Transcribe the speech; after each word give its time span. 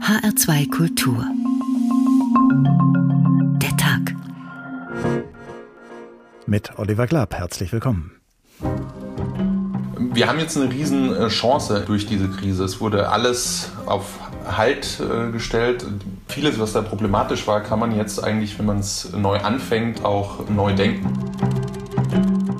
HR2 0.00 0.70
Kultur. 0.70 1.24
Der 3.60 3.76
Tag. 3.76 4.14
Mit 6.46 6.78
Oliver 6.78 7.06
Glab, 7.06 7.34
herzlich 7.34 7.72
willkommen. 7.72 8.10
Wir 9.98 10.28
haben 10.28 10.38
jetzt 10.38 10.56
eine 10.56 10.72
riesen 10.72 11.14
äh, 11.14 11.28
Chance 11.28 11.84
durch 11.86 12.06
diese 12.06 12.28
Krise. 12.28 12.64
Es 12.64 12.80
wurde 12.80 13.10
alles 13.10 13.70
auf 13.86 14.18
Halt 14.44 15.00
äh, 15.00 15.30
gestellt. 15.30 15.86
Vieles, 16.26 16.58
was 16.58 16.72
da 16.72 16.82
problematisch 16.82 17.46
war, 17.46 17.60
kann 17.60 17.78
man 17.78 17.94
jetzt 17.94 18.24
eigentlich, 18.24 18.58
wenn 18.58 18.66
man 18.66 18.78
es 18.80 19.12
neu 19.12 19.38
anfängt, 19.38 20.04
auch 20.04 20.48
neu 20.48 20.74
denken 20.74 21.16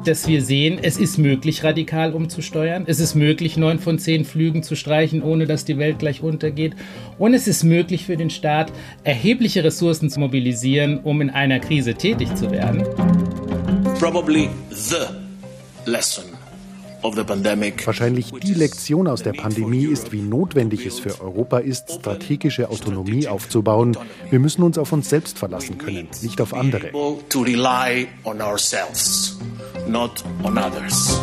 dass 0.05 0.27
wir 0.27 0.43
sehen, 0.43 0.79
es 0.83 0.97
ist 0.97 1.19
möglich, 1.19 1.65
radikal 1.65 2.13
umzusteuern. 2.13 2.85
Es 2.87 3.01
ist 3.01 3.15
möglich, 3.15 3.57
neun 3.57 3.79
von 3.79 3.99
zehn 3.99 4.25
Flügen 4.25 4.63
zu 4.63 4.75
streichen, 4.75 5.23
ohne 5.23 5.47
dass 5.47 5.65
die 5.65 5.79
Welt 5.79 5.99
gleich 5.99 6.23
untergeht. 6.23 6.75
Und 7.19 7.35
es 7.35 7.47
ist 7.47 7.65
möglich 7.65 8.07
für 8.07 8.17
den 8.17 8.31
Staat, 8.31 8.73
erhebliche 9.05 9.65
Ressourcen 9.65 10.11
zu 10.11 10.21
mobilisieren, 10.21 10.99
um 11.01 11.21
in 11.21 11.31
einer 11.31 11.61
Krise 11.61 11.95
tätig 11.95 12.35
zu 12.35 12.51
werden. 12.51 12.85
Probably 13.99 14.49
the 14.71 15.07
lesson 15.87 16.32
Wahrscheinlich 17.03 18.31
die 18.31 18.55
Lektion 18.55 19.09
aus 19.09 19.23
der 19.23 19.33
Pandemie 19.33 19.85
ist, 19.85 20.13
wie 20.13 20.23
notwendig 20.23 20.87
es 20.87 20.99
für 21.01 21.21
Europa 21.21 21.59
ist, 21.59 21.93
strategische 21.93 22.71
Autonomie 22.71 23.29
aufzubauen. 23.29 23.97
Wir 24.31 24.39
müssen 24.39 24.63
uns 24.63 24.79
auf 24.79 24.93
uns 24.93 25.09
selbst 25.09 25.39
verlassen 25.39 25.79
können, 25.79 26.09
nicht 26.23 26.41
auf 26.41 26.55
andere 26.55 26.91
not 29.89 30.25
on 30.43 30.59
others. 30.59 31.21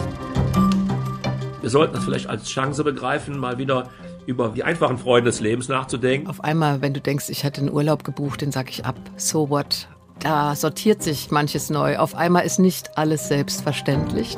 Wir 1.62 1.70
sollten 1.70 1.94
das 1.94 2.04
vielleicht 2.04 2.28
als 2.28 2.48
Chance 2.48 2.84
begreifen, 2.84 3.38
mal 3.38 3.58
wieder 3.58 3.90
über 4.26 4.50
die 4.50 4.64
einfachen 4.64 4.98
Freunde 4.98 5.30
des 5.30 5.40
Lebens 5.40 5.68
nachzudenken. 5.68 6.28
Auf 6.28 6.44
einmal, 6.44 6.82
wenn 6.82 6.94
du 6.94 7.02
denkst, 7.02 7.30
ich 7.30 7.44
hatte 7.44 7.62
einen 7.62 7.72
Urlaub 7.72 8.04
gebucht, 8.04 8.42
den 8.42 8.52
sag 8.52 8.70
ich 8.70 8.86
ab. 8.86 8.96
So 9.18 9.50
what? 9.50 9.88
Da 10.20 10.56
sortiert 10.56 11.02
sich 11.02 11.32
manches 11.32 11.70
neu. 11.70 11.98
Auf 11.98 12.16
einmal 12.16 12.46
ist 12.46 12.60
nicht 12.60 12.98
alles 12.98 13.28
selbstverständlich. 13.28 14.38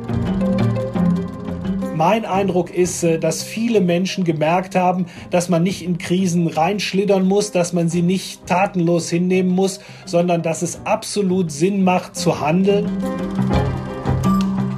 Mein 1.96 2.26
Eindruck 2.26 2.74
ist, 2.74 3.04
äh, 3.04 3.20
dass 3.20 3.44
viele 3.44 3.82
Menschen 3.82 4.24
gemerkt 4.24 4.76
haben, 4.76 5.06
dass 5.30 5.50
man 5.50 5.64
nicht 5.64 5.84
in 5.84 5.98
Krisen 5.98 6.48
reinschlittern 6.48 7.28
muss, 7.28 7.52
dass 7.52 7.74
man 7.74 7.90
sie 7.90 8.02
nicht 8.02 8.46
tatenlos 8.48 9.10
hinnehmen 9.10 9.52
muss, 9.52 9.80
sondern 10.06 10.42
dass 10.42 10.62
es 10.62 10.86
absolut 10.86 11.52
Sinn 11.52 11.84
macht 11.84 12.16
zu 12.16 12.40
handeln. 12.40 12.90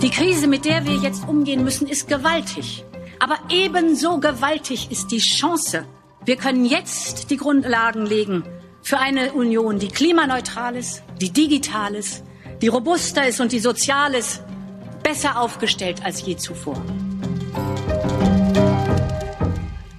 Die 0.02 0.10
Krise, 0.10 0.48
mit 0.48 0.66
der 0.66 0.86
wir 0.86 0.96
jetzt 0.96 1.28
umgehen 1.28 1.64
müssen, 1.64 1.88
ist 1.88 2.08
gewaltig. 2.08 2.84
Aber 3.20 3.38
ebenso 3.50 4.20
gewaltig 4.20 4.92
ist 4.92 5.12
die 5.12 5.20
Chance. 5.20 5.86
Wir 6.26 6.36
können 6.36 6.66
jetzt 6.66 7.30
die 7.30 7.38
Grundlagen 7.38 8.06
legen 8.06 8.44
für 8.82 8.98
eine 8.98 9.32
Union, 9.32 9.80
die 9.80 9.88
klimaneutral 9.88 10.76
ist, 10.76 11.04
die 11.22 11.32
digital 11.32 11.96
ist, 11.96 12.24
die 12.62 12.68
robuster 12.68 13.26
ist 13.28 13.40
und 13.40 13.52
die 13.54 13.60
sozial 13.60 14.14
ist, 14.14 14.44
besser 15.04 15.40
aufgestellt 15.40 16.04
als 16.04 16.26
je 16.26 16.36
zuvor. 16.36 16.82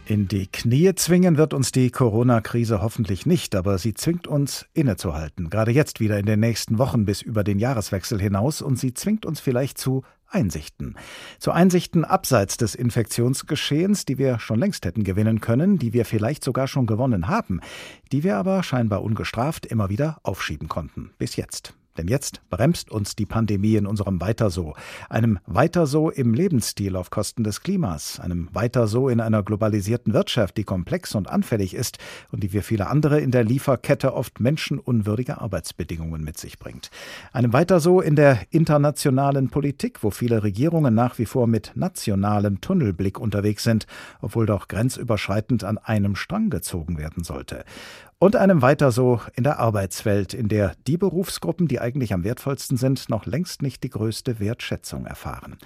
In 0.06 0.28
die 0.28 0.46
Knie 0.46 0.94
zwingen 0.94 1.38
wird 1.38 1.54
uns 1.54 1.72
die 1.72 1.90
Corona-Krise 1.90 2.82
hoffentlich 2.82 3.26
nicht, 3.26 3.56
aber 3.56 3.78
sie 3.78 3.94
zwingt 3.94 4.26
uns 4.26 4.66
innezuhalten. 4.72 5.50
Gerade 5.50 5.72
jetzt 5.72 5.98
wieder 5.98 6.18
in 6.18 6.26
den 6.26 6.40
nächsten 6.40 6.78
Wochen 6.78 7.04
bis 7.04 7.22
über 7.22 7.42
den 7.42 7.58
Jahreswechsel 7.58 8.20
hinaus 8.20 8.62
und 8.62 8.78
sie 8.78 8.94
zwingt 8.94 9.26
uns 9.26 9.40
vielleicht 9.40 9.78
zu 9.78 10.02
Einsichten. 10.28 10.96
Zu 11.38 11.52
Einsichten 11.52 12.04
abseits 12.04 12.56
des 12.56 12.74
Infektionsgeschehens, 12.74 14.04
die 14.04 14.18
wir 14.18 14.38
schon 14.38 14.58
längst 14.58 14.84
hätten 14.84 15.04
gewinnen 15.04 15.40
können, 15.40 15.78
die 15.78 15.92
wir 15.92 16.04
vielleicht 16.04 16.44
sogar 16.44 16.68
schon 16.68 16.86
gewonnen 16.86 17.28
haben, 17.28 17.60
die 18.12 18.24
wir 18.24 18.36
aber 18.36 18.62
scheinbar 18.62 19.02
ungestraft 19.02 19.64
immer 19.66 19.88
wieder 19.88 20.18
aufschieben 20.22 20.68
konnten. 20.68 21.12
Bis 21.18 21.36
jetzt. 21.36 21.74
Denn 21.96 22.08
jetzt 22.08 22.40
bremst 22.50 22.90
uns 22.90 23.14
die 23.14 23.26
Pandemie 23.26 23.76
in 23.76 23.86
unserem 23.86 24.20
Weiter 24.20 24.50
so. 24.50 24.74
Einem 25.08 25.38
Weiter 25.46 25.86
so 25.86 26.10
im 26.10 26.34
Lebensstil 26.34 26.96
auf 26.96 27.10
Kosten 27.10 27.44
des 27.44 27.62
Klimas. 27.62 28.18
Einem 28.18 28.48
Weiter 28.52 28.86
so 28.86 29.08
in 29.08 29.20
einer 29.20 29.42
globalisierten 29.42 30.12
Wirtschaft, 30.12 30.56
die 30.56 30.64
komplex 30.64 31.14
und 31.14 31.28
anfällig 31.28 31.74
ist 31.74 31.98
und 32.32 32.42
die 32.42 32.52
wie 32.52 32.62
viele 32.62 32.88
andere 32.88 33.20
in 33.20 33.30
der 33.30 33.44
Lieferkette 33.44 34.14
oft 34.14 34.40
menschenunwürdige 34.40 35.40
Arbeitsbedingungen 35.40 36.24
mit 36.24 36.38
sich 36.38 36.58
bringt. 36.58 36.90
Einem 37.32 37.52
Weiter 37.52 37.78
so 37.78 38.00
in 38.00 38.16
der 38.16 38.40
internationalen 38.50 39.50
Politik, 39.50 40.02
wo 40.02 40.10
viele 40.10 40.42
Regierungen 40.42 40.94
nach 40.94 41.18
wie 41.18 41.26
vor 41.26 41.46
mit 41.46 41.72
nationalem 41.74 42.60
Tunnelblick 42.60 43.20
unterwegs 43.20 43.62
sind, 43.62 43.86
obwohl 44.20 44.46
doch 44.46 44.68
grenzüberschreitend 44.68 45.62
an 45.62 45.78
einem 45.78 46.16
Strang 46.16 46.50
gezogen 46.50 46.98
werden 46.98 47.22
sollte. 47.22 47.64
Und 48.18 48.36
einem 48.36 48.62
weiter 48.62 48.90
so 48.92 49.20
in 49.34 49.44
der 49.44 49.58
Arbeitswelt, 49.58 50.34
in 50.34 50.48
der 50.48 50.72
die 50.86 50.96
Berufsgruppen, 50.96 51.68
die 51.68 51.80
eigentlich 51.80 52.12
am 52.14 52.24
wertvollsten 52.24 52.76
sind, 52.76 53.08
noch 53.08 53.26
längst 53.26 53.60
nicht 53.60 53.82
die 53.82 53.90
größte 53.90 54.40
Wertschätzung 54.40 55.06
erfahren. 55.06 55.58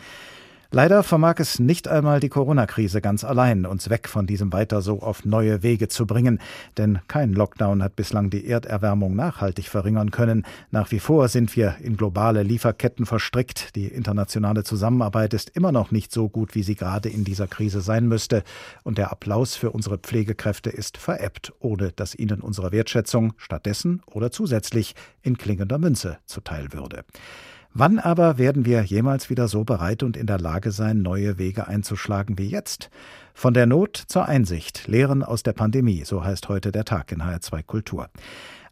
Leider 0.71 1.03
vermag 1.03 1.37
es 1.39 1.59
nicht 1.59 1.89
einmal 1.89 2.21
die 2.21 2.29
Corona-Krise 2.29 3.01
ganz 3.01 3.25
allein, 3.25 3.65
uns 3.65 3.89
weg 3.89 4.07
von 4.07 4.27
diesem 4.27 4.53
weiter 4.53 4.83
so 4.83 5.01
auf 5.01 5.25
neue 5.25 5.63
Wege 5.63 5.89
zu 5.89 6.07
bringen. 6.07 6.41
Denn 6.77 6.99
kein 7.09 7.33
Lockdown 7.33 7.83
hat 7.83 7.97
bislang 7.97 8.29
die 8.29 8.47
Erderwärmung 8.47 9.17
nachhaltig 9.17 9.71
verringern 9.71 10.11
können. 10.11 10.45
Nach 10.71 10.91
wie 10.91 10.99
vor 10.99 11.29
sind 11.29 11.57
wir 11.57 11.77
in 11.81 11.97
globale 11.97 12.43
Lieferketten 12.43 13.07
verstrickt. 13.07 13.77
Die 13.77 13.87
internationale 13.87 14.63
Zusammenarbeit 14.63 15.33
ist 15.33 15.49
immer 15.57 15.73
noch 15.73 15.91
nicht 15.91 16.13
so 16.13 16.29
gut, 16.29 16.55
wie 16.55 16.63
sie 16.63 16.75
gerade 16.75 17.09
in 17.09 17.25
dieser 17.25 17.47
Krise 17.47 17.81
sein 17.81 18.07
müsste. 18.07 18.43
Und 18.85 18.99
der 18.99 19.11
Applaus 19.11 19.57
für 19.57 19.71
unsere 19.71 19.97
Pflegekräfte 19.97 20.69
ist 20.69 20.99
verebbt, 20.99 21.51
ohne 21.61 21.93
dass 21.93 22.15
ihnen 22.15 22.43
unsere 22.43 22.73
Wertschätzung 22.73 23.33
stattdessen 23.39 24.03
oder 24.05 24.31
zusätzlich 24.31 24.95
in 25.23 25.39
klingender 25.39 25.79
Münze 25.79 26.19
zuteil 26.27 26.75
würde. 26.75 27.05
Wann 27.75 27.99
aber 27.99 28.39
werden 28.39 28.65
wir 28.65 28.83
jemals 28.83 29.31
wieder 29.31 29.47
so 29.47 29.63
bereit 29.63 30.03
und 30.03 30.17
in 30.17 30.27
der 30.27 30.39
Lage 30.39 30.73
sein, 30.73 31.03
neue 31.03 31.39
Wege 31.39 31.69
einzuschlagen 31.69 32.39
wie 32.39 32.49
jetzt? 32.49 32.91
Von 33.35 33.55
der 33.55 33.67
Not 33.67 33.97
zur 34.09 34.27
Einsicht, 34.27 34.89
Lehren 34.89 35.23
aus 35.23 35.43
der 35.43 35.53
Pandemie, 35.53 36.03
so 36.05 36.25
heißt 36.25 36.49
heute 36.49 36.73
der 36.73 36.85
Tag 36.85 37.13
in 37.13 37.23
HR2 37.23 37.63
Kultur. 37.63 38.09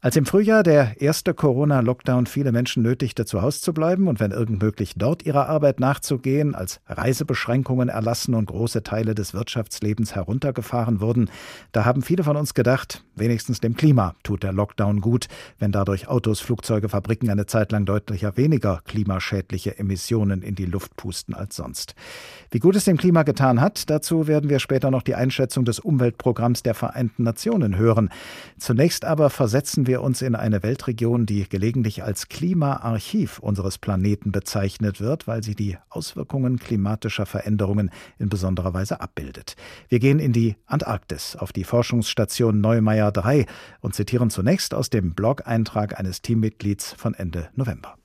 Als 0.03 0.15
im 0.15 0.27
Frühjahr 0.27 0.63
der 0.63 1.01
erste 1.01 1.33
Corona-Lockdown 1.33 2.27
viele 2.27 2.53
Menschen 2.53 2.83
nötigte, 2.83 3.25
zu 3.25 3.41
Hause 3.41 3.63
zu 3.63 3.73
bleiben 3.73 4.09
und 4.09 4.21
wenn 4.21 4.31
irgend 4.31 4.63
möglich 4.63 4.93
dort 4.97 5.25
ihrer 5.25 5.49
Arbeit 5.49 5.81
nachzugehen, 5.81 6.55
als 6.55 6.81
Reisebeschränkungen 6.87 7.89
erlassen 7.89 8.35
und 8.35 8.47
große 8.47 8.83
Teile 8.83 9.15
des 9.15 9.33
Wirtschaftslebens 9.33 10.15
heruntergefahren 10.15 11.01
wurden, 11.01 11.31
da 11.73 11.87
haben 11.87 12.03
viele 12.03 12.25
von 12.25 12.37
uns 12.37 12.53
gedacht, 12.53 13.05
wenigstens 13.15 13.61
dem 13.61 13.75
Klima 13.75 14.15
tut 14.23 14.43
der 14.43 14.53
Lockdown 14.53 15.01
gut, 15.01 15.29
wenn 15.59 15.73
dadurch 15.73 16.09
Autos, 16.09 16.41
Flugzeuge, 16.41 16.91
Fabriken 16.91 17.31
eine 17.31 17.47
Zeit 17.47 17.73
lang 17.73 17.87
deutlicher 17.87 18.37
weniger 18.37 18.83
klimaschädliche 18.85 19.79
Emissionen 19.79 20.43
in 20.43 20.55
die 20.55 20.67
Luft 20.67 20.95
pusten 20.97 21.35
als 21.35 21.57
sonst. 21.57 21.95
Wie 22.51 22.59
gut 22.59 22.77
es 22.77 22.85
dem 22.85 22.99
Klima 22.99 23.23
getan 23.23 23.63
hat, 23.63 23.89
dazu 23.89 24.27
werden 24.27 24.51
wir 24.51 24.59
später 24.59 24.91
noch 24.91 25.03
die 25.03 25.15
Einschätzung 25.15 25.65
des 25.65 25.81
Umweltprogramms 25.81 26.63
der 26.63 26.75
Vereinten 26.75 27.23
Nationen 27.23 27.79
hören. 27.79 28.11
Zunächst 28.59 29.05
aber 29.07 29.31
versetzen 29.31 29.86
wir 29.87 30.03
uns 30.03 30.23
in 30.23 30.35
eine 30.35 30.63
Weltregion, 30.63 31.27
die 31.27 31.49
gelegentlich 31.49 32.03
als 32.03 32.29
Klimaarchiv 32.29 33.39
unseres 33.39 33.79
Planeten 33.79 34.33
bezeichnet 34.33 35.01
wird, 35.01 35.27
weil 35.27 35.43
sie 35.43 35.55
die 35.55 35.79
Auswirkungen 35.89 36.59
klimatischer 36.59 37.27
Veränderungen 37.27 37.91
in 38.19 38.29
besonderer 38.29 38.75
Weise 38.75 39.01
abbildet. 39.01 39.57
Wir 39.89 39.99
gehen 39.99 40.19
in 40.19 40.33
die 40.33 40.57
Antarktis, 40.67 41.37
auf 41.37 41.53
die 41.53 41.65
Forschungsstation 41.65 42.61
Neumeier 42.61 43.13
3 43.13 43.47
und 43.81 43.95
zitieren 43.95 44.31
zunächst 44.31 44.75
aus 44.75 44.91
dem 44.91 45.15
Blog-Eintrag 45.15 45.99
eines 45.99 46.23
Teammitglieds 46.23 46.93
von 46.93 47.15
Ende 47.15 47.49
November. 47.55 47.97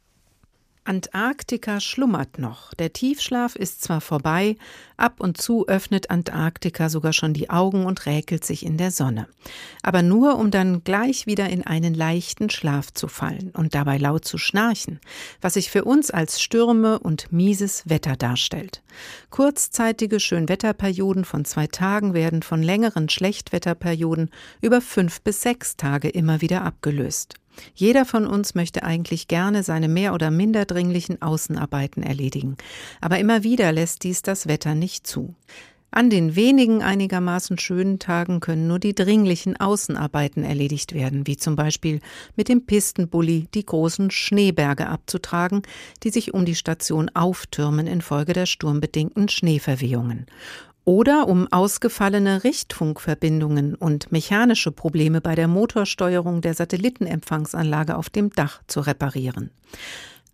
Antarktika 0.84 1.80
schlummert 1.80 2.40
noch. 2.40 2.74
Der 2.74 2.92
Tiefschlaf 2.92 3.56
ist 3.56 3.84
zwar 3.84 4.02
vorbei, 4.02 4.58
ab 4.97 5.19
und 5.19 5.40
zu 5.40 5.68
öffnet 5.68 6.09
Antarktika 6.09 6.90
sogar 6.90 7.14
schon 7.14 7.36
die 7.36 7.52
Augen 7.52 7.86
und 7.86 8.08
räkelt 8.08 8.44
sich 8.44 8.66
in 8.66 8.78
der 8.78 8.90
Sonne. 8.90 9.28
Aber 9.84 10.02
nur, 10.02 10.40
um 10.40 10.50
dann 10.50 10.83
gleich 10.83 11.28
wieder 11.28 11.50
in 11.50 11.66
einen 11.66 11.94
leichten 11.94 12.50
Schlaf 12.50 12.92
zu 12.92 13.07
fallen 13.07 13.51
und 13.51 13.75
dabei 13.75 13.98
laut 13.98 14.25
zu 14.25 14.39
schnarchen, 14.39 15.00
was 15.39 15.54
sich 15.54 15.69
für 15.69 15.86
uns 15.86 16.10
als 16.10 16.42
Stürme 16.42 16.98
und 16.98 17.31
mieses 17.31 17.88
Wetter 17.88 18.16
darstellt. 18.16 18.81
Kurzzeitige 19.30 20.19
Schönwetterperioden 20.19 21.25
von 21.25 21.45
zwei 21.45 21.68
Tagen 21.68 22.16
werden 22.16 22.42
von 22.42 22.63
längeren 22.63 23.07
Schlechtwetterperioden 23.07 24.31
über 24.62 24.81
fünf 24.81 25.22
bis 25.22 25.42
sechs 25.42 25.77
Tage 25.77 26.10
immer 26.10 26.42
wieder 26.42 26.63
abgelöst. 26.63 27.40
Jeder 27.74 28.06
von 28.06 28.28
uns 28.28 28.56
möchte 28.56 28.84
eigentlich 28.84 29.28
gerne 29.28 29.63
seine 29.63 29.88
mehr 29.88 30.13
oder 30.13 30.31
minder 30.31 30.66
dringlichen 30.66 31.22
Außenarbeiten 31.22 32.04
erledigen, 32.04 32.58
aber 33.02 33.19
immer 33.19 33.44
wieder 33.44 33.72
lässt 33.72 34.04
dies 34.04 34.22
das 34.22 34.48
Wetter 34.48 34.75
nicht 34.75 35.08
zu. 35.08 35.36
An 35.94 36.10
den 36.10 36.38
wenigen 36.38 36.81
einigermaßen 36.81 37.60
schönen 37.60 38.00
Tagen 38.00 38.40
können 38.40 38.66
nur 38.66 38.80
die 38.80 38.96
dringlichen 38.96 39.60
Außenarbeiten 39.60 40.42
erledigt 40.46 40.94
werden, 40.94 41.28
wie 41.28 41.36
zum 41.36 41.58
Beispiel 41.58 42.00
mit 42.38 42.48
dem 42.48 42.66
Pistenbully 42.66 43.50
die 43.54 43.66
großen 43.66 44.10
Schneeberge 44.10 44.88
abzutragen, 44.88 45.63
die 46.04 46.10
sich 46.10 46.34
um 46.34 46.46
die 46.46 46.56
Station 46.56 47.10
auftürmen 47.13 47.88
infolge 47.88 48.31
der 48.31 48.46
sturmbedingten 48.46 49.28
Schneeverwehungen. 49.28 50.28
Oder 50.86 51.28
um 51.28 51.51
ausgefallene 51.51 52.44
Richtfunkverbindungen 52.44 53.75
und 53.75 54.12
mechanische 54.12 54.72
Probleme 54.72 55.22
bei 55.22 55.36
der 55.36 55.48
Motorsteuerung 55.48 56.42
der 56.42 56.54
Satellitenempfangsanlage 56.54 57.95
auf 57.95 58.10
dem 58.10 58.31
Dach 58.31 58.62
zu 58.68 58.81
reparieren. 58.81 59.51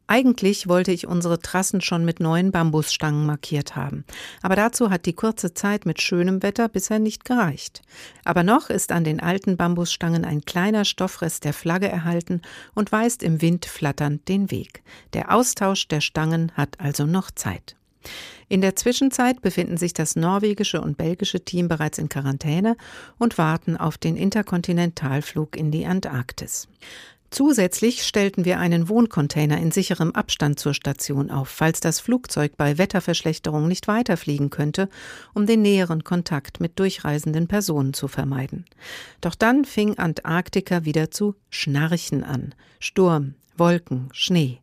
Eigentlich 0.09 0.69
wollte 0.69 0.93
ich 0.93 1.05
unsere 1.05 1.39
Trassen 1.39 1.81
schon 1.81 2.05
mit 2.05 2.21
neuen 2.21 2.53
Bambusstangen 2.53 3.25
markiert 3.25 3.75
haben. 3.75 4.05
Aber 4.41 4.55
dazu 4.55 4.89
hat 4.89 5.05
die 5.05 5.13
kurze 5.13 5.53
Zeit 5.53 5.85
mit 5.85 6.01
schönem 6.01 6.41
Wetter 6.43 6.69
bisher 6.69 6.99
nicht 6.99 7.25
gereicht. 7.25 7.81
Aber 8.23 8.43
noch 8.43 8.69
ist 8.69 8.93
an 8.93 9.03
den 9.03 9.19
alten 9.19 9.57
Bambusstangen 9.57 10.23
ein 10.23 10.45
kleiner 10.45 10.85
Stoffrest 10.85 11.43
der 11.43 11.53
Flagge 11.53 11.89
erhalten 11.89 12.41
und 12.73 12.93
weist 12.93 13.21
im 13.21 13.41
Wind 13.41 13.65
flatternd 13.65 14.29
den 14.29 14.49
Weg. 14.49 14.81
Der 15.11 15.33
Austausch 15.33 15.89
der 15.89 15.99
Stangen 15.99 16.53
hat 16.55 16.79
also 16.79 17.05
noch 17.05 17.29
Zeit. 17.29 17.76
In 18.49 18.61
der 18.61 18.75
Zwischenzeit 18.75 19.41
befinden 19.41 19.77
sich 19.77 19.93
das 19.93 20.15
norwegische 20.15 20.79
und 20.81 20.97
belgische 20.97 21.43
Team 21.43 21.67
bereits 21.67 21.97
in 21.97 22.09
Quarantäne 22.09 22.77
und 23.17 23.37
warten 23.37 23.75
auf 23.75 23.97
den 23.97 24.15
Interkontinentalflug 24.15 25.57
in 25.57 25.71
die 25.71 25.85
Antarktis. 25.85 26.67
Zusätzlich 27.29 28.03
stellten 28.03 28.45
wir 28.45 28.57
einen 28.57 28.87
Wohncontainer 28.87 29.57
in 29.57 29.71
sicherem 29.71 30.11
Abstand 30.11 30.59
zur 30.59 30.73
Station 30.73 31.29
auf, 31.29 31.49
falls 31.49 31.81
das 31.81 31.99
Flugzeug 31.99 32.55
bei 32.55 32.77
Wetterverschlechterung 32.77 33.67
nicht 33.67 33.89
weiterfliegen 33.89 34.49
könnte, 34.49 34.87
um 35.33 35.45
den 35.45 35.61
näheren 35.61 36.05
Kontakt 36.05 36.61
mit 36.61 36.79
durchreisenden 36.79 37.47
Personen 37.47 37.93
zu 37.93 38.07
vermeiden. 38.07 38.65
Doch 39.19 39.35
dann 39.35 39.65
fing 39.65 39.97
Antarktika 39.97 40.85
wieder 40.85 41.11
zu 41.11 41.35
schnarchen 41.49 42.23
an. 42.23 42.55
Sturm, 42.79 43.35
Wolken, 43.57 44.07
Schnee. 44.13 44.59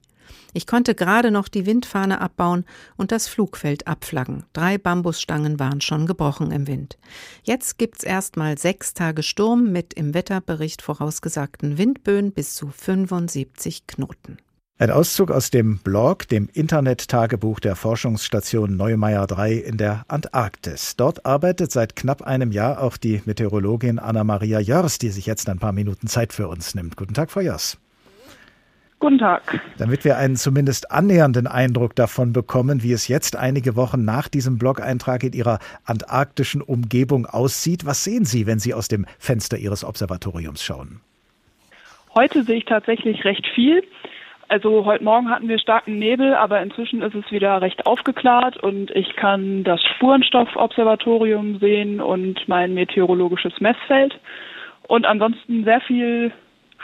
Ich 0.53 0.67
konnte 0.67 0.94
gerade 0.94 1.31
noch 1.31 1.49
die 1.49 1.67
Windfahne 1.67 2.21
abbauen 2.21 2.65
und 2.97 3.12
das 3.12 3.29
Flugfeld 3.29 3.87
abflaggen. 3.87 4.44
Drei 4.53 4.79
Bambusstangen 4.79 5.59
waren 5.59 5.81
schon 5.81 6.06
gebrochen 6.06 6.50
im 6.50 6.67
Wind. 6.67 6.99
Jetzt 7.43 7.79
gibt's 7.79 8.05
erstmal 8.05 8.59
sechs 8.59 8.94
Tage 8.94 9.23
Sturm 9.23 9.73
mit 9.73 9.94
im 9.94 10.15
Wetterbericht 10.15 10.82
vorausgesagten 10.82 11.79
Windböen 11.79 12.32
bis 12.32 12.55
zu 12.55 12.69
75 12.69 13.87
Knoten. 13.87 14.38
Ein 14.76 14.91
Auszug 14.91 15.31
aus 15.31 15.50
dem 15.50 15.79
Blog, 15.79 16.27
dem 16.27 16.49
Internet-Tagebuch 16.53 17.61
der 17.61 17.77
Forschungsstation 17.77 18.77
Neumeier 18.77 19.25
3 19.29 19.53
in 19.53 19.79
der 19.79 20.05
Antarktis. 20.09 20.97
Dort 20.97 21.25
arbeitet 21.25 21.70
seit 21.70 21.94
knapp 21.94 22.23
einem 22.23 22.50
Jahr 22.50 22.82
auch 22.82 22.97
die 22.97 23.23
Meteorologin 23.25 24.00
Anna-Maria 24.00 24.59
Jörs, 24.59 24.99
die 24.99 25.11
sich 25.11 25.27
jetzt 25.27 25.49
ein 25.49 25.61
paar 25.61 25.70
Minuten 25.70 26.09
Zeit 26.09 26.32
für 26.32 26.49
uns 26.49 26.75
nimmt. 26.75 26.97
Guten 26.97 27.15
Tag, 27.15 27.31
Frau 27.31 27.41
Jörs. 27.41 27.79
Guten 29.05 29.19
Tag. 29.19 29.61
Damit 29.77 30.06
wir 30.06 30.17
einen 30.17 30.35
zumindest 30.35 30.91
annähernden 30.91 31.47
Eindruck 31.47 31.95
davon 31.95 32.33
bekommen, 32.33 32.83
wie 32.83 32.93
es 32.93 33.06
jetzt 33.06 33.37
einige 33.37 33.77
Wochen 33.77 34.03
nach 34.03 34.29
diesem 34.29 34.56
Blog-Eintrag 34.56 35.25
in 35.25 35.35
Ihrer 35.35 35.59
antarktischen 35.85 36.62
Umgebung 36.62 37.27
aussieht, 37.27 37.85
was 37.85 38.03
sehen 38.03 38.25
Sie, 38.25 38.47
wenn 38.47 38.61
Sie 38.61 38.73
aus 38.73 38.89
dem 38.89 39.05
Fenster 39.19 39.59
Ihres 39.59 39.85
Observatoriums 39.85 40.65
schauen? 40.65 41.03
Heute 42.15 42.45
sehe 42.45 42.56
ich 42.56 42.65
tatsächlich 42.65 43.27
recht 43.27 43.47
viel. 43.55 43.83
Also 44.49 44.87
heute 44.87 45.05
Morgen 45.05 45.29
hatten 45.29 45.49
wir 45.49 45.59
starken 45.59 45.99
Nebel, 45.99 46.33
aber 46.35 46.62
inzwischen 46.62 47.03
ist 47.03 47.15
es 47.15 47.31
wieder 47.31 47.61
recht 47.61 47.85
aufgeklärt 47.85 48.56
und 48.56 48.91
ich 48.93 49.17
kann 49.17 49.65
das 49.65 49.83
Spurenstoff-Observatorium 49.97 51.59
sehen 51.59 52.01
und 52.01 52.49
mein 52.49 52.73
meteorologisches 52.73 53.61
Messfeld 53.61 54.19
und 54.89 55.05
ansonsten 55.05 55.65
sehr 55.65 55.83
viel 55.83 56.33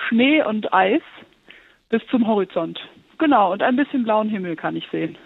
Schnee 0.08 0.43
und 0.43 0.70
Eis 0.75 1.00
bis 1.90 2.02
zum 2.10 2.26
Horizont. 2.26 2.78
Genau, 3.19 3.52
und 3.52 3.62
ein 3.62 3.76
bisschen 3.76 4.04
blauen 4.04 4.31
Himmel 4.31 4.56
kann 4.56 4.76
ich 4.76 4.88
sehen. 4.90 5.16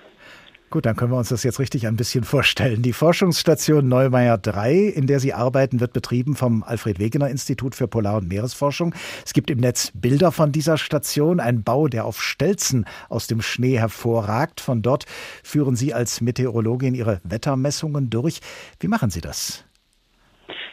Gut, 0.70 0.86
dann 0.86 0.96
können 0.96 1.12
wir 1.12 1.18
uns 1.18 1.28
das 1.28 1.44
jetzt 1.44 1.60
richtig 1.60 1.86
ein 1.86 1.94
bisschen 1.94 2.24
vorstellen. 2.24 2.82
Die 2.82 2.92
Forschungsstation 2.92 3.88
Neumeier 3.88 4.38
3, 4.38 4.74
in 4.96 5.06
der 5.06 5.20
Sie 5.20 5.32
arbeiten, 5.32 5.78
wird 5.78 5.92
betrieben 5.92 6.34
vom 6.34 6.64
Alfred 6.64 6.98
Wegener 6.98 7.28
Institut 7.28 7.76
für 7.76 7.86
Polar- 7.86 8.16
und 8.16 8.26
Meeresforschung. 8.26 8.92
Es 9.24 9.34
gibt 9.34 9.50
im 9.50 9.58
Netz 9.58 9.92
Bilder 9.94 10.32
von 10.32 10.50
dieser 10.50 10.76
Station, 10.76 11.38
ein 11.38 11.62
Bau, 11.62 11.86
der 11.86 12.04
auf 12.04 12.20
Stelzen 12.20 12.86
aus 13.08 13.28
dem 13.28 13.40
Schnee 13.40 13.78
hervorragt. 13.78 14.60
Von 14.60 14.82
dort 14.82 15.04
führen 15.44 15.76
Sie 15.76 15.94
als 15.94 16.20
Meteorologin 16.20 16.96
Ihre 16.96 17.20
Wettermessungen 17.22 18.10
durch. 18.10 18.40
Wie 18.80 18.88
machen 18.88 19.10
Sie 19.10 19.20
das? 19.20 19.64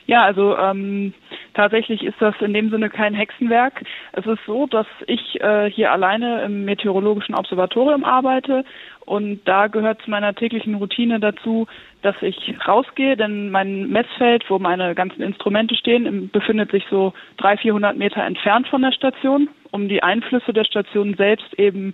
Ja, 0.08 0.24
also 0.24 0.58
ähm, 0.58 1.14
tatsächlich 1.54 2.04
ist 2.04 2.22
das 2.22 2.36
in 2.42 2.54
dem 2.54 2.70
Sinne 2.70 2.90
kein 2.90 3.14
Hexenwerk. 3.14 3.84
Es 4.14 4.26
ist 4.26 4.40
so, 4.46 4.68
dass 4.68 4.88
ich 5.08 5.42
äh, 5.42 5.70
hier 5.70 5.92
alleine 5.92 6.42
im 6.44 6.66
Meteorologischen 6.66 7.36
Observatorium 7.36 8.04
arbeite 8.04 8.64
und 9.06 9.42
da 9.46 9.68
gehört 9.68 10.02
zu 10.04 10.10
meiner 10.10 10.34
täglichen 10.34 10.76
Routine 10.76 11.20
dazu, 11.20 11.68
dass 12.02 12.16
ich 12.22 12.56
rausgehe, 12.68 13.18
denn 13.18 13.50
mein 13.50 13.90
Messfeld, 13.90 14.50
wo 14.50 14.60
meine 14.60 14.96
ganzen 14.96 15.22
Instrumente 15.22 15.76
stehen, 15.76 16.30
befindet 16.32 16.72
sich 16.72 16.86
so 16.90 17.14
300, 17.38 17.62
400 17.62 17.98
Meter 17.98 18.24
entfernt 18.24 18.68
von 18.68 18.82
der 18.82 18.92
Station, 18.92 19.50
um 19.72 19.90
die 19.90 20.04
Einflüsse 20.04 20.54
der 20.54 20.66
Station 20.66 21.16
selbst 21.16 21.54
eben 21.60 21.94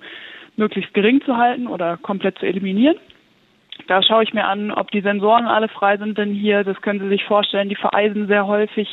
möglichst 0.58 0.94
gering 0.94 1.22
zu 1.22 1.38
halten 1.38 1.68
oder 1.68 1.98
komplett 1.98 2.38
zu 2.40 2.46
eliminieren. 2.46 2.98
Da 3.88 4.02
schaue 4.02 4.24
ich 4.24 4.34
mir 4.34 4.46
an, 4.46 4.72
ob 4.72 4.92
die 4.92 5.02
Sensoren 5.02 5.46
alle 5.46 5.68
frei 5.68 5.98
sind, 5.98 6.18
denn 6.18 6.34
hier, 6.34 6.64
das 6.64 6.82
können 6.82 7.00
Sie 7.00 7.10
sich 7.10 7.24
vorstellen, 7.24 7.70
die 7.70 7.76
vereisen 7.76 8.28
sehr 8.28 8.48
häufig. 8.48 8.88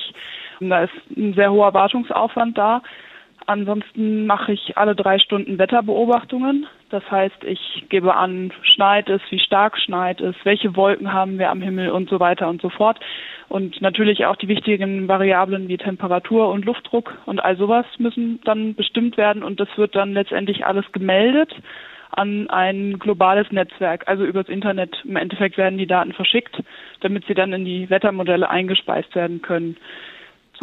Da 0.61 0.85
ist 0.85 0.93
ein 1.17 1.35
sehr 1.35 1.53
hoher 1.53 1.75
Wartungsaufwand 1.75 2.57
da. 2.57 2.83
Ansonsten 3.47 4.27
mache 4.27 4.53
ich 4.53 4.79
alle 4.79 4.95
drei 4.95 5.19
Stunden 5.19 5.59
Wetterbeobachtungen. 5.59 6.67
Das 6.89 7.03
heißt, 7.11 7.45
ich 7.45 7.85
gebe 7.91 8.15
an, 8.17 8.53
schneit 8.63 9.11
es, 9.11 9.21
wie 9.31 9.39
stark 9.39 9.79
schneit 9.79 10.21
es, 10.21 10.35
welche 10.45 10.77
Wolken 10.77 11.13
haben 11.13 11.39
wir 11.39 11.51
am 11.51 11.61
Himmel 11.61 11.91
und 11.91 12.09
so 12.09 12.21
weiter 12.21 12.49
und 12.49 12.63
so 12.63 12.71
fort. 12.71 12.99
Und 13.49 13.83
natürlich 13.83 14.25
auch 14.25 14.37
die 14.37 14.49
wichtigen 14.49 15.09
Variablen 15.09 15.69
wie 15.69 15.77
Temperatur 15.77 16.49
und 16.49 16.65
Luftdruck 16.65 17.19
und 17.27 17.45
all 17.45 17.57
sowas 17.57 17.85
müssen 17.99 18.41
dann 18.45 18.75
bestimmt 18.75 19.17
werden 19.19 19.43
und 19.43 19.61
das 19.61 19.69
wird 19.77 19.95
dann 19.95 20.15
letztendlich 20.15 20.65
alles 20.65 20.91
gemeldet 20.93 21.55
an 22.17 22.49
ein 22.49 22.99
globales 22.99 23.51
Netzwerk, 23.51 24.05
also 24.07 24.25
übers 24.25 24.49
Internet. 24.49 24.97
Im 25.05 25.17
Endeffekt 25.17 25.57
werden 25.57 25.79
die 25.79 25.87
Daten 25.87 26.13
verschickt, 26.13 26.63
damit 27.01 27.27
sie 27.27 27.35
dann 27.35 27.53
in 27.53 27.65
die 27.65 27.91
Wettermodelle 27.91 28.49
eingespeist 28.49 29.15
werden 29.15 29.43
können. 29.43 29.77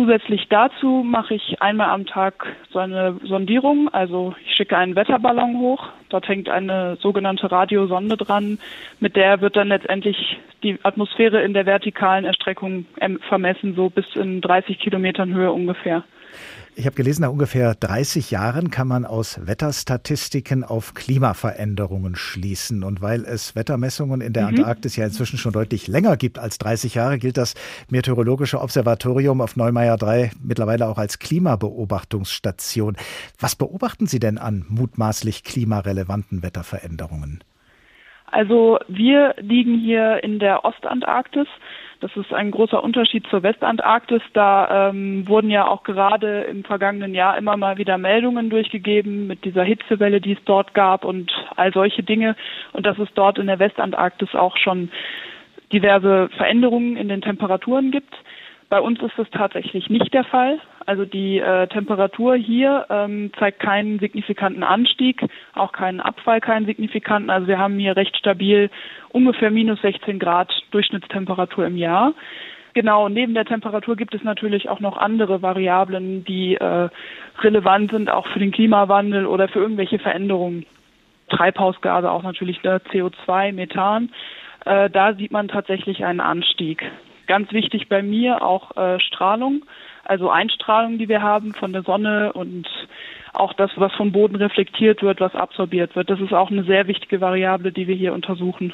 Zusätzlich 0.01 0.47
dazu 0.49 1.03
mache 1.05 1.35
ich 1.35 1.61
einmal 1.61 1.91
am 1.91 2.07
Tag 2.07 2.55
so 2.71 2.79
eine 2.79 3.19
Sondierung. 3.23 3.87
Also 3.93 4.33
ich 4.43 4.55
schicke 4.55 4.75
einen 4.75 4.95
Wetterballon 4.95 5.59
hoch. 5.59 5.89
Dort 6.09 6.27
hängt 6.27 6.49
eine 6.49 6.95
sogenannte 6.99 7.51
Radiosonde 7.51 8.17
dran. 8.17 8.57
Mit 8.99 9.15
der 9.15 9.41
wird 9.41 9.55
dann 9.55 9.67
letztendlich 9.67 10.39
die 10.63 10.79
Atmosphäre 10.81 11.43
in 11.43 11.53
der 11.53 11.67
vertikalen 11.67 12.25
Erstreckung 12.25 12.87
vermessen, 13.29 13.75
so 13.75 13.91
bis 13.91 14.15
in 14.15 14.41
30 14.41 14.79
Kilometern 14.79 15.35
Höhe 15.35 15.51
ungefähr. 15.51 16.03
Ich 16.73 16.85
habe 16.85 16.95
gelesen, 16.95 17.23
nach 17.23 17.29
ungefähr 17.29 17.75
30 17.75 18.31
Jahren 18.31 18.71
kann 18.71 18.87
man 18.87 19.05
aus 19.05 19.45
Wetterstatistiken 19.45 20.63
auf 20.63 20.93
Klimaveränderungen 20.93 22.15
schließen. 22.15 22.83
Und 22.83 23.01
weil 23.01 23.25
es 23.25 23.55
Wettermessungen 23.55 24.21
in 24.21 24.31
der 24.31 24.43
mhm. 24.43 24.59
Antarktis 24.59 24.95
ja 24.95 25.05
inzwischen 25.05 25.37
schon 25.37 25.51
deutlich 25.51 25.87
länger 25.87 26.15
gibt 26.15 26.39
als 26.39 26.57
30 26.59 26.95
Jahre, 26.95 27.17
gilt 27.17 27.37
das 27.37 27.55
Meteorologische 27.89 28.61
Observatorium 28.61 29.41
auf 29.41 29.57
Neumeier 29.57 29.97
3 29.97 30.31
mittlerweile 30.41 30.87
auch 30.87 30.97
als 30.97 31.19
Klimabeobachtungsstation. 31.19 32.95
Was 33.37 33.57
beobachten 33.57 34.07
Sie 34.07 34.19
denn 34.19 34.37
an 34.37 34.65
mutmaßlich 34.69 35.43
klimarelevanten 35.43 36.41
Wetterveränderungen? 36.41 37.43
Also 38.27 38.79
wir 38.87 39.35
liegen 39.39 39.77
hier 39.77 40.23
in 40.23 40.39
der 40.39 40.63
Ostantarktis. 40.63 41.47
Das 42.01 42.09
ist 42.17 42.33
ein 42.33 42.49
großer 42.49 42.83
Unterschied 42.83 43.27
zur 43.27 43.43
Westantarktis. 43.43 44.23
Da 44.33 44.89
ähm, 44.89 45.27
wurden 45.27 45.51
ja 45.51 45.67
auch 45.67 45.83
gerade 45.83 46.41
im 46.41 46.63
vergangenen 46.63 47.13
Jahr 47.13 47.37
immer 47.37 47.55
mal 47.57 47.77
wieder 47.77 47.99
Meldungen 47.99 48.49
durchgegeben 48.49 49.27
mit 49.27 49.45
dieser 49.45 49.63
Hitzewelle, 49.63 50.19
die 50.19 50.33
es 50.33 50.43
dort 50.45 50.73
gab 50.73 51.05
und 51.05 51.31
all 51.55 51.71
solche 51.71 52.01
Dinge. 52.01 52.35
Und 52.73 52.87
dass 52.87 52.97
es 52.97 53.07
dort 53.13 53.37
in 53.37 53.45
der 53.45 53.59
Westantarktis 53.59 54.33
auch 54.33 54.57
schon 54.57 54.89
diverse 55.71 56.29
Veränderungen 56.37 56.97
in 56.97 57.07
den 57.07 57.21
Temperaturen 57.21 57.91
gibt. 57.91 58.13
Bei 58.67 58.81
uns 58.81 58.99
ist 59.01 59.13
das 59.17 59.29
tatsächlich 59.29 59.87
nicht 59.89 60.11
der 60.11 60.23
Fall. 60.23 60.59
Also 60.85 61.05
die 61.05 61.39
äh, 61.39 61.67
Temperatur 61.67 62.35
hier 62.35 62.85
ähm, 62.89 63.31
zeigt 63.37 63.59
keinen 63.59 63.99
signifikanten 63.99 64.63
Anstieg, 64.63 65.21
auch 65.53 65.71
keinen 65.71 65.99
Abfall, 65.99 66.41
keinen 66.41 66.65
signifikanten. 66.65 67.29
Also 67.29 67.47
wir 67.47 67.59
haben 67.59 67.77
hier 67.77 67.95
recht 67.95 68.15
stabil 68.17 68.69
ungefähr 69.09 69.51
minus 69.51 69.81
16 69.81 70.19
Grad 70.19 70.51
Durchschnittstemperatur 70.71 71.65
im 71.65 71.77
Jahr. 71.77 72.13
Genau, 72.73 73.09
neben 73.09 73.33
der 73.33 73.45
Temperatur 73.45 73.97
gibt 73.97 74.15
es 74.15 74.23
natürlich 74.23 74.69
auch 74.69 74.79
noch 74.79 74.97
andere 74.97 75.41
Variablen, 75.41 76.23
die 76.23 76.55
äh, 76.55 76.89
relevant 77.39 77.91
sind, 77.91 78.09
auch 78.09 78.27
für 78.27 78.39
den 78.39 78.51
Klimawandel 78.51 79.25
oder 79.25 79.49
für 79.49 79.59
irgendwelche 79.59 79.99
Veränderungen. 79.99 80.65
Treibhausgase 81.29 82.09
auch 82.09 82.23
natürlich, 82.23 82.63
ne, 82.63 82.81
CO2, 82.91 83.53
Methan. 83.53 84.09
Äh, 84.65 84.89
da 84.89 85.13
sieht 85.13 85.31
man 85.31 85.47
tatsächlich 85.47 86.05
einen 86.05 86.19
Anstieg. 86.19 86.83
Ganz 87.27 87.51
wichtig 87.51 87.89
bei 87.89 88.01
mir 88.01 88.41
auch 88.41 88.75
äh, 88.77 88.99
Strahlung, 88.99 89.63
also 90.05 90.29
Einstrahlung, 90.29 90.97
die 90.97 91.09
wir 91.09 91.21
haben 91.21 91.53
von 91.53 91.73
der 91.73 91.83
Sonne 91.83 92.33
und 92.33 92.67
auch 93.33 93.53
das, 93.53 93.71
was 93.75 93.93
vom 93.93 94.11
Boden 94.11 94.35
reflektiert 94.35 95.01
wird, 95.01 95.19
was 95.21 95.35
absorbiert 95.35 95.95
wird. 95.95 96.09
Das 96.09 96.19
ist 96.19 96.33
auch 96.33 96.51
eine 96.51 96.63
sehr 96.63 96.87
wichtige 96.87 97.21
Variable, 97.21 97.71
die 97.71 97.87
wir 97.87 97.95
hier 97.95 98.13
untersuchen. 98.13 98.73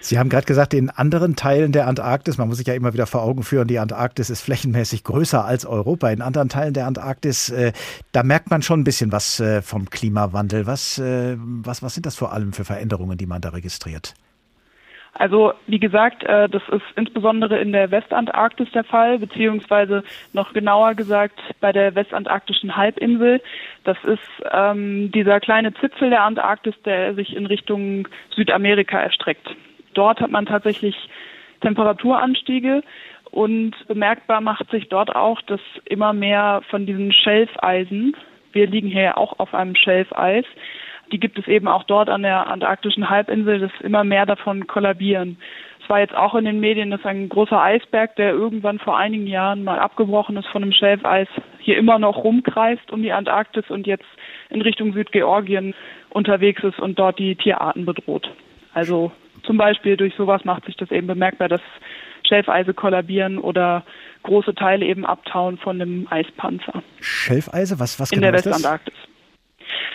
Sie 0.00 0.18
haben 0.18 0.28
gerade 0.28 0.46
gesagt, 0.46 0.74
in 0.74 0.90
anderen 0.90 1.34
Teilen 1.34 1.72
der 1.72 1.88
Antarktis, 1.88 2.38
man 2.38 2.46
muss 2.46 2.58
sich 2.58 2.66
ja 2.66 2.74
immer 2.74 2.92
wieder 2.92 3.06
vor 3.06 3.22
Augen 3.22 3.42
führen, 3.42 3.66
die 3.66 3.80
Antarktis 3.80 4.30
ist 4.30 4.42
flächenmäßig 4.42 5.02
größer 5.02 5.44
als 5.44 5.66
Europa. 5.66 6.08
In 6.10 6.22
anderen 6.22 6.48
Teilen 6.48 6.72
der 6.72 6.86
Antarktis, 6.86 7.50
äh, 7.50 7.72
da 8.12 8.22
merkt 8.22 8.50
man 8.50 8.62
schon 8.62 8.80
ein 8.80 8.84
bisschen 8.84 9.10
was 9.10 9.40
äh, 9.40 9.60
vom 9.60 9.90
Klimawandel. 9.90 10.66
Was, 10.66 10.98
äh, 10.98 11.36
was, 11.38 11.82
was 11.82 11.94
sind 11.94 12.06
das 12.06 12.14
vor 12.14 12.32
allem 12.32 12.52
für 12.52 12.64
Veränderungen, 12.64 13.18
die 13.18 13.26
man 13.26 13.40
da 13.40 13.48
registriert? 13.50 14.14
Also 15.14 15.52
wie 15.66 15.78
gesagt, 15.78 16.22
äh, 16.24 16.48
das 16.48 16.62
ist 16.70 16.84
insbesondere 16.96 17.58
in 17.58 17.72
der 17.72 17.90
Westantarktis 17.90 18.70
der 18.72 18.84
Fall, 18.84 19.18
beziehungsweise 19.18 20.04
noch 20.32 20.52
genauer 20.52 20.94
gesagt 20.94 21.40
bei 21.60 21.72
der 21.72 21.94
westantarktischen 21.94 22.76
Halbinsel. 22.76 23.40
Das 23.84 23.96
ist 24.04 24.20
ähm, 24.52 25.10
dieser 25.12 25.40
kleine 25.40 25.74
Zipfel 25.74 26.10
der 26.10 26.22
Antarktis, 26.22 26.74
der 26.84 27.14
sich 27.14 27.34
in 27.34 27.46
Richtung 27.46 28.06
Südamerika 28.34 29.00
erstreckt. 29.00 29.48
Dort 29.94 30.20
hat 30.20 30.30
man 30.30 30.46
tatsächlich 30.46 30.96
Temperaturanstiege 31.60 32.82
und 33.30 33.74
bemerkbar 33.88 34.40
macht 34.40 34.70
sich 34.70 34.88
dort 34.88 35.14
auch, 35.14 35.42
dass 35.42 35.60
immer 35.84 36.12
mehr 36.12 36.62
von 36.70 36.86
diesen 36.86 37.12
Schelfeisen, 37.12 38.16
wir 38.52 38.66
liegen 38.66 38.88
hier 38.88 39.02
ja 39.02 39.16
auch 39.16 39.38
auf 39.38 39.54
einem 39.54 39.74
Schelfeis, 39.74 40.44
die 41.12 41.20
gibt 41.20 41.38
es 41.38 41.46
eben 41.48 41.68
auch 41.68 41.84
dort 41.84 42.08
an 42.08 42.22
der 42.22 42.48
antarktischen 42.48 43.10
Halbinsel, 43.10 43.60
dass 43.60 43.70
immer 43.80 44.04
mehr 44.04 44.26
davon 44.26 44.66
kollabieren. 44.66 45.38
Es 45.82 45.88
war 45.88 46.00
jetzt 46.00 46.14
auch 46.14 46.34
in 46.34 46.44
den 46.44 46.60
Medien, 46.60 46.90
dass 46.90 47.04
ein 47.04 47.28
großer 47.28 47.60
Eisberg, 47.60 48.14
der 48.16 48.32
irgendwann 48.32 48.78
vor 48.78 48.98
einigen 48.98 49.26
Jahren 49.26 49.64
mal 49.64 49.78
abgebrochen 49.78 50.36
ist 50.36 50.48
von 50.48 50.62
einem 50.62 50.72
Schelfeis, 50.72 51.28
hier 51.60 51.78
immer 51.78 51.98
noch 51.98 52.24
rumkreist 52.24 52.90
um 52.92 53.02
die 53.02 53.12
Antarktis 53.12 53.64
und 53.70 53.86
jetzt 53.86 54.04
in 54.50 54.60
Richtung 54.60 54.92
Südgeorgien 54.92 55.74
unterwegs 56.10 56.62
ist 56.62 56.78
und 56.78 56.98
dort 56.98 57.18
die 57.18 57.36
Tierarten 57.36 57.86
bedroht. 57.86 58.30
Also 58.74 59.12
zum 59.44 59.56
Beispiel 59.56 59.96
durch 59.96 60.14
sowas 60.14 60.44
macht 60.44 60.66
sich 60.66 60.76
das 60.76 60.90
eben 60.90 61.06
bemerkbar, 61.06 61.48
dass 61.48 61.62
Schelfeise 62.26 62.74
kollabieren 62.74 63.38
oder 63.38 63.84
große 64.22 64.54
Teile 64.54 64.84
eben 64.84 65.06
abtauen 65.06 65.56
von 65.58 65.78
dem 65.78 66.06
Eispanzer. 66.10 66.82
Schelfeise, 67.00 67.80
was, 67.80 67.98
was 67.98 68.12
in 68.12 68.20
genau 68.20 68.32
der 68.32 68.44
Westantarktis? 68.44 68.94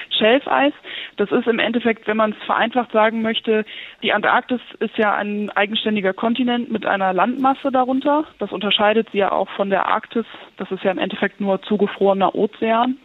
Schelfeis. 0.10 0.74
Das 1.18 1.32
ist 1.32 1.48
im 1.48 1.60
Endeffekt, 1.60 2.08
wenn 2.08 2.18
man 2.18 2.32
es 2.32 2.46
vereinfacht 2.46 2.92
sagen 2.92 3.22
möchte, 3.22 3.66
die 4.02 4.14
Antarktis 4.14 4.62
ist 4.80 4.98
ja 4.98 5.14
ein 5.16 5.50
eigenständiger 5.52 6.14
Kontinent 6.14 6.72
mit 6.72 6.86
einer 6.86 7.14
Landmasse 7.14 7.72
darunter. 7.72 8.26
Das 8.40 8.52
unterscheidet 8.52 9.10
sie 9.12 9.20
ja 9.20 9.32
auch 9.32 9.50
von 9.50 9.70
der 9.70 9.88
Arktis. 9.88 10.26
Das 10.58 10.72
ist 10.72 10.84
ja 10.84 10.92
im 10.92 11.00
Endeffekt 11.00 11.42
nur 11.42 11.62
zugefrorener 11.62 12.36
Ozean. 12.36 12.98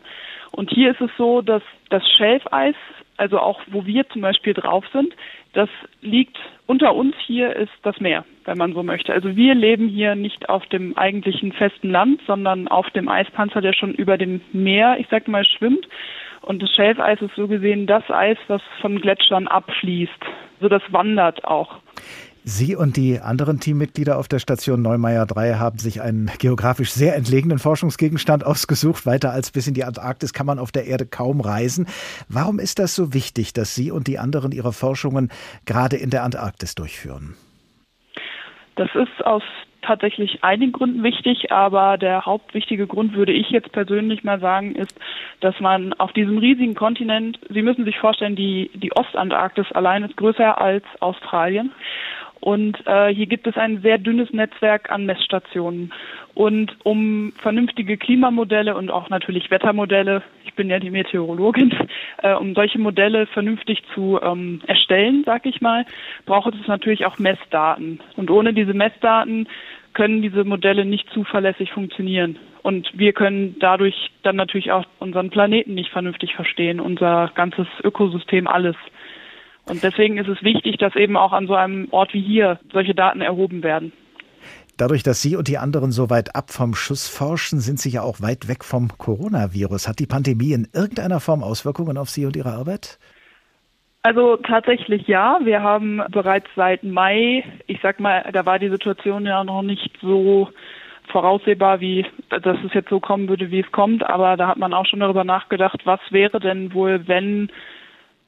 Und 0.50 0.70
hier 0.70 0.92
ist 0.92 1.00
es 1.00 1.10
so, 1.16 1.42
dass 1.42 1.62
das 1.90 2.02
Schelfeis, 2.16 2.74
also 3.16 3.38
auch 3.38 3.60
wo 3.66 3.84
wir 3.84 4.08
zum 4.08 4.22
Beispiel 4.22 4.54
drauf 4.54 4.84
sind, 4.92 5.14
das 5.52 5.68
liegt 6.00 6.36
unter 6.66 6.94
uns 6.94 7.14
hier 7.26 7.56
ist 7.56 7.72
das 7.82 7.98
Meer, 7.98 8.24
wenn 8.44 8.58
man 8.58 8.74
so 8.74 8.82
möchte. 8.82 9.12
Also 9.12 9.34
wir 9.34 9.54
leben 9.54 9.88
hier 9.88 10.14
nicht 10.14 10.48
auf 10.48 10.66
dem 10.66 10.96
eigentlichen 10.96 11.52
festen 11.52 11.90
Land, 11.90 12.20
sondern 12.26 12.68
auf 12.68 12.88
dem 12.90 13.08
Eispanzer, 13.08 13.60
der 13.60 13.72
schon 13.72 13.94
über 13.94 14.18
dem 14.18 14.40
Meer, 14.52 14.98
ich 14.98 15.06
sag 15.10 15.26
mal, 15.28 15.44
schwimmt. 15.44 15.88
Und 16.48 16.62
das 16.62 16.70
Schelfeis 16.70 17.20
ist 17.20 17.34
so 17.36 17.46
gesehen 17.46 17.86
das 17.86 18.04
Eis, 18.08 18.38
was 18.46 18.62
von 18.80 19.02
Gletschern 19.02 19.46
abfließt. 19.48 20.24
So 20.62 20.70
das 20.70 20.80
wandert 20.90 21.44
auch. 21.44 21.76
Sie 22.42 22.74
und 22.74 22.96
die 22.96 23.20
anderen 23.20 23.60
Teammitglieder 23.60 24.16
auf 24.16 24.28
der 24.28 24.38
Station 24.38 24.80
Neumeier 24.80 25.26
3 25.26 25.56
haben 25.56 25.76
sich 25.76 26.00
einen 26.00 26.30
geografisch 26.38 26.90
sehr 26.90 27.16
entlegenen 27.16 27.58
Forschungsgegenstand 27.58 28.46
ausgesucht. 28.46 29.04
Weiter 29.04 29.30
als 29.30 29.50
bis 29.50 29.66
in 29.66 29.74
die 29.74 29.84
Antarktis 29.84 30.32
kann 30.32 30.46
man 30.46 30.58
auf 30.58 30.72
der 30.72 30.86
Erde 30.86 31.04
kaum 31.04 31.42
reisen. 31.42 31.86
Warum 32.30 32.60
ist 32.60 32.78
das 32.78 32.94
so 32.94 33.12
wichtig, 33.12 33.52
dass 33.52 33.74
Sie 33.74 33.90
und 33.90 34.06
die 34.06 34.18
anderen 34.18 34.50
Ihre 34.50 34.72
Forschungen 34.72 35.30
gerade 35.66 35.96
in 35.96 36.08
der 36.08 36.22
Antarktis 36.22 36.74
durchführen? 36.74 37.34
Das 38.76 38.88
ist 38.94 39.26
aus 39.26 39.42
tatsächlich 39.88 40.44
einigen 40.44 40.72
Gründen 40.72 41.02
wichtig, 41.02 41.50
aber 41.50 41.96
der 41.96 42.26
hauptwichtige 42.26 42.86
Grund 42.86 43.14
würde 43.14 43.32
ich 43.32 43.50
jetzt 43.50 43.72
persönlich 43.72 44.22
mal 44.22 44.38
sagen, 44.38 44.74
ist, 44.74 44.94
dass 45.40 45.58
man 45.60 45.94
auf 45.94 46.12
diesem 46.12 46.38
riesigen 46.38 46.74
Kontinent, 46.74 47.40
Sie 47.48 47.62
müssen 47.62 47.86
sich 47.86 47.98
vorstellen, 47.98 48.36
die, 48.36 48.70
die 48.74 48.92
Ostantarktis 48.92 49.72
allein 49.72 50.04
ist 50.04 50.16
größer 50.16 50.60
als 50.60 50.84
Australien. 51.00 51.72
Und 52.40 52.86
äh, 52.86 53.12
hier 53.12 53.26
gibt 53.26 53.46
es 53.46 53.56
ein 53.56 53.80
sehr 53.82 53.98
dünnes 53.98 54.32
Netzwerk 54.32 54.92
an 54.92 55.06
Messstationen. 55.06 55.92
Und 56.34 56.76
um 56.84 57.32
vernünftige 57.42 57.96
Klimamodelle 57.96 58.76
und 58.76 58.90
auch 58.90 59.08
natürlich 59.08 59.50
Wettermodelle, 59.50 60.22
ich 60.44 60.54
bin 60.54 60.70
ja 60.70 60.78
die 60.78 60.90
Meteorologin, 60.90 61.74
äh, 62.22 62.34
um 62.34 62.54
solche 62.54 62.78
Modelle 62.78 63.26
vernünftig 63.26 63.82
zu 63.92 64.20
ähm, 64.22 64.60
erstellen, 64.66 65.24
sag 65.26 65.46
ich 65.46 65.60
mal, 65.60 65.84
braucht 66.26 66.54
es 66.54 66.68
natürlich 66.68 67.06
auch 67.06 67.18
Messdaten. 67.18 68.00
Und 68.16 68.30
ohne 68.30 68.52
diese 68.52 68.74
Messdaten 68.74 69.48
können 69.98 70.22
diese 70.22 70.44
Modelle 70.44 70.84
nicht 70.84 71.10
zuverlässig 71.12 71.72
funktionieren. 71.72 72.38
Und 72.62 72.88
wir 72.94 73.12
können 73.12 73.56
dadurch 73.58 73.96
dann 74.22 74.36
natürlich 74.36 74.70
auch 74.70 74.84
unseren 75.00 75.28
Planeten 75.28 75.74
nicht 75.74 75.90
vernünftig 75.90 76.36
verstehen, 76.36 76.78
unser 76.78 77.32
ganzes 77.34 77.66
Ökosystem, 77.82 78.46
alles. 78.46 78.76
Und 79.68 79.82
deswegen 79.82 80.16
ist 80.16 80.28
es 80.28 80.40
wichtig, 80.44 80.76
dass 80.76 80.94
eben 80.94 81.16
auch 81.16 81.32
an 81.32 81.48
so 81.48 81.56
einem 81.56 81.88
Ort 81.90 82.14
wie 82.14 82.22
hier 82.22 82.60
solche 82.72 82.94
Daten 82.94 83.22
erhoben 83.22 83.64
werden. 83.64 83.92
Dadurch, 84.76 85.02
dass 85.02 85.20
Sie 85.20 85.34
und 85.34 85.48
die 85.48 85.58
anderen 85.58 85.90
so 85.90 86.10
weit 86.10 86.36
ab 86.36 86.52
vom 86.52 86.76
Schuss 86.76 87.08
forschen, 87.08 87.58
sind 87.58 87.80
Sie 87.80 87.90
ja 87.90 88.02
auch 88.02 88.20
weit 88.20 88.46
weg 88.46 88.62
vom 88.62 88.96
Coronavirus. 88.98 89.88
Hat 89.88 89.98
die 89.98 90.06
Pandemie 90.06 90.52
in 90.52 90.68
irgendeiner 90.72 91.18
Form 91.18 91.42
Auswirkungen 91.42 91.98
auf 91.98 92.08
Sie 92.08 92.24
und 92.24 92.36
Ihre 92.36 92.52
Arbeit? 92.52 93.00
Also 94.08 94.38
tatsächlich 94.38 95.06
ja. 95.06 95.38
Wir 95.42 95.62
haben 95.62 96.02
bereits 96.10 96.48
seit 96.56 96.82
Mai, 96.82 97.44
ich 97.66 97.78
sag 97.82 98.00
mal, 98.00 98.24
da 98.32 98.46
war 98.46 98.58
die 98.58 98.70
Situation 98.70 99.26
ja 99.26 99.44
noch 99.44 99.60
nicht 99.60 99.90
so 100.00 100.48
voraussehbar, 101.08 101.80
wie 101.80 102.06
dass 102.30 102.56
es 102.64 102.72
jetzt 102.72 102.88
so 102.88 103.00
kommen 103.00 103.28
würde, 103.28 103.50
wie 103.50 103.60
es 103.60 103.70
kommt. 103.70 104.02
Aber 104.02 104.38
da 104.38 104.48
hat 104.48 104.56
man 104.56 104.72
auch 104.72 104.86
schon 104.86 105.00
darüber 105.00 105.24
nachgedacht, 105.24 105.82
was 105.84 106.00
wäre 106.08 106.40
denn 106.40 106.72
wohl, 106.72 107.06
wenn 107.06 107.50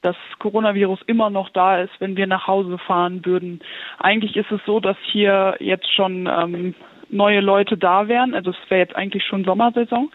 das 0.03 0.15
Coronavirus 0.37 0.99
immer 1.07 1.31
noch 1.31 1.49
da 1.49 1.81
ist, 1.81 1.93
wenn 1.97 2.15
wir 2.15 2.27
nach 2.27 2.45
Hause 2.45 2.77
fahren 2.77 3.25
würden. 3.25 3.59
Eigentlich 3.97 4.35
ist 4.35 4.51
es 4.51 4.61
so, 4.67 4.79
dass 4.79 4.97
hier 5.11 5.55
jetzt 5.59 5.91
schon 5.91 6.29
ähm, 6.31 6.75
neue 7.09 7.41
Leute 7.41 7.75
da 7.75 8.07
wären. 8.07 8.35
Also 8.35 8.51
es 8.51 8.69
wäre 8.69 8.81
jetzt 8.81 8.95
eigentlich 8.95 9.23
schon 9.25 9.45
Sommersaison. 9.45 10.11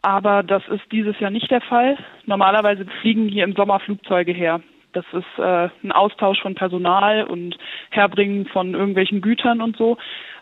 Aber 0.00 0.44
das 0.44 0.62
ist 0.68 0.92
dieses 0.92 1.18
Jahr 1.18 1.32
nicht 1.32 1.50
der 1.50 1.60
Fall. 1.60 1.98
Normalerweise 2.24 2.86
fliegen 3.00 3.28
hier 3.28 3.42
im 3.42 3.54
Sommer 3.54 3.80
Flugzeuge 3.80 4.30
her. 4.30 4.60
Das 4.92 5.04
ist 5.12 5.38
äh, 5.38 5.68
ein 5.82 5.92
Austausch 5.92 6.40
von 6.40 6.54
Personal 6.54 7.24
und 7.24 7.56
Herbringen 7.90 8.46
von 8.46 8.74
irgendwelchen 8.74 9.20
Gütern 9.20 9.60
und 9.60 9.76
so. 9.76 9.96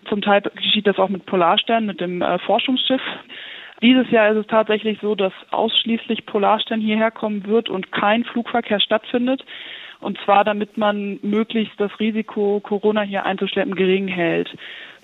Zum 0.09 0.23
Teil 0.23 0.42
geschieht 0.42 0.87
das 0.87 0.99
auch 0.99 1.09
mit 1.09 1.26
Polarstern, 1.26 1.87
mit 1.87 2.00
dem 2.00 2.21
äh, 2.21 2.38
Forschungsschiff. 2.40 3.02
Dieses 3.83 4.11
Jahr 4.11 4.30
ist 4.30 4.37
es 4.37 4.47
tatsächlich 4.47 4.99
so, 5.00 5.14
dass 5.14 5.33
ausschließlich 5.50 6.26
Polarstern 6.26 6.80
hierher 6.80 7.11
kommen 7.11 7.47
wird 7.47 7.69
und 7.69 7.92
kein 7.92 8.25
Flugverkehr 8.25 8.80
stattfindet. 8.80 9.45
Und 10.00 10.19
zwar, 10.25 10.45
damit 10.45 10.76
man 10.78 11.19
möglichst 11.23 11.78
das 11.78 11.99
Risiko, 12.00 12.61
Corona 12.61 13.02
hier 13.02 13.26
einzuschleppen, 13.26 13.75
gering 13.75 14.09
hält. 14.09 14.50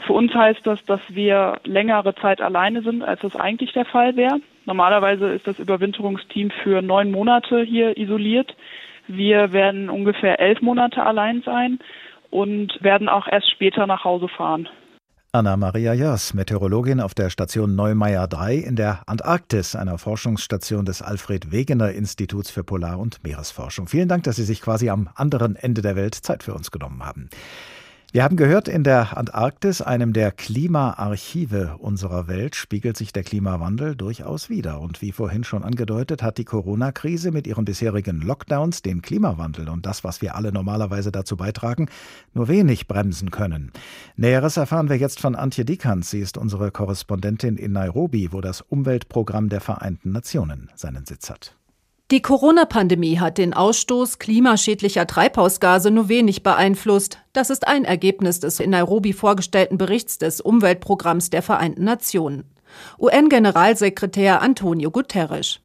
Für 0.06 0.14
uns 0.14 0.34
heißt 0.34 0.66
das, 0.66 0.84
dass 0.84 1.00
wir 1.08 1.58
längere 1.64 2.14
Zeit 2.14 2.40
alleine 2.40 2.82
sind, 2.82 3.02
als 3.02 3.20
das 3.20 3.36
eigentlich 3.36 3.72
der 3.72 3.84
Fall 3.84 4.16
wäre. 4.16 4.40
Normalerweise 4.64 5.28
ist 5.28 5.46
das 5.46 5.58
Überwinterungsteam 5.58 6.50
für 6.50 6.82
neun 6.82 7.10
Monate 7.10 7.62
hier 7.62 7.96
isoliert. 7.96 8.54
Wir 9.08 9.52
werden 9.52 9.88
ungefähr 9.88 10.40
elf 10.40 10.60
Monate 10.62 11.02
allein 11.02 11.42
sein 11.44 11.78
und 12.30 12.72
werden 12.82 13.08
auch 13.08 13.28
erst 13.28 13.50
später 13.50 13.86
nach 13.86 14.04
Hause 14.04 14.28
fahren. 14.28 14.68
Anna-Maria 15.36 15.92
Jörs, 15.92 16.32
Meteorologin 16.32 16.98
auf 16.98 17.12
der 17.12 17.28
Station 17.28 17.76
Neumeier 17.76 18.26
3 18.26 18.54
in 18.54 18.74
der 18.74 19.02
Antarktis, 19.06 19.76
einer 19.76 19.98
Forschungsstation 19.98 20.86
des 20.86 21.02
Alfred 21.02 21.52
Wegener 21.52 21.90
Instituts 21.92 22.50
für 22.50 22.64
Polar- 22.64 22.98
und 22.98 23.22
Meeresforschung. 23.22 23.86
Vielen 23.86 24.08
Dank, 24.08 24.24
dass 24.24 24.36
Sie 24.36 24.44
sich 24.44 24.62
quasi 24.62 24.88
am 24.88 25.10
anderen 25.14 25.54
Ende 25.54 25.82
der 25.82 25.94
Welt 25.94 26.14
Zeit 26.14 26.42
für 26.42 26.54
uns 26.54 26.70
genommen 26.70 27.04
haben. 27.04 27.28
Wir 28.16 28.24
haben 28.24 28.36
gehört, 28.38 28.66
in 28.66 28.82
der 28.82 29.18
Antarktis, 29.18 29.82
einem 29.82 30.14
der 30.14 30.32
Klimaarchive 30.32 31.76
unserer 31.76 32.28
Welt, 32.28 32.56
spiegelt 32.56 32.96
sich 32.96 33.12
der 33.12 33.22
Klimawandel 33.22 33.94
durchaus 33.94 34.48
wider. 34.48 34.80
Und 34.80 35.02
wie 35.02 35.12
vorhin 35.12 35.44
schon 35.44 35.62
angedeutet, 35.62 36.22
hat 36.22 36.38
die 36.38 36.46
Corona-Krise 36.46 37.30
mit 37.30 37.46
ihren 37.46 37.66
bisherigen 37.66 38.22
Lockdowns 38.22 38.80
den 38.80 39.02
Klimawandel 39.02 39.68
und 39.68 39.84
das, 39.84 40.02
was 40.02 40.22
wir 40.22 40.34
alle 40.34 40.50
normalerweise 40.50 41.12
dazu 41.12 41.36
beitragen, 41.36 41.90
nur 42.32 42.48
wenig 42.48 42.88
bremsen 42.88 43.30
können. 43.30 43.70
Näheres 44.16 44.56
erfahren 44.56 44.88
wir 44.88 44.96
jetzt 44.96 45.20
von 45.20 45.34
Antje 45.34 45.66
Dikans. 45.66 46.08
Sie 46.08 46.20
ist 46.20 46.38
unsere 46.38 46.70
Korrespondentin 46.70 47.58
in 47.58 47.72
Nairobi, 47.72 48.32
wo 48.32 48.40
das 48.40 48.62
Umweltprogramm 48.62 49.50
der 49.50 49.60
Vereinten 49.60 50.12
Nationen 50.12 50.70
seinen 50.74 51.04
Sitz 51.04 51.28
hat. 51.28 51.54
Die 52.12 52.22
Corona-Pandemie 52.22 53.18
hat 53.18 53.36
den 53.36 53.52
Ausstoß 53.52 54.20
klimaschädlicher 54.20 55.08
Treibhausgase 55.08 55.90
nur 55.90 56.08
wenig 56.08 56.44
beeinflusst. 56.44 57.18
Das 57.32 57.50
ist 57.50 57.66
ein 57.66 57.84
Ergebnis 57.84 58.38
des 58.38 58.60
in 58.60 58.70
Nairobi 58.70 59.12
vorgestellten 59.12 59.76
Berichts 59.76 60.16
des 60.16 60.40
Umweltprogramms 60.40 61.30
der 61.30 61.42
Vereinten 61.42 61.82
Nationen. 61.82 62.44
UN-Generalsekretär 63.00 64.40
Antonio 64.40 64.92
Guterres. 64.92 65.58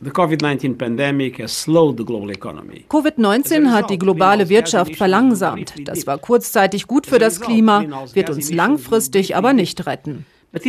Covid-19 2.89 3.69
hat 3.69 3.91
die 3.91 3.99
globale 3.99 4.49
Wirtschaft 4.49 4.95
verlangsamt. 4.95 5.75
Das 5.87 6.07
war 6.07 6.17
kurzzeitig 6.17 6.87
gut 6.87 7.05
für 7.05 7.19
das 7.19 7.39
Klima, 7.39 7.85
wird 8.13 8.31
uns 8.31 8.51
langfristig 8.51 9.35
aber 9.35 9.53
nicht 9.53 9.85
retten. 9.85 10.25
Die 10.53 10.59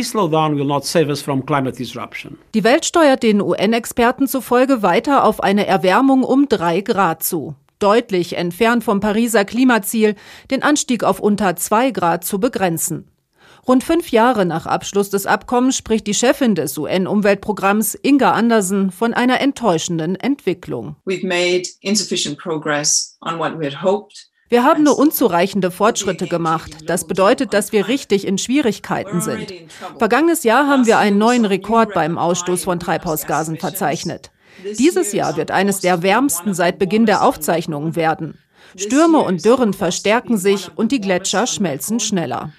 Welt 2.63 2.85
steuert 2.85 3.23
den 3.23 3.41
UN-Experten 3.41 4.27
zufolge 4.27 4.81
weiter 4.81 5.25
auf 5.25 5.43
eine 5.43 5.67
Erwärmung 5.67 6.23
um 6.23 6.47
drei 6.47 6.79
Grad 6.79 7.21
zu. 7.21 7.55
Deutlich 7.79 8.37
entfernt 8.37 8.85
vom 8.85 9.01
Pariser 9.01 9.43
Klimaziel, 9.43 10.15
den 10.51 10.63
Anstieg 10.63 11.03
auf 11.03 11.19
unter 11.19 11.57
zwei 11.57 11.91
Grad 11.91 12.23
zu 12.23 12.39
begrenzen. 12.39 13.09
Rund 13.67 13.83
fünf 13.83 14.11
Jahre 14.11 14.45
nach 14.45 14.65
Abschluss 14.65 15.09
des 15.09 15.25
Abkommens 15.25 15.75
spricht 15.75 16.07
die 16.07 16.13
Chefin 16.13 16.55
des 16.55 16.77
UN-Umweltprogramms 16.77 17.97
Inga 18.01 18.31
Andersen 18.31 18.89
von 18.89 19.13
einer 19.13 19.41
enttäuschenden 19.41 20.15
Entwicklung. 20.15 20.95
We've 21.05 21.27
made 21.27 21.67
insufficient 21.81 22.37
progress 22.37 23.17
on 23.21 23.37
what 23.37 23.59
we 23.59 23.65
had 23.65 23.81
hoped. 23.81 24.29
Wir 24.53 24.63
haben 24.63 24.83
nur 24.83 24.99
unzureichende 24.99 25.71
Fortschritte 25.71 26.27
gemacht. 26.27 26.87
Das 26.87 27.07
bedeutet, 27.07 27.55
dass 27.55 27.71
wir 27.71 27.87
richtig 27.87 28.27
in 28.27 28.37
Schwierigkeiten 28.37 29.19
sind. 29.19 29.51
Vergangenes 29.97 30.43
Jahr 30.43 30.67
haben 30.67 30.85
wir 30.85 30.99
einen 30.99 31.17
neuen 31.17 31.45
Rekord 31.45 31.95
beim 31.95 32.19
Ausstoß 32.19 32.63
von 32.63 32.79
Treibhausgasen 32.79 33.57
verzeichnet. 33.57 34.29
Dieses 34.77 35.11
Jahr 35.11 35.37
wird 35.37 35.49
eines 35.49 35.79
der 35.79 36.03
wärmsten 36.03 36.53
seit 36.53 36.77
Beginn 36.77 37.07
der 37.07 37.23
Aufzeichnungen 37.23 37.95
werden. 37.95 38.37
Stürme 38.75 39.21
und 39.21 39.43
Dürren 39.43 39.73
verstärken 39.73 40.37
sich 40.37 40.69
und 40.75 40.91
die 40.91 41.01
Gletscher 41.01 41.47
schmelzen 41.47 41.99
schneller. 41.99 42.53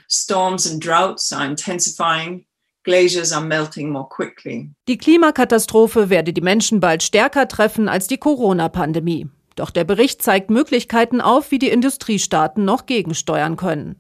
Die 4.89 4.99
Klimakatastrophe 4.99 6.11
werde 6.11 6.33
die 6.33 6.41
Menschen 6.41 6.81
bald 6.81 7.05
stärker 7.05 7.47
treffen 7.47 7.89
als 7.89 8.09
die 8.09 8.19
Corona-Pandemie. 8.19 9.29
Doch 9.55 9.71
der 9.71 9.85
Bericht 9.85 10.23
zeigt 10.23 10.51
Möglichkeiten 10.51 11.21
auf, 11.21 11.51
wie 11.51 11.59
die 11.59 11.69
Industriestaaten 11.69 12.65
noch 12.65 12.87
gegensteuern 12.87 13.57
können. 13.57 13.97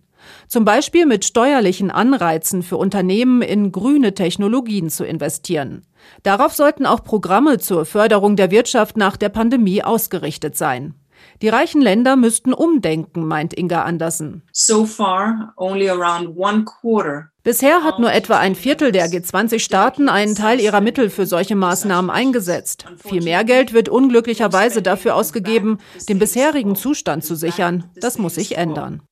Zum 0.48 0.64
Beispiel 0.64 1.06
mit 1.06 1.24
steuerlichen 1.24 1.90
Anreizen 1.90 2.62
für 2.62 2.76
Unternehmen 2.76 3.42
in 3.42 3.72
grüne 3.72 4.14
Technologien 4.14 4.90
zu 4.90 5.04
investieren. 5.04 5.82
Darauf 6.22 6.54
sollten 6.54 6.86
auch 6.86 7.04
Programme 7.04 7.58
zur 7.58 7.84
Förderung 7.84 8.36
der 8.36 8.50
Wirtschaft 8.50 8.96
nach 8.96 9.16
der 9.16 9.28
Pandemie 9.28 9.82
ausgerichtet 9.82 10.56
sein. 10.56 10.94
Die 11.42 11.48
reichen 11.48 11.80
Länder 11.80 12.16
müssten 12.16 12.52
umdenken, 12.52 13.26
meint 13.26 13.56
Inga 13.56 13.82
Andersen. 13.82 14.42
So 14.52 14.86
far, 14.86 15.52
only 15.56 15.88
around 15.88 16.36
one 16.36 16.64
quarter 16.64 17.30
Bisher 17.44 17.84
hat 17.84 17.98
nur 17.98 18.10
etwa 18.10 18.38
ein 18.38 18.54
Viertel 18.54 18.90
der 18.90 19.06
G20-Staaten 19.08 20.08
einen 20.08 20.34
Teil 20.34 20.60
ihrer 20.60 20.80
Mittel 20.80 21.10
für 21.10 21.26
solche 21.26 21.54
Maßnahmen 21.54 22.10
eingesetzt. 22.10 22.86
Viel 22.96 23.22
mehr 23.22 23.44
Geld 23.44 23.74
wird 23.74 23.90
unglücklicherweise 23.90 24.80
dafür 24.80 25.14
ausgegeben, 25.14 25.76
den 26.08 26.18
bisherigen 26.18 26.74
Zustand 26.74 27.22
zu 27.22 27.34
sichern. 27.34 27.90
Das 27.96 28.16
muss 28.16 28.36
sich 28.36 28.56
ändern. 28.56 29.02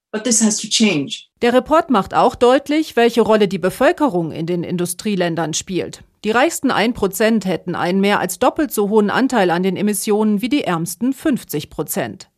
Der 1.40 1.54
Report 1.54 1.88
macht 1.88 2.12
auch 2.12 2.34
deutlich, 2.34 2.96
welche 2.96 3.22
Rolle 3.22 3.48
die 3.48 3.58
Bevölkerung 3.58 4.30
in 4.30 4.44
den 4.44 4.62
Industrieländern 4.62 5.54
spielt. 5.54 6.04
Die 6.24 6.30
reichsten 6.30 6.70
1% 6.70 7.46
hätten 7.46 7.74
einen 7.74 8.00
mehr 8.00 8.20
als 8.20 8.38
doppelt 8.38 8.72
so 8.72 8.90
hohen 8.90 9.10
Anteil 9.10 9.50
an 9.50 9.62
den 9.62 9.76
Emissionen 9.76 10.42
wie 10.42 10.50
die 10.50 10.64
ärmsten 10.64 11.14
50 11.14 11.70
Prozent. 11.70 12.28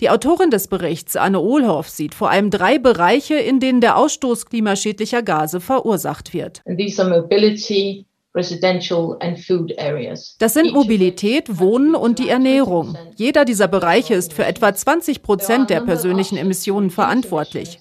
Die 0.00 0.10
Autorin 0.10 0.50
des 0.50 0.66
Berichts, 0.66 1.16
Anne 1.16 1.40
Ohlhoff, 1.40 1.88
sieht 1.88 2.14
vor 2.14 2.30
allem 2.30 2.50
drei 2.50 2.78
Bereiche, 2.78 3.36
in 3.36 3.60
denen 3.60 3.80
der 3.80 3.96
Ausstoß 3.96 4.46
klimaschädlicher 4.46 5.22
Gase 5.22 5.60
verursacht 5.60 6.34
wird. 6.34 6.60
Das 10.38 10.54
sind 10.54 10.72
Mobilität, 10.72 11.58
Wohnen 11.58 11.94
und 11.94 12.18
die 12.18 12.30
Ernährung. 12.30 12.96
Jeder 13.16 13.44
dieser 13.44 13.68
Bereiche 13.68 14.14
ist 14.14 14.32
für 14.32 14.46
etwa 14.46 14.74
20 14.74 15.22
Prozent 15.22 15.68
der 15.68 15.80
persönlichen 15.80 16.38
Emissionen 16.38 16.90
verantwortlich. 16.90 17.78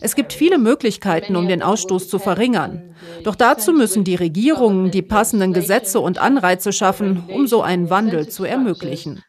Es 0.00 0.14
gibt 0.14 0.32
viele 0.32 0.56
Möglichkeiten, 0.56 1.36
um 1.36 1.48
den 1.48 1.62
Ausstoß 1.62 2.08
zu 2.08 2.18
verringern. 2.18 2.94
Doch 3.24 3.34
dazu 3.34 3.74
müssen 3.74 4.04
die 4.04 4.14
Regierungen 4.14 4.90
die 4.90 5.02
passenden 5.02 5.52
Gesetze 5.52 6.00
und 6.00 6.16
Anreize 6.16 6.72
schaffen, 6.72 7.24
um 7.28 7.46
so 7.46 7.60
einen 7.60 7.90
Wandel 7.90 8.26
zu 8.28 8.44
ermöglichen. 8.44 9.22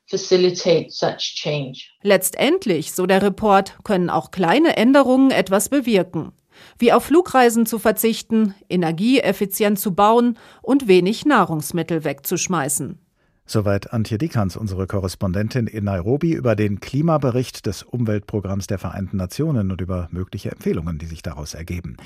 Letztendlich, 2.02 2.94
so 2.94 3.06
der 3.06 3.22
Report, 3.22 3.78
können 3.84 4.10
auch 4.10 4.32
kleine 4.32 4.78
Änderungen 4.78 5.32
etwas 5.32 5.68
bewirken 5.68 6.32
wie 6.78 6.94
auf 6.94 7.06
Flugreisen 7.06 7.66
zu 7.66 7.80
verzichten, 7.80 8.56
energieeffizient 8.70 9.80
zu 9.80 9.94
bauen 9.94 10.38
und 10.62 10.88
wenig 10.88 11.26
Nahrungsmittel 11.26 12.04
wegzuschmeißen. 12.04 13.00
Soweit 13.46 13.92
Antje 13.92 14.18
Dickhans, 14.18 14.56
unsere 14.56 14.88
Korrespondentin 14.88 15.68
in 15.68 15.84
Nairobi, 15.84 16.34
über 16.34 16.56
den 16.56 16.80
Klimabericht 16.80 17.66
des 17.66 17.84
Umweltprogramms 17.84 18.68
der 18.68 18.80
Vereinten 18.80 19.18
Nationen 19.18 19.72
und 19.72 19.82
über 19.82 20.08
mögliche 20.12 20.52
Empfehlungen, 20.52 21.00
die 21.00 21.08
sich 21.08 21.22
daraus 21.22 21.54
ergeben. 21.54 21.98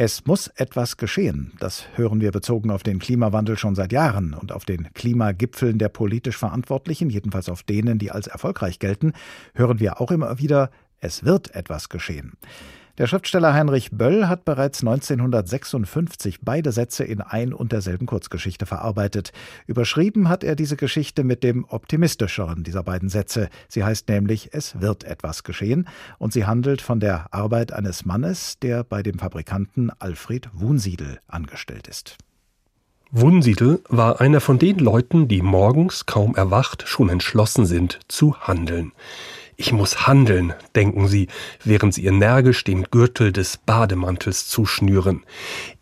Es 0.00 0.26
muss 0.26 0.46
etwas 0.46 0.96
geschehen. 0.96 1.52
Das 1.58 1.84
hören 1.96 2.20
wir 2.20 2.30
bezogen 2.30 2.70
auf 2.70 2.84
den 2.84 3.00
Klimawandel 3.00 3.58
schon 3.58 3.74
seit 3.74 3.92
Jahren 3.92 4.32
und 4.32 4.52
auf 4.52 4.64
den 4.64 4.92
Klimagipfeln 4.94 5.78
der 5.78 5.88
politisch 5.88 6.38
Verantwortlichen, 6.38 7.10
jedenfalls 7.10 7.48
auf 7.48 7.64
denen, 7.64 7.98
die 7.98 8.12
als 8.12 8.28
erfolgreich 8.28 8.78
gelten, 8.78 9.12
hören 9.54 9.80
wir 9.80 10.00
auch 10.00 10.12
immer 10.12 10.38
wieder, 10.38 10.70
es 11.00 11.24
wird 11.24 11.54
etwas 11.54 11.88
geschehen. 11.88 12.34
Der 12.98 13.06
Schriftsteller 13.06 13.54
Heinrich 13.54 13.92
Böll 13.92 14.26
hat 14.26 14.44
bereits 14.44 14.80
1956 14.80 16.40
beide 16.42 16.72
Sätze 16.72 17.04
in 17.04 17.20
ein 17.20 17.52
und 17.52 17.70
derselben 17.70 18.06
Kurzgeschichte 18.06 18.66
verarbeitet. 18.66 19.30
Überschrieben 19.68 20.28
hat 20.28 20.42
er 20.42 20.56
diese 20.56 20.74
Geschichte 20.74 21.22
mit 21.22 21.44
dem 21.44 21.64
optimistischeren 21.64 22.64
dieser 22.64 22.82
beiden 22.82 23.08
Sätze. 23.08 23.50
Sie 23.68 23.84
heißt 23.84 24.08
nämlich 24.08 24.52
Es 24.52 24.80
wird 24.80 25.04
etwas 25.04 25.44
geschehen 25.44 25.86
und 26.18 26.32
sie 26.32 26.44
handelt 26.44 26.82
von 26.82 26.98
der 26.98 27.32
Arbeit 27.32 27.72
eines 27.72 28.04
Mannes, 28.04 28.58
der 28.58 28.82
bei 28.82 29.04
dem 29.04 29.20
Fabrikanten 29.20 29.92
Alfred 30.00 30.48
Wunsiedel 30.52 31.20
angestellt 31.28 31.86
ist. 31.86 32.16
Wunsiedel 33.12 33.80
war 33.88 34.20
einer 34.20 34.40
von 34.40 34.58
den 34.58 34.80
Leuten, 34.80 35.28
die 35.28 35.40
morgens 35.40 36.06
kaum 36.06 36.34
erwacht 36.34 36.88
schon 36.88 37.10
entschlossen 37.10 37.64
sind 37.64 38.00
zu 38.08 38.36
handeln. 38.40 38.90
Ich 39.60 39.72
muss 39.72 40.06
handeln, 40.06 40.54
denken 40.76 41.08
sie, 41.08 41.26
während 41.64 41.92
sie 41.92 42.06
energisch 42.06 42.62
den 42.62 42.84
Gürtel 42.84 43.32
des 43.32 43.56
Bademantels 43.56 44.46
zuschnüren. 44.46 45.24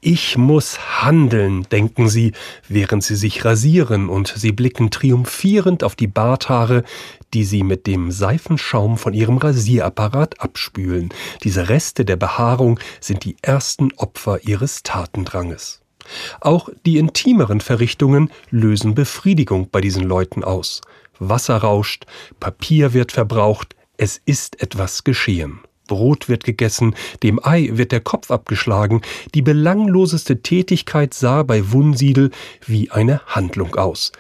Ich 0.00 0.38
muss 0.38 1.02
handeln, 1.02 1.64
denken 1.70 2.08
sie, 2.08 2.32
während 2.70 3.04
sie 3.04 3.16
sich 3.16 3.44
rasieren 3.44 4.08
und 4.08 4.32
sie 4.34 4.52
blicken 4.52 4.90
triumphierend 4.90 5.84
auf 5.84 5.94
die 5.94 6.06
Barthaare, 6.06 6.84
die 7.34 7.44
sie 7.44 7.62
mit 7.62 7.86
dem 7.86 8.12
Seifenschaum 8.12 8.96
von 8.96 9.12
ihrem 9.12 9.36
Rasierapparat 9.36 10.40
abspülen. 10.40 11.10
Diese 11.44 11.68
Reste 11.68 12.06
der 12.06 12.16
Behaarung 12.16 12.80
sind 13.02 13.26
die 13.26 13.36
ersten 13.42 13.92
Opfer 13.98 14.42
ihres 14.48 14.84
Tatendranges. 14.84 15.82
Auch 16.40 16.70
die 16.86 16.96
intimeren 16.96 17.60
Verrichtungen 17.60 18.30
lösen 18.48 18.94
Befriedigung 18.94 19.68
bei 19.70 19.82
diesen 19.82 20.04
Leuten 20.04 20.44
aus. 20.44 20.80
Wasser 21.18 21.58
rauscht, 21.58 22.06
Papier 22.40 22.92
wird 22.92 23.12
verbraucht, 23.12 23.74
es 23.96 24.20
ist 24.24 24.60
etwas 24.62 25.04
geschehen. 25.04 25.60
Brot 25.86 26.28
wird 26.28 26.44
gegessen, 26.44 26.94
dem 27.22 27.40
Ei 27.42 27.70
wird 27.72 27.92
der 27.92 28.00
Kopf 28.00 28.30
abgeschlagen, 28.30 29.02
die 29.34 29.42
belangloseste 29.42 30.42
Tätigkeit 30.42 31.14
sah 31.14 31.42
bei 31.42 31.72
Wunsiedel 31.72 32.30
wie 32.66 32.90
eine 32.90 33.20
Handlung 33.26 33.76
aus, 33.76 34.12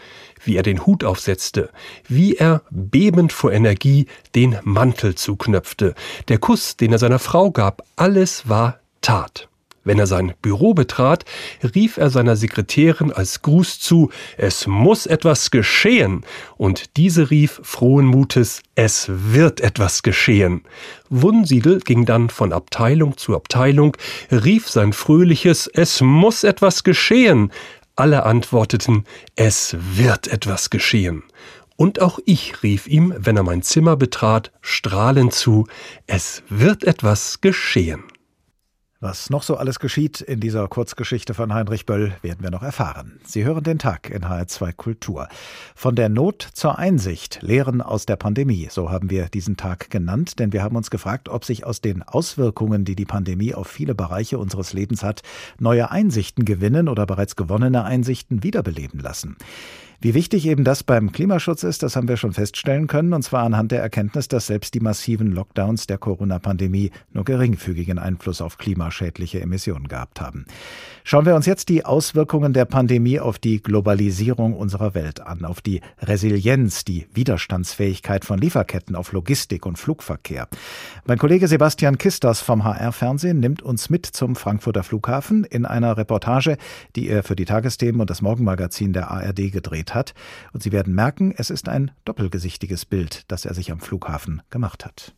wie 0.44 0.56
er 0.56 0.62
den 0.62 0.86
Hut 0.86 1.04
aufsetzte, 1.04 1.70
wie 2.08 2.36
er, 2.36 2.62
bebend 2.70 3.32
vor 3.32 3.52
Energie, 3.52 4.06
den 4.34 4.58
Mantel 4.62 5.14
zuknöpfte, 5.14 5.94
der 6.28 6.38
Kuss, 6.38 6.76
den 6.76 6.92
er 6.92 6.98
seiner 6.98 7.18
Frau 7.18 7.50
gab, 7.50 7.82
alles 7.96 8.48
war 8.48 8.78
Tat. 9.00 9.48
Wenn 9.86 10.00
er 10.00 10.08
sein 10.08 10.34
Büro 10.42 10.74
betrat, 10.74 11.24
rief 11.62 11.96
er 11.96 12.10
seiner 12.10 12.34
Sekretärin 12.34 13.12
als 13.12 13.42
Gruß 13.42 13.78
zu, 13.78 14.10
es 14.36 14.66
muss 14.66 15.06
etwas 15.06 15.52
geschehen, 15.52 16.24
und 16.56 16.96
diese 16.96 17.30
rief 17.30 17.60
frohen 17.62 18.04
Mutes, 18.04 18.62
es 18.74 19.06
wird 19.08 19.60
etwas 19.60 20.02
geschehen. 20.02 20.62
Wunsiedel 21.08 21.78
ging 21.78 22.04
dann 22.04 22.30
von 22.30 22.52
Abteilung 22.52 23.16
zu 23.16 23.36
Abteilung, 23.36 23.96
rief 24.32 24.68
sein 24.68 24.92
fröhliches, 24.92 25.68
es 25.68 26.00
muss 26.00 26.42
etwas 26.42 26.82
geschehen. 26.82 27.52
Alle 27.94 28.24
antworteten, 28.24 29.04
es 29.36 29.76
wird 29.78 30.26
etwas 30.26 30.68
geschehen. 30.70 31.22
Und 31.76 32.00
auch 32.00 32.18
ich 32.24 32.64
rief 32.64 32.88
ihm, 32.88 33.14
wenn 33.16 33.36
er 33.36 33.44
mein 33.44 33.62
Zimmer 33.62 33.96
betrat, 33.96 34.50
strahlend 34.62 35.32
zu, 35.32 35.68
es 36.08 36.42
wird 36.48 36.82
etwas 36.82 37.40
geschehen. 37.40 38.02
Was 38.98 39.28
noch 39.28 39.42
so 39.42 39.58
alles 39.58 39.78
geschieht 39.78 40.22
in 40.22 40.40
dieser 40.40 40.66
Kurzgeschichte 40.68 41.34
von 41.34 41.52
Heinrich 41.52 41.84
Böll, 41.84 42.14
werden 42.22 42.42
wir 42.42 42.50
noch 42.50 42.62
erfahren. 42.62 43.20
Sie 43.26 43.44
hören 43.44 43.62
den 43.62 43.78
Tag 43.78 44.08
in 44.08 44.24
HR2 44.24 44.72
Kultur. 44.72 45.28
Von 45.74 45.94
der 45.96 46.08
Not 46.08 46.48
zur 46.54 46.78
Einsicht, 46.78 47.42
Lehren 47.42 47.82
aus 47.82 48.06
der 48.06 48.16
Pandemie, 48.16 48.68
so 48.70 48.90
haben 48.90 49.10
wir 49.10 49.26
diesen 49.26 49.58
Tag 49.58 49.90
genannt, 49.90 50.38
denn 50.38 50.54
wir 50.54 50.62
haben 50.62 50.76
uns 50.76 50.88
gefragt, 50.88 51.28
ob 51.28 51.44
sich 51.44 51.66
aus 51.66 51.82
den 51.82 52.02
Auswirkungen, 52.04 52.86
die 52.86 52.96
die 52.96 53.04
Pandemie 53.04 53.54
auf 53.54 53.66
viele 53.66 53.94
Bereiche 53.94 54.38
unseres 54.38 54.72
Lebens 54.72 55.02
hat, 55.02 55.20
neue 55.58 55.90
Einsichten 55.90 56.46
gewinnen 56.46 56.88
oder 56.88 57.04
bereits 57.04 57.36
gewonnene 57.36 57.84
Einsichten 57.84 58.42
wiederbeleben 58.42 59.00
lassen. 59.00 59.36
Wie 60.00 60.14
wichtig 60.14 60.46
eben 60.46 60.64
das 60.64 60.82
beim 60.82 61.12
Klimaschutz 61.12 61.62
ist, 61.62 61.82
das 61.82 61.96
haben 61.96 62.08
wir 62.08 62.16
schon 62.16 62.32
feststellen 62.32 62.86
können, 62.86 63.12
und 63.12 63.22
zwar 63.22 63.44
anhand 63.44 63.72
der 63.72 63.80
Erkenntnis, 63.80 64.28
dass 64.28 64.46
selbst 64.46 64.74
die 64.74 64.80
massiven 64.80 65.32
Lockdowns 65.32 65.86
der 65.86 65.98
Corona-Pandemie 65.98 66.90
nur 67.12 67.24
geringfügigen 67.24 67.98
Einfluss 67.98 68.40
auf 68.40 68.58
klimaschädliche 68.58 69.40
Emissionen 69.40 69.88
gehabt 69.88 70.20
haben. 70.20 70.44
Schauen 71.04 71.24
wir 71.24 71.34
uns 71.34 71.46
jetzt 71.46 71.68
die 71.68 71.84
Auswirkungen 71.84 72.52
der 72.52 72.64
Pandemie 72.64 73.20
auf 73.20 73.38
die 73.38 73.62
Globalisierung 73.62 74.54
unserer 74.54 74.94
Welt 74.94 75.20
an, 75.20 75.44
auf 75.44 75.60
die 75.60 75.80
Resilienz, 76.00 76.84
die 76.84 77.06
Widerstandsfähigkeit 77.14 78.24
von 78.24 78.38
Lieferketten, 78.38 78.96
auf 78.96 79.12
Logistik 79.12 79.64
und 79.66 79.78
Flugverkehr. 79.78 80.48
Mein 81.06 81.18
Kollege 81.18 81.48
Sebastian 81.48 81.96
Kistos 81.96 82.40
vom 82.40 82.64
HR-Fernsehen 82.64 83.40
nimmt 83.40 83.62
uns 83.62 83.88
mit 83.88 84.04
zum 84.04 84.36
Frankfurter 84.36 84.82
Flughafen 84.82 85.44
in 85.44 85.64
einer 85.64 85.96
Reportage, 85.96 86.58
die 86.96 87.08
er 87.08 87.22
für 87.22 87.36
die 87.36 87.44
Tagesthemen 87.44 88.00
und 88.00 88.10
das 88.10 88.20
Morgenmagazin 88.20 88.92
der 88.92 89.10
ARD 89.10 89.52
gedreht 89.52 89.85
hat. 89.94 90.14
Und 90.52 90.62
Sie 90.62 90.72
werden 90.72 90.94
merken, 90.94 91.34
es 91.36 91.50
ist 91.50 91.68
ein 91.68 91.90
doppelgesichtiges 92.04 92.84
Bild, 92.84 93.24
das 93.28 93.44
er 93.44 93.54
sich 93.54 93.70
am 93.70 93.80
Flughafen 93.80 94.42
gemacht 94.50 94.84
hat. 94.84 95.14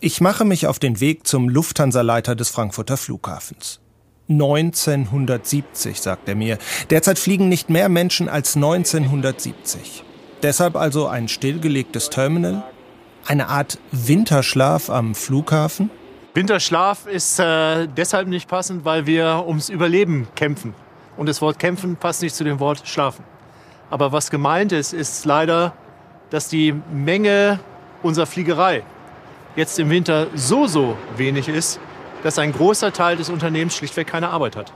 Ich 0.00 0.20
mache 0.20 0.44
mich 0.44 0.66
auf 0.66 0.78
den 0.78 1.00
Weg 1.00 1.26
zum 1.26 1.48
Lufthansa-Leiter 1.48 2.34
des 2.34 2.50
Frankfurter 2.50 2.96
Flughafens. 2.96 3.80
1970, 4.28 6.00
sagt 6.00 6.28
er 6.28 6.34
mir. 6.34 6.58
Derzeit 6.90 7.18
fliegen 7.18 7.48
nicht 7.48 7.70
mehr 7.70 7.88
Menschen 7.88 8.28
als 8.28 8.56
1970. 8.56 10.04
Deshalb 10.42 10.76
also 10.76 11.06
ein 11.06 11.28
stillgelegtes 11.28 12.10
Terminal? 12.10 12.64
Eine 13.26 13.48
Art 13.48 13.78
Winterschlaf 13.92 14.90
am 14.90 15.14
Flughafen? 15.14 15.90
Winterschlaf 16.34 17.06
ist 17.06 17.38
äh, 17.38 17.86
deshalb 17.86 18.26
nicht 18.26 18.48
passend, 18.48 18.84
weil 18.84 19.06
wir 19.06 19.44
ums 19.46 19.68
Überleben 19.68 20.26
kämpfen. 20.34 20.74
Und 21.16 21.28
das 21.28 21.40
Wort 21.40 21.58
kämpfen 21.58 21.96
passt 21.96 22.22
nicht 22.22 22.34
zu 22.34 22.42
dem 22.42 22.58
Wort 22.58 22.82
schlafen. 22.88 23.24
Aber 23.92 24.10
was 24.10 24.30
gemeint 24.30 24.72
ist, 24.72 24.94
ist 24.94 25.26
leider, 25.26 25.74
dass 26.30 26.48
die 26.48 26.72
Menge 26.90 27.60
unserer 28.02 28.24
Fliegerei 28.24 28.84
jetzt 29.54 29.78
im 29.78 29.90
Winter 29.90 30.28
so, 30.34 30.66
so 30.66 30.96
wenig 31.18 31.46
ist, 31.46 31.78
dass 32.22 32.38
ein 32.38 32.52
großer 32.52 32.94
Teil 32.94 33.18
des 33.18 33.28
Unternehmens 33.28 33.76
schlichtweg 33.76 34.06
keine 34.06 34.30
Arbeit 34.30 34.56
hat. 34.56 34.72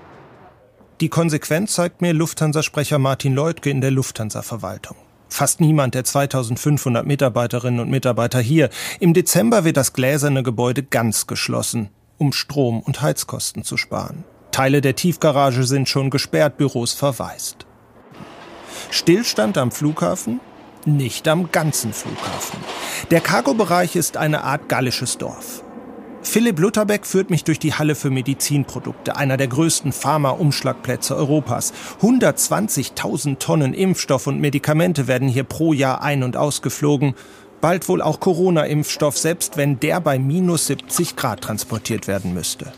Die 1.00 1.09
Konsequenz 1.09 1.72
zeigt 1.72 2.02
mir 2.02 2.12
Lufthansa-Sprecher 2.12 2.98
Martin 2.98 3.35
Leutke 3.35 3.70
in 3.70 3.81
der 3.81 3.90
Lufthansa-Verwaltung. 3.90 4.98
Fast 5.31 5.62
niemand 5.62 5.94
der 5.94 6.05
2500 6.05 7.07
Mitarbeiterinnen 7.07 7.81
und 7.81 7.88
Mitarbeiter 7.88 8.40
hier. 8.40 8.68
Im 9.00 9.14
Dezember 9.14 9.64
wird 9.64 9.79
das 9.79 9.94
gläserne 9.94 10.42
Gebäude 10.42 10.83
ganz 10.83 11.26
geschlossen, 11.26 11.88
um 12.18 12.35
Strom- 12.35 12.83
und 12.83 13.00
Heizkosten 13.00 13.64
zu 13.64 13.79
sparen. 13.79 14.24
Teile 14.50 14.83
der 14.83 14.94
Tiefgarage 14.94 15.64
sind 15.64 15.88
schon 15.88 16.11
gesperrt, 16.11 16.59
Büros 16.59 16.92
verwaist. 16.92 17.65
Stillstand 18.90 19.59
am 19.59 19.70
Flughafen? 19.70 20.40
Nicht 20.85 21.27
am 21.29 21.51
ganzen 21.51 21.92
Flughafen. 21.92 22.59
Der 23.11 23.20
Cargo-Bereich 23.20 23.96
ist 23.96 24.16
eine 24.16 24.44
Art 24.44 24.68
gallisches 24.68 25.18
Dorf. 25.18 25.62
Philipp 26.22 26.59
Lutherbeck 26.59 27.07
führt 27.07 27.31
mich 27.31 27.44
durch 27.44 27.59
die 27.59 27.75
Halle 27.75 27.94
für 27.94 28.11
Medizinprodukte, 28.11 29.16
einer 29.16 29.37
der 29.37 29.46
größten 29.46 29.92
Pharma-Umschlagplätze 29.92 31.16
Europas. 31.16 31.72
120.000 32.03 33.38
Tonnen 33.38 33.75
Impfstoff 33.75 34.27
und 34.27 34.40
Medikamente 34.40 35.07
werden 35.07 35.29
hier 35.29 35.44
pro 35.44 35.72
Jahr 35.72 36.03
ein- 36.03 36.25
und 36.25 36.37
ausgeflogen. 36.37 37.14
Bald 37.61 37.88
wohl 37.88 38.03
auch 38.03 38.20
Corona-Impfstoff, 38.20 39.16
selbst 39.16 39.57
wenn 39.57 39.81
der 39.81 40.01
bei 40.01 40.18
minus 40.18 40.66
70 40.66 41.16
Grad 41.16 41.40
transportiert 41.40 42.09
werden 42.09 42.35
müsste. 42.35 42.72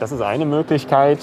Das 0.00 0.10
ist 0.10 0.22
eine 0.22 0.46
Möglichkeit, 0.46 1.18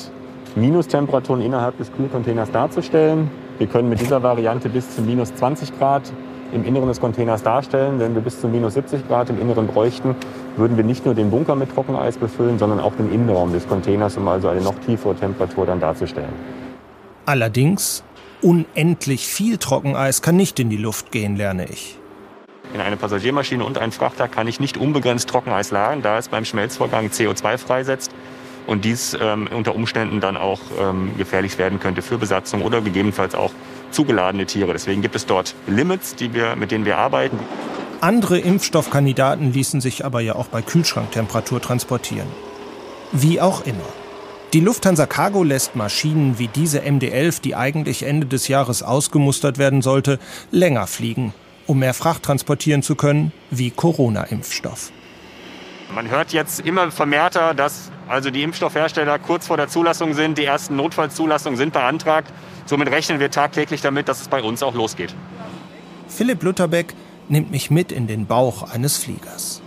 Minustemperaturen 0.56 1.42
innerhalb 1.42 1.78
des 1.78 1.92
Kühlcontainers 1.92 2.52
darzustellen. 2.52 3.30
Wir 3.58 3.68
können 3.68 3.88
mit 3.88 4.02
dieser 4.02 4.22
Variante 4.22 4.68
bis 4.68 4.94
zu 4.96 5.02
minus 5.02 5.34
20 5.34 5.78
Grad 5.80 6.12
im 6.52 6.66
Inneren 6.66 6.90
des 6.90 7.00
Containers 7.00 7.42
darstellen. 7.42 8.00
Wenn 8.00 8.14
wir 8.14 8.22
bis 8.22 8.42
zu 8.42 8.50
minus 8.50 8.74
70 8.74 9.08
Grad 9.08 9.30
im 9.30 9.40
Inneren 9.40 9.68
bräuchten, 9.68 10.14
würden 10.58 10.76
wir 10.76 10.84
nicht 10.84 11.06
nur 11.06 11.16
den 11.16 11.32
Bunker 11.32 11.56
mit 11.56 11.74
Trockeneis 11.74 12.18
befüllen, 12.18 12.60
sondern 12.60 12.82
auch 12.82 12.94
den 12.96 13.12
Innenraum 13.14 13.54
des 13.54 13.66
Containers, 13.68 14.18
um 14.18 14.28
also 14.28 14.50
eine 14.50 14.60
noch 14.60 14.76
tiefere 14.86 15.16
Temperatur 15.16 15.66
dann 15.66 15.80
darzustellen. 15.80 16.34
Allerdings, 17.26 18.04
unendlich 18.42 19.26
viel 19.26 19.58
Trockeneis 19.58 20.22
kann 20.22 20.36
nicht 20.36 20.60
in 20.60 20.70
die 20.70 20.78
Luft 20.78 21.14
gehen, 21.14 21.38
lerne 21.38 21.66
ich. 21.66 21.98
In 22.74 22.82
eine 22.82 22.98
Passagiermaschine 22.98 23.64
und 23.64 23.78
einen 23.78 23.94
Frachter 23.94 24.28
kann 24.28 24.48
ich 24.48 24.60
nicht 24.60 24.76
unbegrenzt 24.76 25.30
Trockeneis 25.30 25.72
lagern, 25.72 26.02
da 26.02 26.18
es 26.18 26.28
beim 26.28 26.44
Schmelzvorgang 26.44 27.08
CO2 27.08 27.58
freisetzt 27.58 28.12
und 28.68 28.86
dies 28.86 29.18
ähm, 29.20 29.48
unter 29.54 29.76
Umständen 29.76 30.20
dann 30.20 30.38
auch 30.38 30.60
ähm, 30.80 31.12
gefährlich 31.18 31.58
werden 31.58 31.80
könnte 31.80 32.02
für 32.02 32.18
Besatzung 32.18 32.62
oder 32.62 32.82
gegebenenfalls 32.82 33.36
auch 33.36 33.52
zugeladene 33.92 34.46
Tiere. 34.46 34.74
Deswegen 34.74 35.02
gibt 35.02 35.16
es 35.16 35.26
dort 35.26 35.56
Limits, 35.68 36.16
die 36.16 36.34
wir, 36.34 36.56
mit 36.56 36.72
denen 36.72 36.86
wir 36.86 36.98
arbeiten. 36.98 37.40
Andere 38.02 38.40
Impfstoffkandidaten 38.40 39.54
ließen 39.54 39.82
sich 39.82 40.06
aber 40.06 40.22
ja 40.22 40.36
auch 40.36 40.48
bei 40.48 40.62
Kühlschranktemperatur 40.62 41.62
transportieren. 41.62 42.28
Wie 43.12 43.40
auch 43.40 43.66
immer. 43.66 43.88
Die 44.54 44.60
Lufthansa 44.60 45.06
Cargo 45.06 45.44
lässt 45.44 45.76
Maschinen 45.76 46.40
wie 46.40 46.48
diese 46.48 46.82
MD-11, 46.82 47.42
die 47.42 47.56
eigentlich 47.56 48.04
Ende 48.04 48.28
des 48.28 48.48
Jahres 48.48 48.84
ausgemustert 48.84 49.58
werden 49.58 49.82
sollte, 49.82 50.20
länger 50.52 50.88
fliegen, 50.88 51.34
um 51.68 51.80
mehr 51.80 51.94
Fracht 51.94 52.24
transportieren 52.24 52.84
zu 52.84 52.96
können, 52.96 53.32
wie 53.50 53.72
Corona-Impfstoff. 53.72 54.92
Man 55.94 56.10
hört 56.10 56.34
jetzt 56.34 56.62
immer 56.62 56.92
vermehrter, 56.92 57.54
dass 57.54 57.92
also 58.08 58.30
die 58.30 58.44
Impfstoffhersteller 58.44 59.20
kurz 59.20 59.48
vor 59.48 59.58
der 59.58 59.68
Zulassung 59.68 60.14
sind, 60.14 60.38
die 60.38 60.46
ersten 60.46 60.76
Notfallzulassungen 60.76 61.58
sind 61.58 61.74
beantragt. 61.74 62.32
Somit 62.66 62.90
rechnen 62.90 63.20
wir 63.20 63.32
tagtäglich 63.32 63.82
damit, 63.82 64.08
dass 64.08 64.22
es 64.22 64.28
bei 64.28 64.42
uns 64.42 64.64
auch 64.64 64.74
losgeht. 64.74 65.16
Philipp 66.08 66.44
Lutherbeck 66.44 66.94
nimmt 67.30 67.52
mich 67.52 67.72
mit 67.72 67.92
in 67.92 68.08
den 68.08 68.26
Bauch 68.26 68.72
eines 68.72 68.98
Fliegers. 68.98 69.62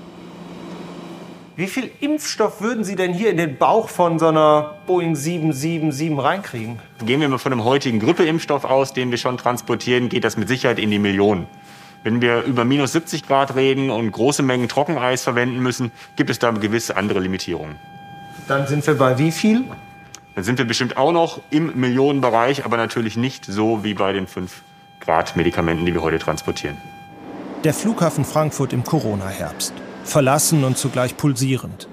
Wie 1.56 1.66
viel 1.66 1.90
Impfstoff 2.00 2.60
würden 2.60 2.84
Sie 2.84 2.94
denn 2.94 3.12
hier 3.12 3.30
in 3.30 3.36
den 3.36 3.56
Bauch 3.56 3.88
von 3.88 4.20
so 4.20 4.28
einer 4.28 4.76
Boeing 4.86 5.16
777 5.16 6.16
reinkriegen? 6.16 6.78
Gehen 7.04 7.20
wir 7.20 7.28
mal 7.28 7.38
von 7.38 7.50
einem 7.50 7.64
heutigen 7.64 7.98
Grippeimpfstoff 7.98 8.64
aus, 8.64 8.92
den 8.92 9.10
wir 9.10 9.18
schon 9.18 9.38
transportieren, 9.38 10.08
geht 10.08 10.22
das 10.22 10.36
mit 10.36 10.46
Sicherheit 10.46 10.78
in 10.78 10.92
die 10.92 11.00
Millionen. 11.00 11.48
Wenn 12.08 12.22
wir 12.22 12.44
über 12.44 12.64
minus 12.64 12.92
70 12.92 13.26
Grad 13.26 13.54
reden 13.54 13.90
und 13.90 14.10
große 14.10 14.42
Mengen 14.42 14.66
Trockeneis 14.66 15.24
verwenden 15.24 15.58
müssen, 15.58 15.92
gibt 16.16 16.30
es 16.30 16.38
da 16.38 16.52
gewisse 16.52 16.96
andere 16.96 17.20
Limitierungen. 17.20 17.76
Dann 18.46 18.66
sind 18.66 18.86
wir 18.86 18.94
bei 18.94 19.18
wie 19.18 19.30
viel? 19.30 19.64
Dann 20.34 20.42
sind 20.42 20.56
wir 20.56 20.64
bestimmt 20.64 20.96
auch 20.96 21.12
noch 21.12 21.42
im 21.50 21.78
Millionenbereich, 21.78 22.64
aber 22.64 22.78
natürlich 22.78 23.18
nicht 23.18 23.44
so 23.44 23.84
wie 23.84 23.92
bei 23.92 24.14
den 24.14 24.26
5 24.26 24.62
Grad 25.00 25.36
Medikamenten, 25.36 25.84
die 25.84 25.92
wir 25.92 26.00
heute 26.00 26.18
transportieren. 26.18 26.78
Der 27.62 27.74
Flughafen 27.74 28.24
Frankfurt 28.24 28.72
im 28.72 28.84
Corona-Herbst. 28.84 29.74
Verlassen 30.04 30.64
und 30.64 30.78
zugleich 30.78 31.14
pulsierend. 31.14 31.88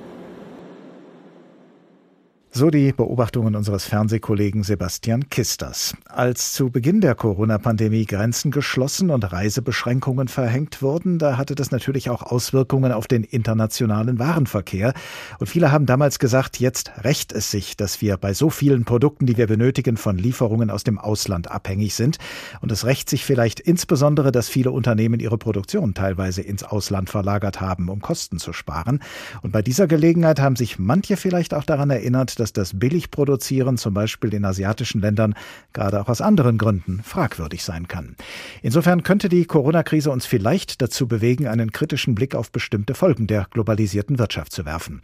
So 2.58 2.70
die 2.70 2.94
Beobachtungen 2.94 3.54
unseres 3.54 3.84
Fernsehkollegen 3.84 4.64
Sebastian 4.64 5.28
Kisters. 5.28 5.94
Als 6.06 6.54
zu 6.54 6.70
Beginn 6.70 7.02
der 7.02 7.14
Corona-Pandemie 7.14 8.06
Grenzen 8.06 8.50
geschlossen 8.50 9.10
und 9.10 9.30
Reisebeschränkungen 9.30 10.30
verhängt 10.30 10.82
wurden, 10.82 11.20
da 11.20 11.36
hatte 11.36 11.56
das 11.56 11.72
natürlich 11.72 12.10
auch 12.10 12.24
Auswirkungen 12.24 12.94
auf 12.94 13.08
den 13.08 13.26
internationalen 13.26 14.20
Warenverkehr. 14.20 14.94
Und 15.38 15.48
viele 15.48 15.74
haben 15.74 15.86
damals 15.86 16.18
gesagt, 16.18 16.62
jetzt 16.62 16.94
rächt 17.04 17.34
es 17.34 17.52
sich, 17.52 17.76
dass 17.76 18.00
wir 18.00 18.16
bei 18.16 18.34
so 18.34 18.50
vielen 18.50 18.86
Produkten, 18.86 19.26
die 19.26 19.36
wir 19.36 19.48
benötigen, 19.48 19.98
von 19.98 20.18
Lieferungen 20.18 20.70
aus 20.70 20.86
dem 20.86 20.98
Ausland 20.98 21.52
abhängig 21.52 21.94
sind. 21.94 22.20
Und 22.62 22.72
es 22.72 22.86
rächt 22.86 23.10
sich 23.10 23.26
vielleicht 23.26 23.60
insbesondere, 23.60 24.32
dass 24.32 24.48
viele 24.48 24.72
Unternehmen 24.72 25.20
ihre 25.20 25.38
Produktion 25.38 25.94
teilweise 25.94 26.42
ins 26.42 26.64
Ausland 26.64 27.10
verlagert 27.10 27.60
haben, 27.60 27.90
um 27.90 28.00
Kosten 28.00 28.40
zu 28.40 28.54
sparen. 28.54 29.02
Und 29.42 29.52
bei 29.52 29.62
dieser 29.62 29.88
Gelegenheit 29.88 30.40
haben 30.40 30.56
sich 30.56 30.80
manche 30.80 31.18
vielleicht 31.18 31.54
auch 31.54 31.66
daran 31.66 31.90
erinnert, 31.90 32.40
dass 32.45 32.45
das 32.54 32.78
Billigproduzieren 32.78 33.78
zum 33.78 33.94
Beispiel 33.94 34.34
in 34.34 34.46
asiatischen 34.46 35.02
Ländern 35.02 35.36
gerade 35.74 36.02
auch 36.02 36.10
aus 36.10 36.22
anderen 36.22 36.58
Gründen 36.58 37.02
fragwürdig 37.04 37.64
sein 37.64 37.88
kann. 37.88 38.16
Insofern 38.62 39.04
könnte 39.04 39.30
die 39.30 39.46
Corona-Krise 39.46 40.12
uns 40.12 40.26
vielleicht 40.26 40.82
dazu 40.82 41.08
bewegen, 41.08 41.48
einen 41.48 41.72
kritischen 41.72 42.16
Blick 42.16 42.36
auf 42.36 42.52
bestimmte 42.52 42.94
Folgen 42.94 43.28
der 43.28 43.48
globalisierten 43.52 44.20
Wirtschaft 44.20 44.52
zu 44.52 44.66
werfen. 44.66 45.02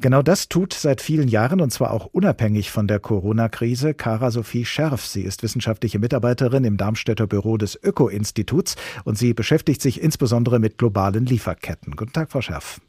Genau 0.00 0.22
das 0.22 0.48
tut 0.48 0.72
seit 0.72 1.00
vielen 1.00 1.28
Jahren 1.28 1.60
und 1.60 1.72
zwar 1.72 1.92
auch 1.92 2.06
unabhängig 2.06 2.70
von 2.70 2.86
der 2.86 3.00
Corona-Krise 3.00 3.94
Kara 3.94 4.30
Sophie 4.30 4.64
Scherf. 4.64 5.06
Sie 5.06 5.22
ist 5.22 5.42
wissenschaftliche 5.42 5.98
Mitarbeiterin 5.98 6.64
im 6.64 6.76
Darmstädter 6.76 7.26
Büro 7.26 7.56
des 7.56 7.78
Öko-Instituts 7.82 8.76
und 9.04 9.18
sie 9.18 9.34
beschäftigt 9.34 9.82
sich 9.82 10.00
insbesondere 10.00 10.58
mit 10.58 10.78
globalen 10.78 11.26
Lieferketten. 11.26 11.96
Guten 11.96 12.12
Tag, 12.12 12.30
Frau 12.30 12.40
Scherf. 12.40 12.80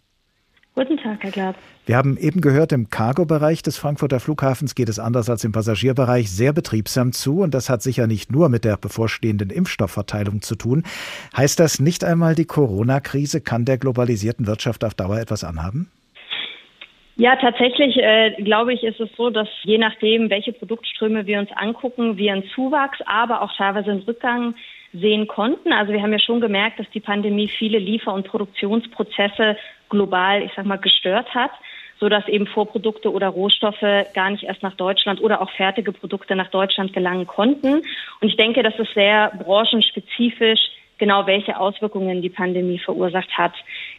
Guten 0.74 0.96
Tag, 0.96 1.22
Herr 1.22 1.32
Glab. 1.32 1.56
Wir 1.86 1.98
haben 1.98 2.16
eben 2.18 2.40
gehört, 2.40 2.72
im 2.72 2.90
Cargo-Bereich 2.90 3.62
des 3.62 3.78
Frankfurter 3.78 4.22
Flughafens 4.22 4.74
geht 4.74 4.88
es 4.88 5.00
anders 5.00 5.30
als 5.30 5.44
im 5.44 5.52
Passagierbereich 5.52 6.32
sehr 6.32 6.54
betriebsam 6.54 7.12
zu. 7.12 7.42
Und 7.42 7.54
das 7.54 7.70
hat 7.70 7.82
sicher 7.82 8.08
nicht 8.08 8.32
nur 8.32 8.48
mit 8.48 8.64
der 8.64 8.78
bevorstehenden 8.78 9.50
Impfstoffverteilung 9.50 10.42
zu 10.42 10.56
tun. 10.56 10.84
Heißt 11.36 11.60
das 11.60 11.82
nicht 11.82 12.06
einmal, 12.06 12.36
die 12.36 12.46
Corona-Krise 12.46 13.42
kann 13.42 13.66
der 13.66 13.80
globalisierten 13.80 14.48
Wirtschaft 14.48 14.86
auf 14.86 14.94
Dauer 14.94 15.18
etwas 15.18 15.44
anhaben? 15.44 15.92
Ja, 17.18 17.36
tatsächlich 17.36 17.98
äh, 17.98 18.42
glaube 18.42 18.74
ich, 18.74 18.84
ist 18.84 19.02
es 19.02 19.10
so, 19.18 19.30
dass 19.30 19.50
je 19.64 19.78
nachdem, 19.78 20.30
welche 20.30 20.54
Produktströme 20.54 21.26
wir 21.26 21.40
uns 21.40 21.52
angucken, 21.52 22.16
wir 22.16 22.32
einen 22.32 22.46
Zuwachs, 22.56 23.00
aber 23.06 23.42
auch 23.42 23.54
teilweise 23.58 23.92
einen 23.92 24.04
Rückgang 24.04 24.56
sehen 24.94 25.28
konnten. 25.28 25.72
Also 25.74 25.92
wir 25.92 26.02
haben 26.02 26.14
ja 26.14 26.20
schon 26.20 26.42
gemerkt, 26.42 26.80
dass 26.80 26.90
die 26.92 27.00
Pandemie 27.00 27.48
viele 27.48 27.80
Liefer- 27.80 28.14
und 28.14 28.28
Produktionsprozesse 28.28 29.58
global, 29.92 30.42
ich 30.42 30.52
sag 30.56 30.66
mal, 30.66 30.78
gestört 30.78 31.36
hat, 31.36 31.52
so 32.00 32.10
dass 32.10 32.28
eben 32.28 32.48
Vorprodukte 32.48 33.12
oder 33.12 33.28
Rohstoffe 33.28 33.86
gar 34.16 34.32
nicht 34.32 34.44
erst 34.44 34.64
nach 34.64 34.76
Deutschland 34.76 35.22
oder 35.22 35.40
auch 35.42 35.52
fertige 35.52 35.92
Produkte 35.92 36.36
nach 36.36 36.50
Deutschland 36.50 36.94
gelangen 36.94 37.28
konnten. 37.28 37.84
Und 38.22 38.28
ich 38.28 38.38
denke, 38.38 38.64
das 38.64 38.74
ist 38.80 38.94
sehr 38.96 39.32
branchenspezifisch 39.38 40.72
genau 41.02 41.26
welche 41.26 41.60
Auswirkungen 41.60 42.22
die 42.22 42.30
Pandemie 42.30 42.78
verursacht 42.78 43.36
hat. 43.36 43.54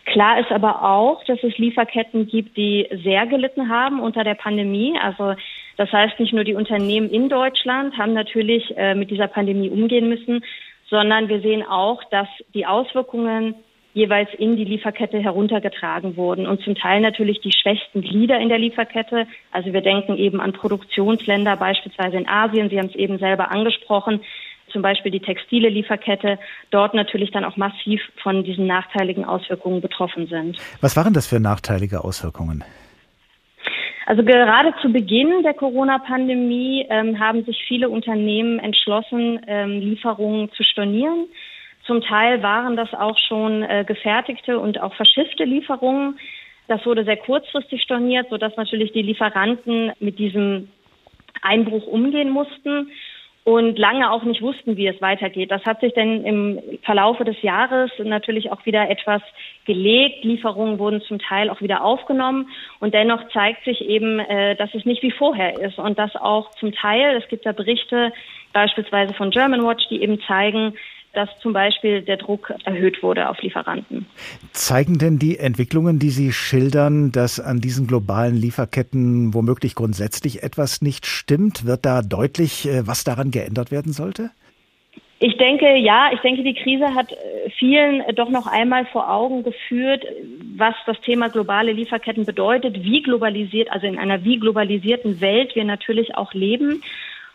Klar 0.05 0.39
ist 0.39 0.53
aber 0.53 0.85
auch, 0.85 1.25
dass 1.25 1.43
es 1.43 1.59
Lieferketten 1.59 2.29
gibt, 2.29 2.57
die 2.57 2.87
sehr 3.03 3.27
gelitten 3.27 3.69
haben 3.69 3.99
unter 3.99 4.23
der 4.23 4.35
Pandemie. 4.35 4.97
Also 5.03 5.35
das 5.77 5.91
heißt, 5.91 6.21
nicht 6.21 6.33
nur 6.33 6.45
die 6.45 6.55
Unternehmen 6.55 7.11
in 7.11 7.29
Deutschland 7.29 7.99
haben 7.99 8.13
natürlich 8.13 8.73
äh, 8.77 8.95
mit 8.95 9.11
dieser 9.11 9.27
Pandemie 9.27 9.69
umgehen 9.69 10.09
müssen, 10.09 10.45
sondern 10.89 11.29
wir 11.29 11.41
sehen 11.41 11.67
auch, 11.67 12.05
dass 12.05 12.29
die 12.55 12.67
Auswirkungen 12.67 13.57
jeweils 13.95 14.29
in 14.39 14.57
die 14.57 14.65
Lieferkette 14.65 15.19
heruntergetragen 15.19 16.17
wurden 16.17 16.47
und 16.47 16.63
zum 16.63 16.75
Teil 16.75 17.01
natürlich 17.01 17.41
die 17.41 17.53
schwächsten 17.53 18.01
Glieder 18.01 18.39
in 18.39 18.49
der 18.49 18.59
Lieferkette. 18.59 19.27
Also 19.51 19.73
wir 19.73 19.83
denken 19.83 20.17
eben 20.17 20.41
an 20.41 20.53
Produktionsländer, 20.53 21.57
beispielsweise 21.57 22.17
in 22.17 22.29
Asien. 22.29 22.71
Sie 22.71 22.79
haben 22.79 22.89
es 22.89 22.95
eben 22.95 23.19
selber 23.19 23.51
angesprochen. 23.51 24.21
Zum 24.73 24.81
Beispiel 24.81 25.13
die 25.13 25.21
textile 25.21 25.69
Lieferkette, 25.69 26.39
dort 26.71 26.95
natürlich 26.95 27.31
dann 27.31 27.45
auch 27.45 27.59
massiv 27.59 28.01
von 28.23 28.43
diesen 28.43 28.67
nachteiligen 28.67 29.27
Auswirkungen 29.27 29.83
betroffen 29.83 30.29
sind. 30.29 30.57
Was 30.81 30.97
waren 30.97 31.13
das 31.13 31.27
für 31.27 31.41
nachteilige 31.41 32.03
Auswirkungen? 32.03 32.65
Also 34.07 34.25
gerade 34.25 34.75
zu 34.81 34.91
Beginn 34.91 35.43
der 35.43 35.55
Corona-Pandemie 35.55 36.87
ähm, 36.89 37.21
haben 37.21 37.45
sich 37.45 37.63
viele 37.69 37.89
Unternehmen 37.89 38.59
entschlossen, 38.59 39.41
ähm, 39.47 39.81
Lieferungen 39.81 40.51
zu 40.53 40.65
stornieren. 40.65 41.27
Zum 41.93 42.01
Teil 42.01 42.43
waren 42.43 42.75
das 42.75 42.95
auch 42.95 43.19
schon 43.29 43.65
äh, 43.65 43.85
gefertigte 43.87 44.59
und 44.59 44.81
auch 44.81 44.95
verschiffte 44.95 45.45
Lieferungen. 45.45 46.19
Das 46.67 46.87
wurde 46.87 47.05
sehr 47.05 47.19
kurzfristig 47.19 47.83
storniert, 47.83 48.31
sodass 48.31 48.57
natürlich 48.57 48.93
die 48.93 49.03
Lieferanten 49.03 49.93
mit 50.01 50.19
diesem 50.19 50.71
Einbruch 51.43 51.87
umgehen 51.87 52.31
mussten 52.31 52.91
und 53.45 53.79
lange 53.79 54.11
auch 54.11 54.23
nicht 54.23 54.41
wussten, 54.41 54.79
wie 54.79 54.87
es 54.87 55.03
weitergeht. 55.03 55.51
Das 55.51 55.67
hat 55.67 55.81
sich 55.81 55.93
dann 55.93 56.25
im 56.25 56.63
Verlaufe 56.83 57.25
des 57.25 57.43
Jahres 57.43 57.91
natürlich 57.99 58.51
auch 58.51 58.65
wieder 58.65 58.89
etwas 58.89 59.21
gelegt. 59.67 60.25
Lieferungen 60.25 60.79
wurden 60.79 61.03
zum 61.03 61.19
Teil 61.19 61.51
auch 61.51 61.61
wieder 61.61 61.85
aufgenommen 61.85 62.49
und 62.81 62.95
dennoch 62.95 63.29
zeigt 63.35 63.67
sich 63.67 63.83
eben, 63.83 64.19
äh, 64.19 64.57
dass 64.57 64.73
es 64.73 64.87
nicht 64.87 65.03
wie 65.03 65.11
vorher 65.11 65.61
ist 65.61 65.79
und 65.79 65.99
dass 65.99 66.17
auch 66.17 66.53
zum 66.53 66.73
Teil, 66.73 67.21
es 67.23 67.29
gibt 67.29 67.45
da 67.45 67.53
Berichte 67.53 68.15
beispielsweise 68.55 69.13
von 69.13 69.31
German 69.31 69.63
Watch, 69.63 69.87
die 69.91 70.01
eben 70.01 70.23
zeigen, 70.23 70.73
dass 71.13 71.29
zum 71.41 71.53
Beispiel 71.53 72.03
der 72.03 72.17
Druck 72.17 72.53
erhöht 72.65 73.03
wurde 73.03 73.29
auf 73.29 73.41
Lieferanten. 73.43 74.07
Zeigen 74.53 74.99
denn 74.99 75.19
die 75.19 75.39
Entwicklungen, 75.39 75.99
die 75.99 76.11
Sie 76.11 76.33
schildern, 76.33 77.13
dass 77.13 77.39
an 77.41 77.61
diesen 77.61 77.87
globalen 77.87 78.35
Lieferketten 78.35 79.35
womöglich 79.35 79.75
grundsätzlich 79.75 80.43
etwas 80.43 80.81
nicht 80.83 81.07
stimmt? 81.07 81.67
Wird 81.67 81.85
da 81.85 82.03
deutlich, 82.03 82.67
äh, 82.67 82.87
was 82.87 83.05
daran 83.05 83.31
geändert 83.31 83.71
werden 83.71 83.93
sollte? 83.93 84.31
Ich 85.25 85.37
denke, 85.37 85.77
ja, 85.77 86.11
ich 86.13 86.19
denke, 86.19 86.43
die 86.43 86.55
Krise 86.55 86.97
hat 86.97 87.13
äh, 87.13 87.51
vielen 87.59 88.03
doch 88.17 88.29
noch 88.29 88.49
einmal 88.49 88.87
vor 88.87 89.09
Augen 89.09 89.45
geführt, 89.45 90.05
was 90.57 90.75
das 90.87 91.01
Thema 91.03 91.29
globale 91.29 91.73
Lieferketten 91.73 92.25
bedeutet, 92.25 92.83
wie 92.83 93.03
globalisiert, 93.03 93.71
also 93.71 93.87
in 93.87 93.99
einer 93.99 94.25
wie 94.25 94.39
globalisierten 94.39 95.21
Welt 95.21 95.55
wir 95.55 95.65
natürlich 95.65 96.17
auch 96.17 96.35
leben 96.35 96.83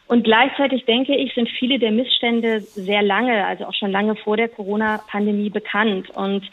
und 0.08 0.24
gleichzeitig 0.24 0.86
denke 0.86 1.16
ich, 1.16 1.34
sind 1.34 1.50
viele 1.50 1.80
der 1.80 1.92
Missstände 1.92 2.62
sehr 2.62 3.02
lange, 3.02 3.46
also 3.46 3.66
auch 3.66 3.74
schon 3.74 3.92
lange 3.92 4.16
vor 4.16 4.38
der 4.38 4.48
Corona-Pandemie 4.48 5.50
bekannt. 5.50 6.10
Und 6.12 6.50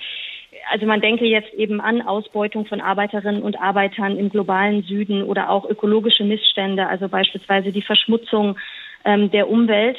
also 0.73 0.87
man 0.87 1.01
denke 1.01 1.25
jetzt 1.25 1.53
eben 1.55 1.81
an 1.81 2.03
Ausbeutung 2.03 2.67
von 2.67 2.81
Arbeiterinnen 2.81 3.43
und 3.43 3.61
Arbeitern 3.61 4.19
im 4.19 4.29
globalen 4.29 4.83
Süden 4.83 5.23
oder 5.23 5.51
auch 5.51 5.69
ökologische 5.69 6.25
Missstände, 6.25 6.89
also 6.89 7.09
beispielsweise 7.09 7.71
die 7.71 7.83
Verschmutzung 7.83 8.59
ähm, 9.05 9.31
der 9.31 9.49
Umwelt. 9.49 9.99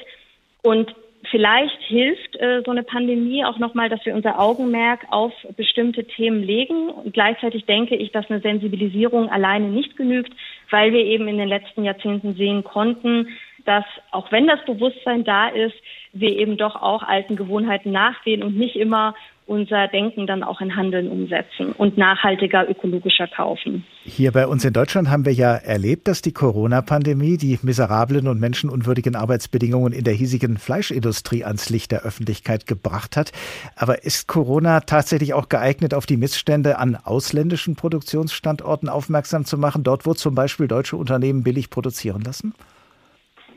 Und 0.62 0.94
vielleicht 1.32 1.82
hilft 1.84 2.36
äh, 2.36 2.62
so 2.66 2.72
eine 2.72 2.84
Pandemie 2.84 3.46
auch 3.46 3.58
nochmal, 3.58 3.88
dass 3.88 4.06
wir 4.06 4.16
unser 4.16 4.38
Augenmerk 4.38 5.06
auf 5.12 5.32
bestimmte 5.56 6.04
Themen 6.04 6.44
legen. 6.44 6.90
Und 6.90 7.14
gleichzeitig 7.14 7.66
denke 7.66 7.96
ich, 7.96 8.12
dass 8.12 8.30
eine 8.30 8.42
Sensibilisierung 8.42 9.30
alleine 9.30 9.70
nicht 9.70 9.96
genügt, 9.96 10.34
weil 10.70 10.92
wir 10.94 11.06
eben 11.06 11.28
in 11.28 11.38
den 11.38 11.48
letzten 11.48 11.84
Jahrzehnten 11.84 12.36
sehen 12.36 12.64
konnten, 12.64 13.30
dass 13.66 13.86
auch 14.12 14.32
wenn 14.32 14.48
das 14.48 14.64
Bewusstsein 14.66 15.24
da 15.24 15.48
ist, 15.48 15.76
wir 16.14 16.38
eben 16.38 16.58
doch 16.58 16.76
auch 16.76 17.04
alten 17.04 17.36
Gewohnheiten 17.36 17.92
nachgehen 17.92 18.44
und 18.44 18.58
nicht 18.58 18.76
immer 18.76 19.16
unser 19.48 19.88
Denken 19.88 20.26
dann 20.26 20.44
auch 20.44 20.60
in 20.60 20.76
Handeln 20.76 21.08
umsetzen 21.08 21.72
und 21.78 21.98
nachhaltiger, 21.98 22.68
ökologischer 22.70 23.28
kaufen. 23.28 23.86
Hier 24.04 24.32
bei 24.32 24.48
uns 24.48 24.66
in 24.66 24.74
Deutschland 24.74 25.10
haben 25.10 25.26
wir 25.26 25.34
ja 25.34 25.56
erlebt, 25.56 26.08
dass 26.08 26.22
die 26.22 26.32
Corona-Pandemie 26.32 27.38
die 27.38 27.60
miserablen 27.62 28.28
und 28.28 28.40
menschenunwürdigen 28.40 29.16
Arbeitsbedingungen 29.16 29.94
in 29.94 30.04
der 30.04 30.14
hiesigen 30.14 30.58
Fleischindustrie 30.58 31.44
ans 31.44 31.70
Licht 31.70 31.92
der 31.92 32.04
Öffentlichkeit 32.04 32.66
gebracht 32.66 33.18
hat. 33.18 33.32
Aber 33.76 34.04
ist 34.04 34.28
Corona 34.28 34.82
tatsächlich 34.82 35.34
auch 35.34 35.50
geeignet, 35.50 35.94
auf 35.94 36.06
die 36.06 36.18
Missstände 36.18 36.80
an 36.80 36.96
ausländischen 36.96 37.76
Produktionsstandorten 37.76 38.90
aufmerksam 38.90 39.46
zu 39.46 39.58
machen, 39.58 39.84
dort 39.84 40.06
wo 40.06 40.14
zum 40.14 40.34
Beispiel 40.34 40.68
deutsche 40.68 40.98
Unternehmen 40.98 41.44
billig 41.44 41.70
produzieren 41.70 42.22
lassen? 42.22 42.54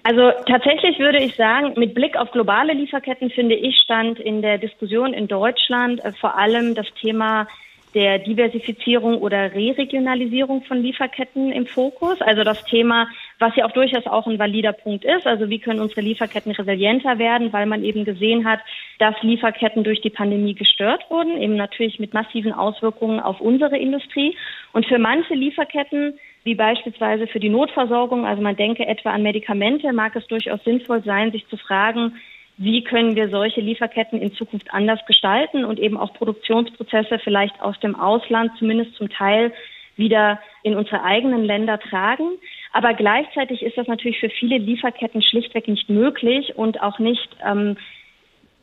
Also 0.08 0.32
tatsächlich 0.46 0.98
würde 0.98 1.18
ich 1.18 1.36
sagen, 1.36 1.74
mit 1.76 1.92
Blick 1.92 2.16
auf 2.16 2.30
globale 2.30 2.72
Lieferketten 2.72 3.28
finde 3.28 3.54
ich 3.54 3.76
stand 3.76 4.18
in 4.18 4.40
der 4.40 4.56
Diskussion 4.56 5.12
in 5.12 5.28
Deutschland 5.28 6.02
äh, 6.02 6.12
vor 6.14 6.38
allem 6.38 6.74
das 6.74 6.86
Thema 6.98 7.46
der 7.94 8.18
Diversifizierung 8.18 9.18
oder 9.18 9.54
Reregionalisierung 9.54 10.62
von 10.64 10.82
Lieferketten 10.82 11.52
im 11.52 11.66
Fokus. 11.66 12.20
Also 12.20 12.44
das 12.44 12.64
Thema, 12.64 13.08
was 13.38 13.56
ja 13.56 13.64
auch 13.64 13.72
durchaus 13.72 14.06
auch 14.06 14.26
ein 14.26 14.38
valider 14.38 14.72
Punkt 14.72 15.04
ist. 15.04 15.26
Also 15.26 15.48
wie 15.48 15.58
können 15.58 15.80
unsere 15.80 16.02
Lieferketten 16.02 16.52
resilienter 16.52 17.18
werden, 17.18 17.52
weil 17.52 17.66
man 17.66 17.84
eben 17.84 18.04
gesehen 18.04 18.44
hat, 18.44 18.60
dass 18.98 19.14
Lieferketten 19.22 19.84
durch 19.84 20.00
die 20.00 20.10
Pandemie 20.10 20.54
gestört 20.54 21.04
wurden, 21.10 21.40
eben 21.40 21.56
natürlich 21.56 21.98
mit 21.98 22.14
massiven 22.14 22.52
Auswirkungen 22.52 23.20
auf 23.20 23.40
unsere 23.40 23.78
Industrie. 23.78 24.36
Und 24.72 24.86
für 24.86 24.98
manche 24.98 25.34
Lieferketten 25.34 26.18
wie 26.44 26.54
beispielsweise 26.54 27.26
für 27.26 27.40
die 27.40 27.50
Notversorgung, 27.50 28.24
also 28.24 28.40
man 28.40 28.56
denke 28.56 28.86
etwa 28.86 29.10
an 29.10 29.22
Medikamente, 29.22 29.92
mag 29.92 30.16
es 30.16 30.26
durchaus 30.28 30.62
sinnvoll 30.64 31.02
sein, 31.04 31.30
sich 31.30 31.46
zu 31.48 31.56
fragen, 31.56 32.14
wie 32.58 32.82
können 32.82 33.14
wir 33.14 33.28
solche 33.30 33.60
Lieferketten 33.60 34.20
in 34.20 34.34
Zukunft 34.34 34.74
anders 34.74 35.00
gestalten 35.06 35.64
und 35.64 35.78
eben 35.78 35.96
auch 35.96 36.12
Produktionsprozesse 36.12 37.20
vielleicht 37.20 37.60
aus 37.62 37.78
dem 37.80 37.94
Ausland 37.94 38.50
zumindest 38.58 38.94
zum 38.96 39.08
Teil 39.08 39.52
wieder 39.96 40.40
in 40.62 40.76
unsere 40.76 41.02
eigenen 41.02 41.44
Länder 41.44 41.78
tragen. 41.78 42.38
Aber 42.72 42.94
gleichzeitig 42.94 43.62
ist 43.62 43.78
das 43.78 43.86
natürlich 43.86 44.18
für 44.18 44.30
viele 44.30 44.58
Lieferketten 44.58 45.22
schlichtweg 45.22 45.68
nicht 45.68 45.88
möglich 45.88 46.56
und 46.56 46.82
auch 46.82 46.98
nicht 46.98 47.28
ähm, 47.44 47.76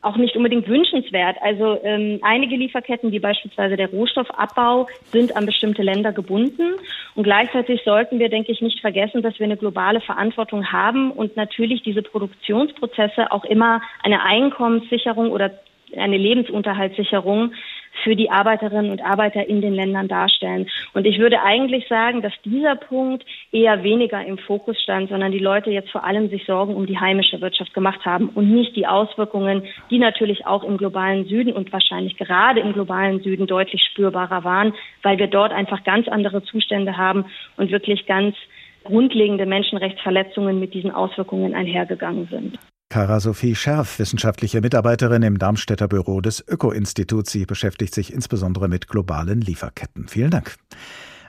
auch 0.02 0.16
nicht 0.16 0.36
unbedingt 0.36 0.68
wünschenswert. 0.68 1.36
Also 1.40 1.80
ähm, 1.82 2.20
einige 2.22 2.56
Lieferketten, 2.56 3.10
wie 3.12 3.18
beispielsweise 3.18 3.76
der 3.76 3.90
Rohstoffabbau, 3.90 4.86
sind 5.10 5.34
an 5.36 5.46
bestimmte 5.46 5.82
Länder 5.82 6.12
gebunden. 6.12 6.74
Und 7.14 7.24
gleichzeitig 7.24 7.82
sollten 7.84 8.18
wir, 8.18 8.28
denke 8.28 8.52
ich, 8.52 8.60
nicht 8.60 8.80
vergessen, 8.80 9.22
dass 9.22 9.38
wir 9.38 9.44
eine 9.44 9.56
globale 9.56 10.00
Verantwortung 10.00 10.70
haben 10.70 11.10
und 11.10 11.36
natürlich 11.36 11.82
diese 11.82 12.02
Produktionsprozesse 12.02 13.32
auch 13.32 13.44
immer 13.44 13.80
eine 14.02 14.22
Einkommenssicherung 14.22 15.30
oder 15.30 15.50
eine 15.96 16.16
Lebensunterhaltssicherung 16.16 17.52
für 18.02 18.16
die 18.16 18.30
Arbeiterinnen 18.30 18.90
und 18.90 19.04
Arbeiter 19.04 19.46
in 19.48 19.60
den 19.60 19.74
Ländern 19.74 20.08
darstellen. 20.08 20.68
Und 20.94 21.06
ich 21.06 21.18
würde 21.18 21.42
eigentlich 21.42 21.86
sagen, 21.88 22.22
dass 22.22 22.32
dieser 22.44 22.76
Punkt 22.76 23.24
eher 23.52 23.82
weniger 23.82 24.24
im 24.24 24.38
Fokus 24.38 24.80
stand, 24.82 25.08
sondern 25.08 25.32
die 25.32 25.38
Leute 25.38 25.70
jetzt 25.70 25.90
vor 25.90 26.04
allem 26.04 26.28
sich 26.28 26.44
Sorgen 26.44 26.74
um 26.74 26.86
die 26.86 26.98
heimische 26.98 27.40
Wirtschaft 27.40 27.74
gemacht 27.74 28.04
haben 28.04 28.28
und 28.30 28.50
nicht 28.50 28.76
die 28.76 28.86
Auswirkungen, 28.86 29.64
die 29.90 29.98
natürlich 29.98 30.46
auch 30.46 30.64
im 30.64 30.76
globalen 30.76 31.26
Süden 31.26 31.52
und 31.52 31.72
wahrscheinlich 31.72 32.16
gerade 32.16 32.60
im 32.60 32.72
globalen 32.72 33.20
Süden 33.20 33.46
deutlich 33.46 33.82
spürbarer 33.90 34.44
waren, 34.44 34.74
weil 35.02 35.18
wir 35.18 35.26
dort 35.26 35.52
einfach 35.52 35.84
ganz 35.84 36.08
andere 36.08 36.42
Zustände 36.42 36.96
haben 36.96 37.26
und 37.56 37.70
wirklich 37.70 38.06
ganz 38.06 38.36
grundlegende 38.84 39.46
Menschenrechtsverletzungen 39.46 40.60
mit 40.60 40.74
diesen 40.74 40.92
Auswirkungen 40.92 41.54
einhergegangen 41.54 42.28
sind. 42.30 42.58
Kara 42.96 43.20
Sophie 43.20 43.54
Scherf, 43.54 43.98
wissenschaftliche 43.98 44.62
Mitarbeiterin 44.62 45.20
im 45.20 45.38
Darmstädter 45.38 45.86
Büro 45.86 46.22
des 46.22 46.42
Öko-Instituts. 46.48 47.30
Sie 47.30 47.44
beschäftigt 47.44 47.94
sich 47.94 48.10
insbesondere 48.10 48.68
mit 48.68 48.88
globalen 48.88 49.42
Lieferketten. 49.42 50.08
Vielen 50.08 50.30
Dank. 50.30 50.56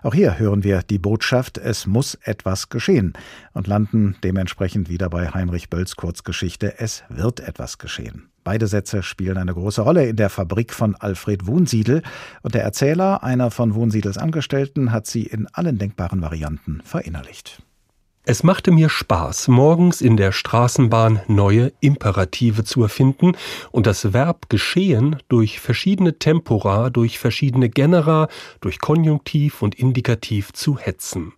Auch 0.02 0.14
hier 0.14 0.40
hören 0.40 0.64
wir 0.64 0.82
die 0.82 0.98
Botschaft, 0.98 1.58
es 1.58 1.86
muss 1.86 2.16
etwas 2.22 2.70
geschehen 2.70 3.12
und 3.52 3.68
landen 3.68 4.16
dementsprechend 4.24 4.88
wieder 4.88 5.10
bei 5.10 5.34
Heinrich 5.34 5.70
Bölls 5.70 5.98
Kurzgeschichte 5.98 6.80
Es 6.80 7.04
wird 7.10 7.42
etwas 7.42 7.80
geschehen. 7.80 8.30
Beide 8.46 8.68
Sätze 8.68 9.04
spielen 9.04 9.38
eine 9.38 9.54
große 9.54 9.82
Rolle 9.82 10.08
in 10.08 10.16
der 10.16 10.30
Fabrik 10.30 10.74
von 10.74 10.96
Alfred 10.96 11.48
Wohnsiedel 11.48 12.02
und 12.44 12.56
der 12.56 12.64
Erzähler, 12.64 13.24
einer 13.24 13.52
von 13.52 13.76
Wohnsiedels 13.76 14.18
Angestellten, 14.18 14.94
hat 14.94 15.06
sie 15.06 15.24
in 15.24 15.48
allen 15.52 15.78
denkbaren 15.78 16.22
Varianten 16.22 16.80
verinnerlicht. 16.86 17.62
Es 18.30 18.44
machte 18.44 18.72
mir 18.72 18.90
Spaß, 18.90 19.48
morgens 19.48 20.02
in 20.02 20.18
der 20.18 20.34
Straßenbahn 20.34 21.22
neue 21.28 21.72
Imperative 21.80 22.66
zu 22.66 22.84
erfinden 22.84 23.38
und 23.72 23.88
das 23.88 24.12
Verb 24.12 24.50
geschehen 24.50 25.16
durch 25.30 25.62
verschiedene 25.62 26.20
Tempora, 26.20 26.90
durch 26.90 27.20
verschiedene 27.20 27.70
Genera, 27.70 28.28
durch 28.60 28.80
Konjunktiv 28.80 29.62
und 29.62 29.76
Indikativ 29.76 30.52
zu 30.52 30.78
hetzen. 30.78 31.32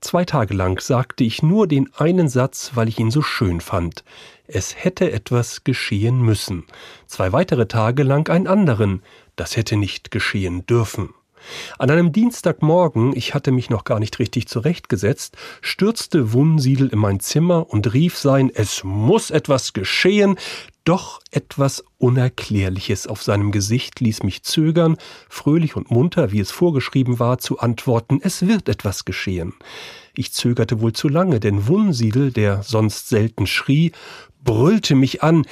Zwei 0.00 0.24
Tage 0.24 0.54
lang 0.54 0.80
sagte 0.80 1.24
ich 1.24 1.42
nur 1.42 1.66
den 1.66 1.92
einen 1.96 2.28
Satz, 2.28 2.70
weil 2.74 2.86
ich 2.86 3.00
ihn 3.00 3.10
so 3.10 3.22
schön 3.22 3.60
fand. 3.60 4.04
Es 4.46 4.76
hätte 4.76 5.10
etwas 5.10 5.64
geschehen 5.64 6.22
müssen. 6.22 6.62
Zwei 7.08 7.32
weitere 7.32 7.66
Tage 7.66 8.04
lang 8.04 8.30
einen 8.30 8.46
anderen. 8.46 9.02
Das 9.34 9.56
hätte 9.56 9.76
nicht 9.76 10.12
geschehen 10.12 10.64
dürfen. 10.64 11.08
An 11.78 11.90
einem 11.90 12.12
Dienstagmorgen, 12.12 13.14
ich 13.16 13.34
hatte 13.34 13.52
mich 13.52 13.70
noch 13.70 13.84
gar 13.84 13.98
nicht 13.98 14.18
richtig 14.18 14.48
zurechtgesetzt, 14.48 15.36
stürzte 15.60 16.32
Wunsiedel 16.32 16.88
in 16.88 16.98
mein 16.98 17.20
Zimmer 17.20 17.68
und 17.68 17.92
rief 17.92 18.16
sein 18.18 18.50
Es 18.54 18.84
muss 18.84 19.30
etwas 19.30 19.72
geschehen, 19.72 20.36
doch 20.84 21.20
etwas 21.32 21.84
Unerklärliches 21.98 23.06
auf 23.08 23.22
seinem 23.22 23.50
Gesicht 23.50 24.00
ließ 24.00 24.22
mich 24.22 24.44
zögern, 24.44 24.96
fröhlich 25.28 25.74
und 25.74 25.90
munter, 25.90 26.30
wie 26.30 26.40
es 26.40 26.52
vorgeschrieben 26.52 27.18
war, 27.18 27.38
zu 27.38 27.58
antworten, 27.58 28.20
es 28.22 28.46
wird 28.46 28.68
etwas 28.68 29.04
geschehen. 29.04 29.54
Ich 30.14 30.32
zögerte 30.32 30.80
wohl 30.80 30.92
zu 30.92 31.08
lange, 31.08 31.40
denn 31.40 31.66
Wunsiedel, 31.66 32.30
der 32.30 32.62
sonst 32.62 33.08
selten 33.08 33.46
schrie, 33.46 33.92
brüllte 34.44 34.94
mich 34.94 35.22
an, 35.24 35.44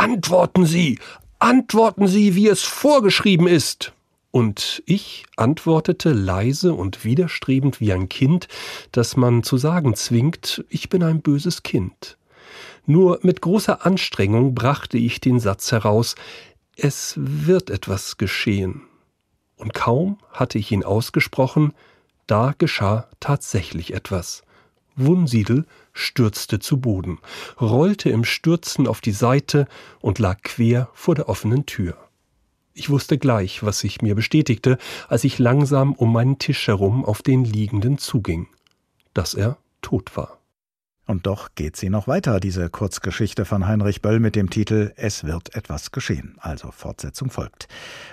Antworten 0.00 0.64
Sie, 0.64 0.98
antworten 1.40 2.06
Sie, 2.06 2.34
wie 2.34 2.48
es 2.48 2.62
vorgeschrieben 2.62 3.46
ist. 3.46 3.92
Und 4.30 4.82
ich 4.86 5.26
antwortete 5.36 6.12
leise 6.12 6.72
und 6.72 7.04
widerstrebend 7.04 7.80
wie 7.80 7.92
ein 7.92 8.08
Kind, 8.08 8.46
das 8.92 9.16
man 9.16 9.42
zu 9.42 9.56
sagen 9.56 9.94
zwingt, 9.94 10.64
ich 10.68 10.88
bin 10.88 11.02
ein 11.02 11.20
böses 11.20 11.62
Kind. 11.62 12.16
Nur 12.86 13.18
mit 13.22 13.40
großer 13.40 13.84
Anstrengung 13.84 14.54
brachte 14.54 14.98
ich 14.98 15.20
den 15.20 15.40
Satz 15.40 15.72
heraus, 15.72 16.14
es 16.76 17.14
wird 17.16 17.70
etwas 17.70 18.16
geschehen. 18.16 18.82
Und 19.56 19.74
kaum 19.74 20.18
hatte 20.32 20.58
ich 20.58 20.72
ihn 20.72 20.84
ausgesprochen, 20.84 21.74
da 22.26 22.54
geschah 22.56 23.08
tatsächlich 23.18 23.92
etwas. 23.92 24.42
Wunsiedel 24.96 25.66
stürzte 25.92 26.58
zu 26.58 26.80
Boden, 26.80 27.18
rollte 27.60 28.10
im 28.10 28.24
Stürzen 28.24 28.86
auf 28.86 29.00
die 29.00 29.12
Seite 29.12 29.66
und 30.00 30.18
lag 30.18 30.42
quer 30.42 30.88
vor 30.94 31.14
der 31.14 31.28
offenen 31.28 31.66
Tür. 31.66 32.09
Ich 32.80 32.88
wusste 32.88 33.18
gleich, 33.18 33.62
was 33.62 33.80
sich 33.80 34.00
mir 34.00 34.14
bestätigte, 34.14 34.78
als 35.06 35.24
ich 35.24 35.38
langsam 35.38 35.92
um 35.92 36.14
meinen 36.14 36.38
Tisch 36.38 36.66
herum 36.66 37.04
auf 37.04 37.20
den 37.20 37.44
Liegenden 37.44 37.98
zuging, 37.98 38.48
dass 39.12 39.34
er 39.34 39.58
tot 39.82 40.16
war. 40.16 40.39
Und 41.10 41.26
doch 41.26 41.56
geht 41.56 41.74
sie 41.74 41.90
noch 41.90 42.06
weiter, 42.06 42.38
diese 42.38 42.70
Kurzgeschichte 42.70 43.44
von 43.44 43.66
Heinrich 43.66 44.00
Böll 44.00 44.20
mit 44.20 44.36
dem 44.36 44.48
Titel 44.48 44.92
Es 44.94 45.24
wird 45.24 45.56
etwas 45.56 45.90
geschehen. 45.90 46.36
Also 46.38 46.70
Fortsetzung 46.70 47.30
folgt. 47.30 47.66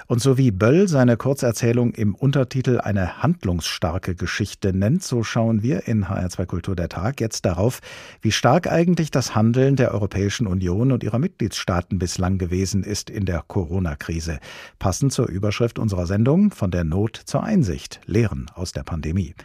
Und 0.07 0.19
so 0.19 0.39
wie 0.39 0.49
Böll 0.49 0.87
seine 0.87 1.15
Kurzerzählung 1.15 1.91
im 1.91 2.15
Untertitel 2.15 2.79
eine 2.79 3.21
handlungsstarke 3.21 4.15
Geschichte 4.15 4.73
nennt, 4.73 5.03
so 5.03 5.21
schauen 5.21 5.61
wir 5.61 5.87
in 5.87 6.05
HR2 6.05 6.47
Kultur 6.47 6.75
der 6.75 6.89
Tag 6.89 7.21
jetzt 7.21 7.45
darauf, 7.45 7.81
wie 8.21 8.31
stark 8.31 8.65
eigentlich 8.65 9.11
das 9.11 9.35
Handeln 9.35 9.75
der 9.75 9.91
Europäischen 9.91 10.47
Union 10.47 10.91
und 10.91 11.03
ihrer 11.03 11.19
Mitgliedstaaten 11.19 11.99
bislang 11.99 12.39
gewesen 12.39 12.81
ist 12.83 13.11
in 13.11 13.27
der 13.27 13.43
Corona-Krise. 13.47 14.39
Passend 14.79 15.13
zur 15.13 15.27
Überschrift 15.27 15.77
unserer 15.77 16.07
Sendung 16.07 16.49
von 16.49 16.71
der 16.71 16.83
Not 16.83 17.21
zur 17.25 17.43
Einsicht. 17.43 18.01
Lehren 18.07 18.47
aus 18.55 18.71
der 18.71 18.81
Pandemie. 18.81 19.35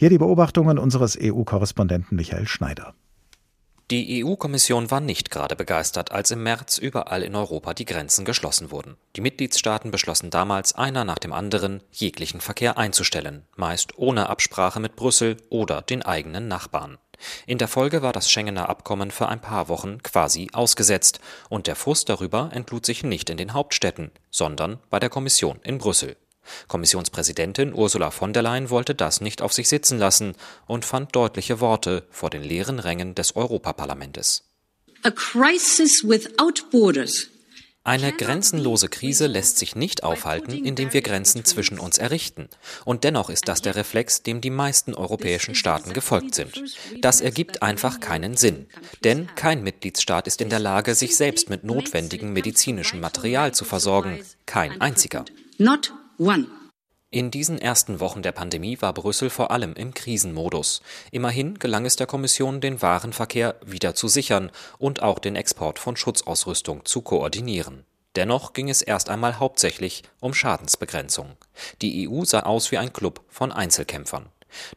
Hier 0.00 0.08
die 0.08 0.16
Beobachtungen 0.16 0.78
unseres 0.78 1.18
EU-Korrespondenten 1.20 2.16
Michael 2.16 2.48
Schneider. 2.48 2.94
Die 3.90 4.24
EU-Kommission 4.24 4.90
war 4.90 5.00
nicht 5.00 5.30
gerade 5.30 5.56
begeistert, 5.56 6.10
als 6.10 6.30
im 6.30 6.42
März 6.42 6.78
überall 6.78 7.22
in 7.22 7.34
Europa 7.34 7.74
die 7.74 7.84
Grenzen 7.84 8.24
geschlossen 8.24 8.70
wurden. 8.70 8.96
Die 9.16 9.20
Mitgliedstaaten 9.20 9.90
beschlossen 9.90 10.30
damals, 10.30 10.74
einer 10.74 11.04
nach 11.04 11.18
dem 11.18 11.34
anderen 11.34 11.82
jeglichen 11.92 12.40
Verkehr 12.40 12.78
einzustellen, 12.78 13.42
meist 13.56 13.98
ohne 13.98 14.30
Absprache 14.30 14.80
mit 14.80 14.96
Brüssel 14.96 15.36
oder 15.50 15.82
den 15.82 16.00
eigenen 16.00 16.48
Nachbarn. 16.48 16.96
In 17.46 17.58
der 17.58 17.68
Folge 17.68 18.00
war 18.00 18.14
das 18.14 18.30
Schengener 18.30 18.70
Abkommen 18.70 19.10
für 19.10 19.28
ein 19.28 19.42
paar 19.42 19.68
Wochen 19.68 20.02
quasi 20.02 20.48
ausgesetzt, 20.54 21.20
und 21.50 21.66
der 21.66 21.76
Frust 21.76 22.08
darüber 22.08 22.48
entlud 22.54 22.86
sich 22.86 23.02
nicht 23.02 23.28
in 23.28 23.36
den 23.36 23.52
Hauptstädten, 23.52 24.12
sondern 24.30 24.78
bei 24.88 24.98
der 24.98 25.10
Kommission 25.10 25.60
in 25.62 25.76
Brüssel. 25.76 26.16
Kommissionspräsidentin 26.68 27.74
Ursula 27.74 28.10
von 28.10 28.32
der 28.32 28.42
Leyen 28.42 28.70
wollte 28.70 28.94
das 28.94 29.20
nicht 29.20 29.42
auf 29.42 29.52
sich 29.52 29.68
sitzen 29.68 29.98
lassen 29.98 30.34
und 30.66 30.84
fand 30.84 31.14
deutliche 31.14 31.60
Worte 31.60 32.06
vor 32.10 32.30
den 32.30 32.42
leeren 32.42 32.78
Rängen 32.78 33.14
des 33.14 33.36
Europaparlamentes. 33.36 34.44
Eine 37.82 38.12
grenzenlose 38.12 38.88
Krise 38.88 39.26
lässt 39.26 39.56
sich 39.58 39.74
nicht 39.74 40.04
aufhalten, 40.04 40.52
indem 40.52 40.92
wir 40.92 41.00
Grenzen 41.00 41.46
zwischen 41.46 41.78
uns 41.78 41.96
errichten. 41.96 42.50
Und 42.84 43.04
dennoch 43.04 43.30
ist 43.30 43.48
das 43.48 43.62
der 43.62 43.74
Reflex, 43.74 44.22
dem 44.22 44.42
die 44.42 44.50
meisten 44.50 44.94
europäischen 44.94 45.54
Staaten 45.54 45.94
gefolgt 45.94 46.34
sind. 46.34 46.62
Das 47.00 47.22
ergibt 47.22 47.62
einfach 47.62 47.98
keinen 47.98 48.36
Sinn. 48.36 48.66
Denn 49.02 49.34
kein 49.34 49.62
Mitgliedstaat 49.62 50.26
ist 50.26 50.42
in 50.42 50.50
der 50.50 50.58
Lage, 50.58 50.94
sich 50.94 51.16
selbst 51.16 51.48
mit 51.48 51.64
notwendigem 51.64 52.34
medizinischem 52.34 53.00
Material 53.00 53.54
zu 53.54 53.64
versorgen. 53.64 54.22
Kein 54.44 54.78
einziger. 54.82 55.24
Not 55.56 55.94
One. 56.20 56.48
In 57.10 57.30
diesen 57.30 57.58
ersten 57.58 57.98
Wochen 57.98 58.20
der 58.20 58.32
Pandemie 58.32 58.76
war 58.82 58.92
Brüssel 58.92 59.30
vor 59.30 59.50
allem 59.50 59.72
im 59.72 59.94
Krisenmodus. 59.94 60.82
Immerhin 61.10 61.58
gelang 61.58 61.86
es 61.86 61.96
der 61.96 62.06
Kommission, 62.06 62.60
den 62.60 62.82
Warenverkehr 62.82 63.56
wieder 63.64 63.94
zu 63.94 64.06
sichern 64.06 64.50
und 64.76 65.00
auch 65.00 65.18
den 65.18 65.34
Export 65.34 65.78
von 65.78 65.96
Schutzausrüstung 65.96 66.84
zu 66.84 67.00
koordinieren. 67.00 67.86
Dennoch 68.16 68.52
ging 68.52 68.68
es 68.68 68.82
erst 68.82 69.08
einmal 69.08 69.38
hauptsächlich 69.38 70.02
um 70.20 70.34
Schadensbegrenzung. 70.34 71.38
Die 71.80 72.06
EU 72.06 72.26
sah 72.26 72.40
aus 72.40 72.70
wie 72.70 72.76
ein 72.76 72.92
Club 72.92 73.22
von 73.30 73.50
Einzelkämpfern. 73.50 74.26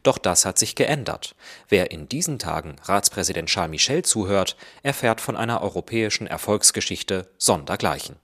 Doch 0.02 0.16
das 0.16 0.46
hat 0.46 0.58
sich 0.58 0.76
geändert. 0.76 1.34
Wer 1.68 1.90
in 1.90 2.08
diesen 2.08 2.38
Tagen 2.38 2.76
Ratspräsident 2.84 3.50
Charles 3.50 3.70
Michel 3.70 4.02
zuhört, 4.02 4.56
erfährt 4.82 5.20
von 5.20 5.36
einer 5.36 5.60
europäischen 5.60 6.26
Erfolgsgeschichte 6.26 7.28
sondergleichen. 7.36 8.16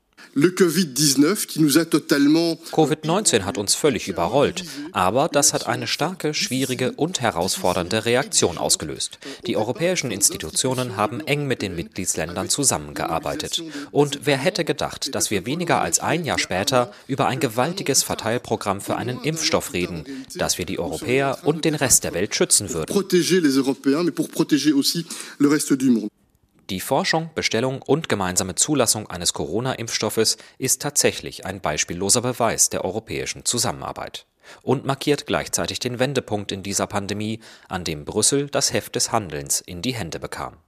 Covid-19 2.73 3.43
hat 3.43 3.59
uns 3.59 3.75
völlig 3.75 4.07
überrollt, 4.09 4.65
aber 4.93 5.29
das 5.29 5.53
hat 5.53 5.67
eine 5.67 5.87
starke, 5.89 6.35
schwierige 6.35 6.93
und 6.93 7.21
herausfordernde 7.21 8.05
Reaktion 8.05 8.57
ausgelöst. 8.57 9.19
Die 9.47 9.57
europäischen 9.57 10.11
Institutionen 10.13 10.97
haben 10.97 11.21
eng 11.21 11.47
mit 11.47 11.63
den 11.63 11.75
Mitgliedsländern 11.75 12.49
zusammengearbeitet. 12.49 13.63
Und 13.91 14.21
wer 14.25 14.37
hätte 14.39 14.65
gedacht, 14.65 15.15
dass 15.15 15.31
wir 15.31 15.47
weniger 15.47 15.81
als 15.81 15.99
ein 15.99 16.25
Jahr 16.25 16.39
später 16.39 16.93
über 17.09 17.27
ein 17.27 17.41
gewaltiges 17.41 18.03
Verteilprogramm 18.03 18.81
für 18.81 18.97
einen 18.97 19.23
Impfstoff 19.23 19.73
reden, 19.73 20.05
das 20.37 20.59
wir 20.59 20.65
die 20.65 20.79
Europäer 20.79 21.39
und 21.45 21.65
den 21.65 21.75
Rest 21.75 22.05
der 22.05 22.15
Welt 22.15 22.35
schützen 22.35 22.73
würden. 22.73 22.93
Die 26.71 26.79
Forschung, 26.79 27.31
Bestellung 27.35 27.83
und 27.83 28.09
gemeinsame 28.09 28.55
Zulassung 28.55 29.11
eines 29.11 29.33
Corona-Impfstoffes 29.33 30.37
ist 30.57 30.81
tatsächlich 30.81 31.45
ein 31.45 31.61
beispielloser 31.61 32.21
Beweis 32.21 32.71
der 32.71 32.85
europäischen 32.85 33.45
Zusammenarbeit 33.45 34.25
und 34.63 34.85
markiert 34.85 35.27
gleichzeitig 35.27 35.81
den 35.81 35.99
Wendepunkt 35.99 36.53
in 36.53 36.63
dieser 36.63 36.87
Pandemie, 36.87 37.41
an 37.69 37.83
dem 37.83 38.05
Brüssel 38.05 38.47
das 38.47 38.73
Heft 38.73 38.95
des 38.95 39.11
Handelns 39.11 39.61
in 39.61 39.83
die 39.83 39.95
Hände 39.95 40.21
bekam. 40.21 40.59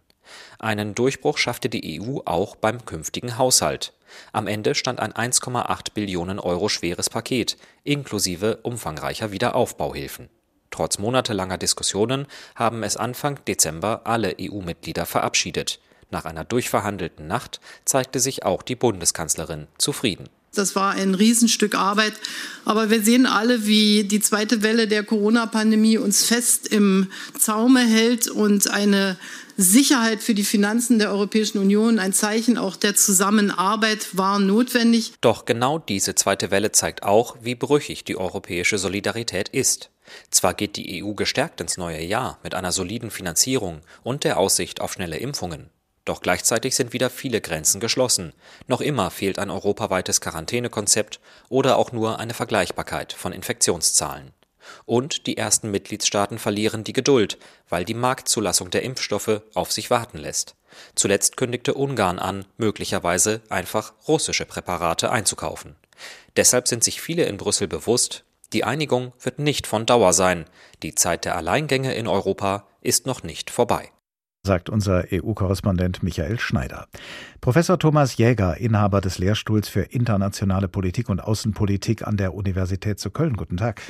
Einen 0.58 0.96
Durchbruch 0.96 1.38
schaffte 1.38 1.68
die 1.68 2.00
EU 2.00 2.18
auch 2.24 2.56
beim 2.56 2.84
künftigen 2.84 3.38
Haushalt. 3.38 3.92
Am 4.32 4.48
Ende 4.48 4.74
stand 4.74 4.98
ein 4.98 5.12
1,8 5.12 5.94
Billionen 5.94 6.40
Euro 6.40 6.68
schweres 6.68 7.10
Paket 7.10 7.56
inklusive 7.84 8.58
umfangreicher 8.64 9.30
Wiederaufbauhilfen. 9.30 10.30
Trotz 10.72 10.98
monatelanger 10.98 11.58
Diskussionen 11.58 12.26
haben 12.56 12.82
es 12.82 12.96
Anfang 12.96 13.38
Dezember 13.44 14.00
alle 14.04 14.34
EU-Mitglieder 14.40 15.06
verabschiedet. 15.06 15.78
Nach 16.12 16.26
einer 16.26 16.44
durchverhandelten 16.44 17.26
Nacht 17.26 17.60
zeigte 17.84 18.20
sich 18.20 18.44
auch 18.44 18.62
die 18.62 18.76
Bundeskanzlerin 18.76 19.66
zufrieden. 19.78 20.28
Das 20.54 20.76
war 20.76 20.92
ein 20.92 21.14
Riesenstück 21.14 21.74
Arbeit. 21.74 22.12
Aber 22.66 22.90
wir 22.90 23.02
sehen 23.02 23.24
alle, 23.24 23.66
wie 23.66 24.04
die 24.04 24.20
zweite 24.20 24.62
Welle 24.62 24.86
der 24.86 25.02
Corona-Pandemie 25.02 25.96
uns 25.96 26.26
fest 26.26 26.68
im 26.68 27.10
Zaume 27.38 27.80
hält 27.80 28.28
und 28.28 28.68
eine 28.68 29.16
Sicherheit 29.56 30.22
für 30.22 30.34
die 30.34 30.44
Finanzen 30.44 30.98
der 30.98 31.10
Europäischen 31.10 31.58
Union, 31.58 31.98
ein 31.98 32.12
Zeichen 32.12 32.58
auch 32.58 32.76
der 32.76 32.94
Zusammenarbeit 32.94 34.08
war 34.12 34.38
notwendig. 34.38 35.14
Doch 35.22 35.46
genau 35.46 35.78
diese 35.78 36.14
zweite 36.14 36.50
Welle 36.50 36.72
zeigt 36.72 37.02
auch, 37.02 37.36
wie 37.40 37.54
brüchig 37.54 38.04
die 38.04 38.16
europäische 38.16 38.76
Solidarität 38.76 39.48
ist. 39.48 39.90
Zwar 40.30 40.52
geht 40.52 40.76
die 40.76 41.02
EU 41.02 41.12
gestärkt 41.14 41.62
ins 41.62 41.78
neue 41.78 42.02
Jahr 42.02 42.38
mit 42.42 42.54
einer 42.54 42.72
soliden 42.72 43.10
Finanzierung 43.10 43.80
und 44.02 44.24
der 44.24 44.38
Aussicht 44.38 44.82
auf 44.82 44.92
schnelle 44.92 45.16
Impfungen. 45.16 45.70
Doch 46.04 46.20
gleichzeitig 46.20 46.74
sind 46.74 46.92
wieder 46.92 47.10
viele 47.10 47.40
Grenzen 47.40 47.80
geschlossen. 47.80 48.32
Noch 48.66 48.80
immer 48.80 49.10
fehlt 49.10 49.38
ein 49.38 49.50
europaweites 49.50 50.20
Quarantänekonzept 50.20 51.20
oder 51.48 51.76
auch 51.76 51.92
nur 51.92 52.18
eine 52.18 52.34
Vergleichbarkeit 52.34 53.12
von 53.12 53.32
Infektionszahlen. 53.32 54.32
Und 54.84 55.26
die 55.26 55.36
ersten 55.36 55.70
Mitgliedstaaten 55.70 56.38
verlieren 56.38 56.84
die 56.84 56.92
Geduld, 56.92 57.38
weil 57.68 57.84
die 57.84 57.94
Marktzulassung 57.94 58.70
der 58.70 58.82
Impfstoffe 58.82 59.42
auf 59.54 59.72
sich 59.72 59.90
warten 59.90 60.18
lässt. 60.18 60.56
Zuletzt 60.94 61.36
kündigte 61.36 61.74
Ungarn 61.74 62.18
an, 62.18 62.46
möglicherweise 62.56 63.42
einfach 63.48 63.92
russische 64.08 64.46
Präparate 64.46 65.10
einzukaufen. 65.10 65.76
Deshalb 66.36 66.66
sind 66.66 66.82
sich 66.82 67.00
viele 67.00 67.24
in 67.24 67.36
Brüssel 67.36 67.68
bewusst, 67.68 68.24
die 68.52 68.64
Einigung 68.64 69.12
wird 69.20 69.38
nicht 69.38 69.66
von 69.66 69.86
Dauer 69.86 70.12
sein. 70.12 70.44
Die 70.82 70.94
Zeit 70.94 71.24
der 71.24 71.36
Alleingänge 71.36 71.94
in 71.94 72.06
Europa 72.06 72.66
ist 72.82 73.06
noch 73.06 73.22
nicht 73.22 73.50
vorbei 73.50 73.90
sagt 74.44 74.70
unser 74.70 75.04
EU-Korrespondent 75.12 76.02
Michael 76.02 76.40
Schneider. 76.40 76.88
Professor 77.40 77.78
Thomas 77.78 78.16
Jäger, 78.16 78.56
Inhaber 78.56 79.00
des 79.00 79.18
Lehrstuhls 79.18 79.68
für 79.68 79.82
internationale 79.82 80.66
Politik 80.66 81.08
und 81.08 81.20
Außenpolitik 81.20 82.04
an 82.04 82.16
der 82.16 82.34
Universität 82.34 82.98
zu 82.98 83.10
Köln. 83.10 83.36
Guten 83.36 83.56
Tag. 83.56 83.80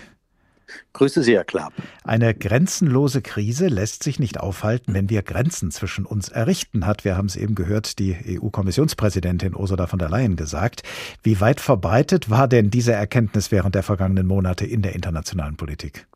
Grüße 0.93 1.23
Sie, 1.23 1.35
Herr 1.35 1.45
Klapp. 1.45 1.73
Eine 2.05 2.35
grenzenlose 2.35 3.23
Krise 3.23 3.69
lässt 3.69 4.03
sich 4.03 4.19
nicht 4.19 4.41
aufhalten, 4.41 4.93
wenn 4.93 5.09
wir 5.09 5.23
Grenzen 5.23 5.71
zwischen 5.71 6.05
uns 6.05 6.29
errichten, 6.29 6.87
hat, 6.87 7.05
wir 7.07 7.17
haben 7.17 7.27
es 7.27 7.37
eben 7.37 7.55
gehört, 7.55 7.99
die 7.99 8.15
EU-Kommissionspräsidentin 8.39 9.57
Ursula 9.57 9.87
von 9.87 9.99
der 9.99 10.11
Leyen 10.11 10.37
gesagt. 10.37 10.83
Wie 11.23 11.41
weit 11.41 11.61
verbreitet 11.61 12.29
war 12.29 12.47
denn 12.47 12.71
diese 12.71 12.93
Erkenntnis 12.93 13.51
während 13.53 13.75
der 13.75 13.83
vergangenen 13.83 14.27
Monate 14.27 14.67
in 14.67 14.83
der 14.83 14.95
internationalen 14.95 15.57
Politik? 15.57 16.07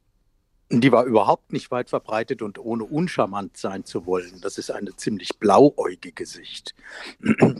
Die 0.68 0.90
war 0.90 1.04
überhaupt 1.04 1.52
nicht 1.52 1.70
weit 1.70 1.90
verbreitet 1.90 2.42
und 2.42 2.58
ohne 2.58 2.82
uncharmant 2.82 3.56
sein 3.56 3.84
zu 3.84 4.04
wollen. 4.04 4.40
Das 4.40 4.58
ist 4.58 4.72
eine 4.72 4.96
ziemlich 4.96 5.38
blauäugige 5.38 6.26
Sicht. 6.26 6.74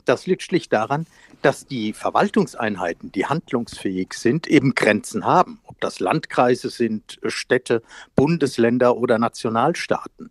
Das 0.05 0.27
liegt 0.27 0.43
schlicht 0.43 0.73
daran, 0.73 1.07
dass 1.41 1.67
die 1.67 1.93
Verwaltungseinheiten, 1.93 3.13
die 3.13 3.27
handlungsfähig 3.27 4.13
sind, 4.15 4.49
eben 4.49 4.75
Grenzen 4.75 5.25
haben. 5.25 5.61
Ob 5.67 5.81
das 5.81 6.01
Landkreise 6.01 6.69
sind, 6.69 7.21
Städte, 7.27 7.83
Bundesländer 8.17 8.97
oder 8.97 9.21
Nationalstaaten. 9.21 10.31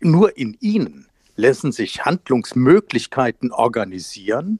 Nur 0.00 0.36
in 0.36 0.56
ihnen 0.60 1.06
lassen 1.36 1.70
sich 1.70 2.04
Handlungsmöglichkeiten 2.04 3.52
organisieren, 3.52 4.58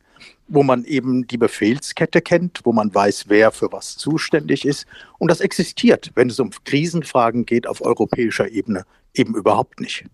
wo 0.51 0.63
man 0.63 0.85
eben 0.85 1.27
die 1.27 1.39
Befehlskette 1.39 2.21
kennt, 2.21 2.61
wo 2.65 2.73
man 2.73 2.95
weiß, 2.95 3.27
wer 3.29 3.53
für 3.53 3.73
was 3.73 3.97
zuständig 3.97 4.67
ist. 4.67 4.87
Und 5.19 5.31
das 5.31 5.41
existiert, 5.41 6.11
wenn 6.15 6.29
es 6.29 6.41
um 6.41 6.51
Krisenfragen 6.65 7.47
geht 7.47 7.67
auf 7.67 7.81
europäischer 7.81 8.51
Ebene, 8.51 8.85
eben 9.15 9.35
überhaupt 9.35 9.81
nicht. 9.81 10.05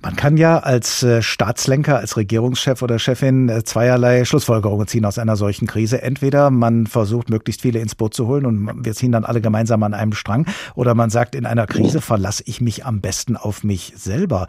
Man 0.00 0.16
kann 0.16 0.36
ja 0.36 0.58
als 0.58 1.02
äh, 1.02 1.22
Staatslenker, 1.22 1.98
als 1.98 2.16
Regierungschef 2.16 2.82
oder 2.82 2.98
Chefin 2.98 3.48
äh, 3.48 3.64
zweierlei 3.64 4.24
Schlussfolgerungen 4.24 4.86
ziehen 4.86 5.04
aus 5.04 5.18
einer 5.18 5.36
solchen 5.36 5.66
Krise. 5.66 6.02
Entweder 6.02 6.50
man 6.50 6.86
versucht, 6.86 7.28
möglichst 7.28 7.62
viele 7.62 7.80
ins 7.80 7.94
Boot 7.94 8.14
zu 8.14 8.26
holen 8.26 8.46
und 8.46 8.84
wir 8.84 8.94
ziehen 8.94 9.12
dann 9.12 9.24
alle 9.24 9.40
gemeinsam 9.40 9.82
an 9.82 9.94
einem 9.94 10.12
Strang, 10.12 10.46
oder 10.74 10.94
man 10.94 11.10
sagt, 11.10 11.34
in 11.34 11.46
einer 11.46 11.66
Krise 11.66 12.00
verlasse 12.00 12.44
ich 12.46 12.60
mich 12.60 12.86
am 12.86 13.00
besten 13.00 13.36
auf 13.36 13.62
mich 13.62 13.92
selber. 13.96 14.46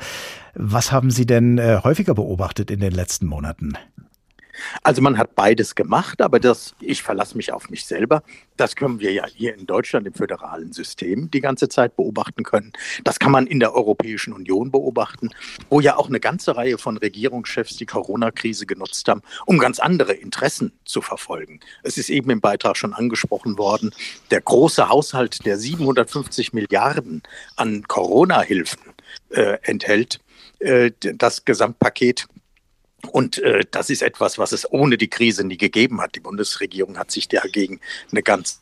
Was 0.55 0.91
haben 0.91 1.11
Sie 1.11 1.25
denn 1.25 1.57
äh, 1.57 1.81
häufiger 1.83 2.13
beobachtet 2.13 2.71
in 2.71 2.79
den 2.79 2.93
letzten 2.93 3.25
Monaten? 3.27 3.73
Also 4.83 5.01
man 5.01 5.17
hat 5.17 5.35
beides 5.35 5.75
gemacht, 5.75 6.21
aber 6.21 6.39
das, 6.39 6.75
ich 6.79 7.03
verlasse 7.03 7.37
mich 7.37 7.51
auf 7.53 7.69
mich 7.69 7.85
selber, 7.85 8.23
das 8.55 8.75
können 8.75 8.99
wir 8.99 9.11
ja 9.11 9.25
hier 9.27 9.55
in 9.55 9.65
Deutschland 9.65 10.07
im 10.07 10.13
föderalen 10.13 10.73
System 10.73 11.29
die 11.31 11.41
ganze 11.41 11.69
Zeit 11.69 11.95
beobachten 11.95 12.43
können. 12.43 12.73
Das 13.03 13.19
kann 13.19 13.31
man 13.31 13.47
in 13.47 13.59
der 13.59 13.73
Europäischen 13.73 14.33
Union 14.33 14.71
beobachten, 14.71 15.29
wo 15.69 15.79
ja 15.79 15.97
auch 15.97 16.07
eine 16.07 16.19
ganze 16.19 16.55
Reihe 16.55 16.77
von 16.77 16.97
Regierungschefs 16.97 17.77
die 17.77 17.85
Corona-Krise 17.85 18.65
genutzt 18.65 19.07
haben, 19.07 19.21
um 19.45 19.59
ganz 19.59 19.79
andere 19.79 20.13
Interessen 20.13 20.71
zu 20.85 21.01
verfolgen. 21.01 21.59
Es 21.83 21.97
ist 21.97 22.09
eben 22.09 22.29
im 22.29 22.41
Beitrag 22.41 22.77
schon 22.77 22.93
angesprochen 22.93 23.57
worden, 23.57 23.91
der 24.31 24.41
große 24.41 24.89
Haushalt, 24.89 25.45
der 25.45 25.57
750 25.57 26.53
Milliarden 26.53 27.23
an 27.55 27.83
Corona-Hilfen 27.83 28.81
äh, 29.29 29.57
enthält, 29.63 30.19
äh, 30.59 30.91
das 30.99 31.45
Gesamtpaket 31.45 32.27
und 33.11 33.37
äh, 33.39 33.63
das 33.69 33.89
ist 33.89 34.01
etwas, 34.01 34.37
was 34.37 34.51
es 34.51 34.71
ohne 34.71 34.97
die 34.97 35.09
Krise 35.09 35.43
nie 35.45 35.57
gegeben 35.57 36.01
hat. 36.01 36.15
Die 36.15 36.19
Bundesregierung 36.19 36.97
hat 36.97 37.11
sich 37.11 37.27
dagegen 37.27 37.79
eine 38.11 38.23
ganz 38.23 38.61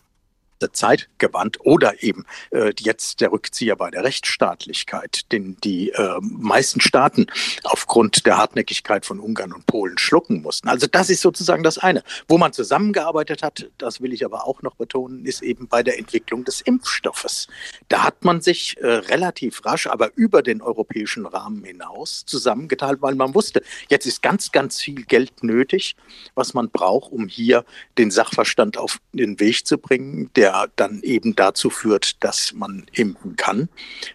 Zeit 0.72 1.10
gewandt 1.18 1.60
oder 1.62 2.04
eben 2.04 2.26
äh, 2.52 2.74
jetzt 2.80 3.22
der 3.22 3.32
Rückzieher 3.32 3.76
bei 3.76 3.92
der 3.92 4.04
Rechtsstaatlichkeit, 4.04 5.32
den 5.32 5.58
die 5.64 5.92
äh, 5.92 6.16
meisten 6.22 6.82
Staaten 6.82 7.28
aufgrund 7.64 8.26
der 8.26 8.38
Hartnäckigkeit 8.38 9.06
von 9.06 9.20
Ungarn 9.20 9.54
und 9.54 9.66
Polen 9.66 9.98
schlucken 9.98 10.42
mussten. 10.42 10.68
Also 10.68 10.88
das 10.88 11.10
ist 11.10 11.22
sozusagen 11.22 11.64
das 11.64 11.78
eine. 11.78 12.04
Wo 12.28 12.38
man 12.38 12.54
zusammengearbeitet 12.54 13.44
hat, 13.44 13.70
das 13.78 14.02
will 14.02 14.14
ich 14.14 14.26
aber 14.26 14.48
auch 14.48 14.62
noch 14.62 14.76
betonen, 14.76 15.26
ist 15.26 15.42
eben 15.42 15.68
bei 15.68 15.84
der 15.84 16.00
Entwicklung 16.00 16.44
des 16.44 16.62
Impfstoffes. 16.62 17.48
Da 17.90 18.04
hat 18.04 18.24
man 18.24 18.42
sich 18.42 18.78
äh, 18.78 18.88
relativ 18.88 19.66
rasch, 19.66 19.88
aber 19.88 20.12
über 20.16 20.42
den 20.42 20.62
europäischen 20.62 21.26
Rahmen 21.26 21.64
hinaus 21.64 22.26
zusammengeteilt, 22.26 23.02
weil 23.02 23.16
man 23.16 23.36
wusste, 23.36 23.62
jetzt 23.90 24.06
ist 24.06 24.22
ganz, 24.22 24.52
ganz 24.52 24.82
viel 24.82 25.04
Geld 25.04 25.44
nötig, 25.44 25.96
was 26.34 26.54
man 26.54 26.70
braucht, 26.70 27.12
um 27.12 27.28
hier 27.28 27.66
den 27.98 28.12
Sachverstand 28.12 28.78
auf 28.78 29.00
den 29.14 29.40
Weg 29.40 29.66
zu 29.66 29.78
bringen, 29.78 30.30
der 30.36 30.55
der 30.56 30.72
dann 30.76 31.02
eben 31.02 31.36
dazu 31.36 31.70
führt, 31.70 32.24
dass 32.24 32.54
man 32.54 32.86
impfen 32.94 33.36
kann. 33.36 33.70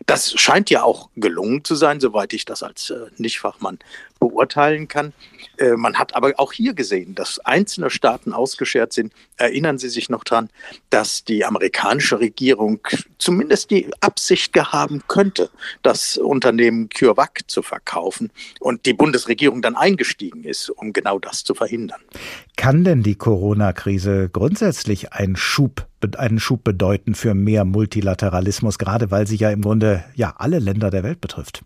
Das 0.07 0.33
scheint 0.33 0.71
ja 0.71 0.83
auch 0.83 1.11
gelungen 1.17 1.65
zu 1.65 1.75
sein, 1.75 2.01
soweit 2.01 2.33
ich 2.33 2.45
das 2.45 2.63
als 2.63 2.91
äh, 2.91 3.07
Nichtfachmann 3.17 3.79
beurteilen 4.21 4.87
kann. 4.87 5.13
Äh, 5.57 5.73
man 5.73 5.97
hat 5.97 6.15
aber 6.15 6.33
auch 6.37 6.53
hier 6.53 6.75
gesehen, 6.75 7.17
dass 7.17 7.41
einzelne 7.41 7.91
Staaten 7.91 8.33
ausgeschert 8.33 8.93
sind. 8.93 9.13
Erinnern 9.37 9.79
Sie 9.79 9.89
sich 9.89 10.09
noch 10.09 10.23
daran, 10.23 10.51
dass 10.91 11.25
die 11.25 11.45
amerikanische 11.45 12.21
Regierung 12.21 12.81
zumindest 13.19 13.71
die 13.71 13.91
Absicht 14.01 14.53
gehabt 14.53 15.09
könnte, 15.09 15.51
das 15.83 16.17
Unternehmen 16.17 16.89
CureVac 16.89 17.41
zu 17.49 17.63
verkaufen 17.63 18.31
und 18.61 18.87
die 18.87 18.95
Bundesregierung 18.95 19.63
dann 19.63 19.77
eingestiegen 19.77 20.45
ist, 20.45 20.71
um 20.71 20.93
genau 20.93 21.19
das 21.19 21.43
zu 21.43 21.55
verhindern. 21.55 22.01
Kann 22.57 22.85
denn 22.85 23.03
die 23.03 23.17
Corona-Krise 23.17 24.29
grundsätzlich 24.31 25.13
einen 25.13 25.37
Schub, 25.37 25.87
einen 26.17 26.39
Schub 26.39 26.65
bedeuten 26.65 27.15
für 27.15 27.35
mehr 27.35 27.65
Multilateralismus, 27.65 28.79
gerade 28.79 29.11
weil 29.11 29.27
sie 29.27 29.37
ja 29.37 29.51
im 29.51 29.63
Grunde 29.63 30.05
ja 30.15 30.35
alle 30.39 30.59
Länder 30.59 30.91
der 30.91 31.03
Welt 31.03 31.21
betrifft? 31.21 31.63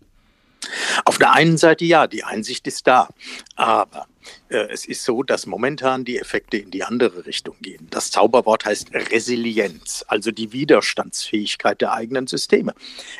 Auf 1.05 1.17
der 1.17 1.33
einen 1.33 1.57
Seite 1.57 1.85
ja, 1.85 2.07
die 2.07 2.23
Einsicht 2.23 2.67
ist 2.67 2.87
da. 2.87 3.09
Aber 3.55 4.07
es 4.49 4.85
ist 4.85 5.03
so, 5.03 5.23
dass 5.23 5.45
momentan 5.45 6.05
die 6.05 6.19
Effekte 6.19 6.57
in 6.57 6.71
die 6.71 6.83
andere 6.83 7.25
Richtung 7.25 7.55
gehen. 7.61 7.87
Das 7.89 8.11
Zauberwort 8.11 8.65
heißt 8.65 8.93
Resilienz, 8.93 10.05
also 10.07 10.31
die 10.31 10.51
Widerstandsfähigkeit 10.51 11.81
der 11.81 11.93
eigenen 11.93 12.27
Systeme. 12.27 12.73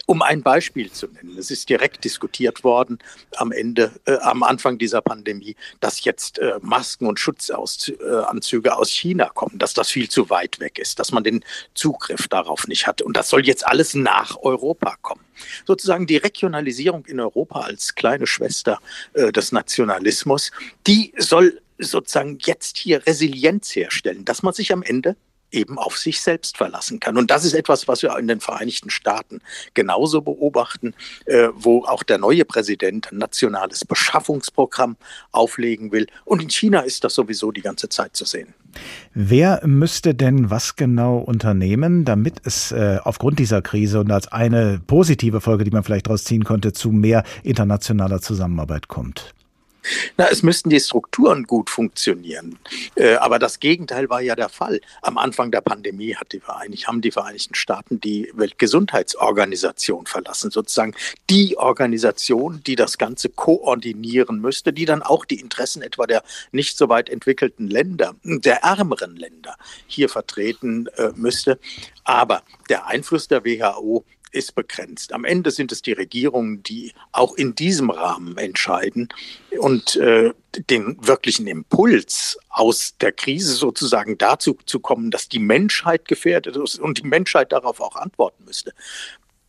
Um 0.05 0.21
ein 0.21 0.43
Beispiel 0.43 0.91
zu 0.91 1.07
nennen, 1.07 1.38
es 1.38 1.51
ist 1.51 1.69
direkt 1.69 2.03
diskutiert 2.03 2.63
worden 2.63 2.99
am 3.38 3.51
Ende, 3.51 3.91
äh, 4.05 4.17
am 4.17 4.43
Anfang 4.43 4.78
dieser 4.78 5.01
Pandemie, 5.01 5.55
dass 5.80 6.03
jetzt 6.03 6.39
äh, 6.39 6.59
Masken 6.61 7.07
und 7.07 7.19
Schutzanzüge 7.19 8.69
äh, 8.69 8.71
aus 8.71 8.89
China 8.91 9.30
kommen, 9.34 9.57
dass 9.57 9.73
das 9.73 9.89
viel 9.89 10.09
zu 10.09 10.30
weit 10.30 10.59
weg 10.59 10.80
ist, 10.80 10.99
dass 10.99 11.11
man 11.11 11.23
den 11.23 11.43
Zugriff 11.73 12.28
darauf 12.28 12.67
nicht 12.67 12.88
hat. 12.88 13.01
Und 13.01 13.17
das 13.17 13.30
soll 13.30 13.45
jetzt 13.45 13.67
alles 13.67 13.95
nach 13.95 14.38
Europa 14.41 14.95
kommen. 15.01 15.21
Sozusagen 15.65 16.07
die 16.07 16.17
Regionalisierung 16.17 17.05
in 17.05 17.19
Europa 17.19 17.61
als 17.61 17.95
kleine 17.95 18.28
Schwester 18.28 18.80
äh, 19.13 19.32
des 19.32 19.51
Nationalismus, 19.51 20.51
die 20.88 21.13
soll 21.18 21.61
sozusagen 21.78 22.38
jetzt 22.41 22.78
hier 22.78 23.05
Resilienz 23.05 23.76
herstellen, 23.76 24.26
dass 24.26 24.43
man 24.43 24.53
sich 24.53 24.72
am 24.72 24.84
Ende 24.84 25.16
eben 25.51 25.78
auf 25.78 25.97
sich 25.97 26.22
selbst 26.22 26.57
verlassen 26.57 26.99
kann. 26.99 27.18
Und 27.18 27.32
das 27.32 27.45
ist 27.45 27.53
etwas, 27.53 27.88
was 27.88 28.01
wir 28.01 28.18
in 28.18 28.28
den 28.28 28.39
Vereinigten 28.39 28.89
Staaten 28.89 29.41
genauso 29.74 30.22
beobachten, 30.22 30.93
äh, 31.26 31.47
wo 31.55 31.86
auch 31.86 32.03
der 32.03 32.18
neue 32.18 32.45
Präsident 32.45 33.11
ein 33.11 33.18
nationales 33.18 33.86
Beschaffungsprogramm 33.86 34.97
auflegen 35.32 35.91
will. 35.91 36.07
Und 36.26 36.41
in 36.41 36.49
China 36.49 36.82
ist 36.82 37.03
das 37.03 37.16
sowieso 37.16 37.51
die 37.51 37.61
ganze 37.61 37.89
Zeit 37.89 38.16
zu 38.16 38.26
sehen. 38.26 38.53
Wer 39.13 39.66
müsste 39.66 40.13
denn 40.13 40.49
was 40.49 40.76
genau 40.76 41.20
unternehmen, 41.20 42.03
damit 42.03 42.41
es 42.43 42.74
äh, 42.74 42.99
aufgrund 43.01 43.39
dieser 43.39 43.61
Krise 43.61 44.01
und 44.01 44.11
als 44.11 44.28
eine 44.28 44.82
positive 44.86 45.39
Folge, 45.39 45.63
die 45.63 45.72
man 45.72 45.84
vielleicht 45.84 46.07
daraus 46.07 46.26
ziehen 46.26 46.43
konnte, 46.43 46.74
zu 46.74 46.91
mehr 46.91 47.24
internationaler 47.43 48.20
Zusammenarbeit 48.20 48.89
kommt? 48.89 49.34
Na, 50.17 50.27
es 50.29 50.43
müssten 50.43 50.69
die 50.69 50.79
Strukturen 50.79 51.43
gut 51.43 51.69
funktionieren. 51.69 52.57
Äh, 52.95 53.15
aber 53.15 53.39
das 53.39 53.59
Gegenteil 53.59 54.09
war 54.09 54.21
ja 54.21 54.36
der 54.36 54.49
Fall. 54.49 54.81
Am 55.01 55.17
Anfang 55.17 55.51
der 55.51 55.61
Pandemie 55.61 56.15
hat 56.15 56.31
die 56.33 56.41
haben 56.41 57.01
die 57.01 57.11
Vereinigten 57.11 57.55
Staaten 57.55 57.99
die 57.99 58.31
Weltgesundheitsorganisation 58.33 60.05
verlassen, 60.05 60.51
sozusagen 60.51 60.95
die 61.29 61.57
Organisation, 61.57 62.61
die 62.65 62.75
das 62.75 62.97
Ganze 62.97 63.29
koordinieren 63.29 64.39
müsste, 64.39 64.73
die 64.73 64.86
dann 64.86 65.01
auch 65.01 65.25
die 65.25 65.39
Interessen 65.39 65.81
etwa 65.81 66.05
der 66.07 66.23
nicht 66.51 66.77
so 66.77 66.89
weit 66.89 67.09
entwickelten 67.09 67.67
Länder, 67.67 68.15
der 68.23 68.63
ärmeren 68.63 69.15
Länder 69.15 69.55
hier 69.88 70.09
vertreten 70.09 70.88
äh, 70.97 71.09
müsste. 71.15 71.59
Aber 72.03 72.43
der 72.69 72.88
Einfluss 72.88 73.27
der 73.27 73.45
WHO 73.45 74.03
ist 74.36 74.55
begrenzt. 74.55 75.13
Am 75.13 75.25
Ende 75.25 75.51
sind 75.51 75.71
es 75.71 75.81
die 75.81 75.93
Regierungen, 75.93 76.61
die 76.63 76.93
auch 77.11 77.36
in 77.36 77.55
diesem 77.55 77.89
Rahmen 77.89 78.38
entscheiden 78.38 79.09
und 79.57 79.95
äh, 79.95 80.33
den 80.69 80.97
wirklichen 81.01 81.47
Impuls 81.47 82.38
aus 82.49 82.95
der 82.99 83.11
Krise 83.11 83.53
sozusagen 83.53 84.17
dazu 84.17 84.57
zu 84.65 84.79
kommen, 84.79 85.11
dass 85.11 85.29
die 85.29 85.39
Menschheit 85.39 86.07
gefährdet 86.07 86.55
ist 86.57 86.79
und 86.79 86.99
die 86.99 87.07
Menschheit 87.07 87.51
darauf 87.51 87.79
auch 87.81 87.95
antworten 87.95 88.43
müsste 88.45 88.73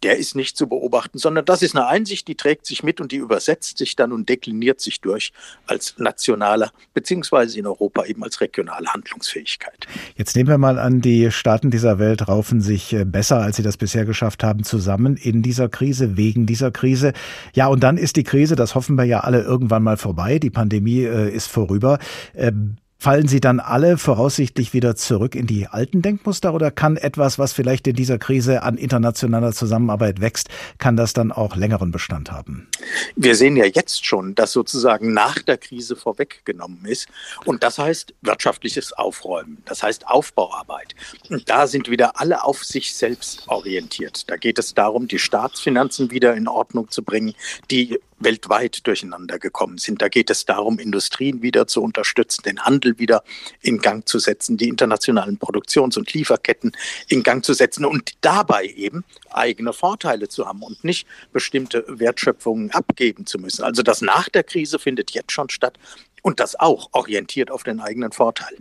der 0.07 0.19
ist 0.19 0.37
nicht 0.37 0.57
zu 0.57 0.69
beobachten, 0.69 1.19
sondern 1.19 1.45
das 1.45 1.63
ist 1.63 1.75
eine 1.75 1.89
Einsicht, 1.89 2.29
die 2.29 2.37
trägt 2.37 2.65
sich 2.65 2.85
mit 2.85 3.01
und 3.01 3.11
die 3.11 3.17
übersetzt 3.17 3.77
sich 3.77 3.97
dann 3.97 4.13
und 4.13 4.29
dekliniert 4.29 4.81
sich 4.81 5.01
durch 5.01 5.33
als 5.67 5.97
nationaler 5.99 6.71
beziehungsweise 6.95 7.59
in 7.59 7.67
Europa 7.67 8.05
eben 8.05 8.23
als 8.23 8.41
regionale 8.41 8.87
Handlungsfähigkeit. 8.87 9.89
Jetzt 10.15 10.37
nehmen 10.37 10.49
wir 10.49 10.59
mal 10.59 10.79
an, 10.79 11.01
die 11.01 11.33
Staaten 11.33 11.73
dieser 11.73 11.99
Welt 11.99 12.29
raufen 12.29 12.61
sich 12.61 12.93
äh, 12.93 13.05
besser, 13.05 13.39
als 13.41 13.57
sie 13.57 13.65
das 13.65 13.77
bisher 13.77 14.05
geschafft 14.05 14.45
haben, 14.45 14.63
zusammen 14.63 15.17
in 15.17 15.43
dieser 15.43 15.69
Krise, 15.69 16.17
wegen 16.17 16.47
dieser 16.47 16.71
Krise. 16.71 17.13
Ja, 17.53 17.67
und 17.67 17.83
dann 17.83 17.99
ist 17.99 18.15
die 18.15 18.23
Krise, 18.23 18.55
das 18.55 18.77
hoffen 18.77 18.95
wir 18.95 19.07
ja 19.07 19.21
alle 19.21 19.43
irgendwann 19.43 19.83
mal 19.83 19.97
vorbei. 19.97 20.39
Die 20.39 20.51
Pandemie 20.51 21.03
äh, 21.03 21.35
ist 21.35 21.49
vorüber. 21.49 21.99
Ähm, 22.33 22.77
Fallen 22.99 23.29
sie 23.29 23.41
dann 23.41 23.61
alle 23.61 23.99
voraussichtlich 23.99 24.73
wieder 24.73 24.97
zurück 24.97 25.35
in 25.35 25.47
die 25.47 25.67
alten 25.67 26.01
Denkmuster 26.01 26.55
oder 26.55 26.71
kann 26.71 26.97
etwas, 26.97 27.39
was 27.39 27.53
vielleicht 27.53 27.87
in 27.87 27.95
dieser 27.95 28.19
Krise 28.19 28.63
an 28.63 28.79
internationaler 28.79 29.53
Zusammenarbeit 29.53 30.21
wächst, 30.21 30.49
kann 30.79 30.97
das 30.97 31.13
dann 31.13 31.31
auch 31.31 31.57
längeren 31.57 31.91
Bestand 31.91 32.33
haben? 32.33 32.69
Wir 33.15 33.35
sehen 33.35 33.57
ja 33.57 33.67
jetzt 33.67 34.07
schon, 34.07 34.35
dass 34.35 34.53
sozusagen 34.53 35.13
nach 35.13 35.43
der 35.43 35.59
Krise 35.59 35.95
vorweggenommen 35.95 36.87
ist. 36.87 37.09
Und 37.45 37.63
das 37.63 37.79
heißt 37.79 38.15
wirtschaftliches 38.23 38.95
Aufräumen, 38.95 39.59
das 39.67 39.83
heißt 39.83 40.09
Aufbauarbeit. 40.09 40.95
Und 41.29 41.49
da 41.51 41.67
sind 41.67 41.91
wieder 41.91 42.19
alle 42.19 42.45
auf 42.45 42.65
sich 42.65 42.95
selbst 42.95 43.47
orientiert. 43.49 44.31
Da 44.31 44.37
geht 44.37 44.59
es 44.59 44.73
darum, 44.73 45.07
die 45.07 45.19
Staatsfinanzen 45.19 46.11
wieder 46.11 46.35
in 46.35 46.49
Ordnung 46.49 46.91
zu 46.91 47.03
bringen, 47.03 47.35
die 47.71 47.99
weltweit 48.19 48.87
durcheinander 48.87 49.39
gekommen 49.39 49.79
sind. 49.79 50.01
Da 50.01 50.09
geht 50.09 50.31
es 50.31 50.47
darum, 50.47 50.79
Industrien 50.79 51.43
wieder 51.43 51.67
zu 51.67 51.83
unterstützen, 51.83 52.43
den 52.45 52.61
Handel 52.61 52.86
wieder 52.99 53.23
in 53.61 53.79
Gang 53.79 54.07
zu 54.09 54.19
setzen, 54.19 54.57
die 54.57 54.69
internationalen 54.69 55.39
Produktions- 55.39 55.97
und 55.97 56.13
Lieferketten 56.13 56.73
in 57.09 57.23
Gang 57.23 57.45
zu 57.45 57.53
setzen 57.53 57.85
und 57.85 58.13
dabei 58.21 58.67
eben 58.67 59.05
eigene 59.31 59.73
Vorteile 59.73 60.29
zu 60.29 60.47
haben 60.47 60.63
und 60.63 60.85
nicht 60.85 61.07
bestimmte 61.33 61.85
Wertschöpfungen 61.89 62.71
abgeben 62.71 63.27
zu 63.27 63.39
müssen. 63.39 63.65
Also 63.65 63.83
das 63.83 64.01
nach 64.03 64.29
der 64.29 64.45
Krise 64.45 64.79
findet 64.79 65.11
jetzt 65.13 65.33
schon 65.33 65.49
statt 65.49 65.79
und 66.23 66.41
das 66.41 66.59
auch 66.59 66.89
orientiert 66.93 67.51
auf 67.51 67.63
den 67.63 67.81
eigenen 67.81 68.13
Vorteil. 68.13 68.57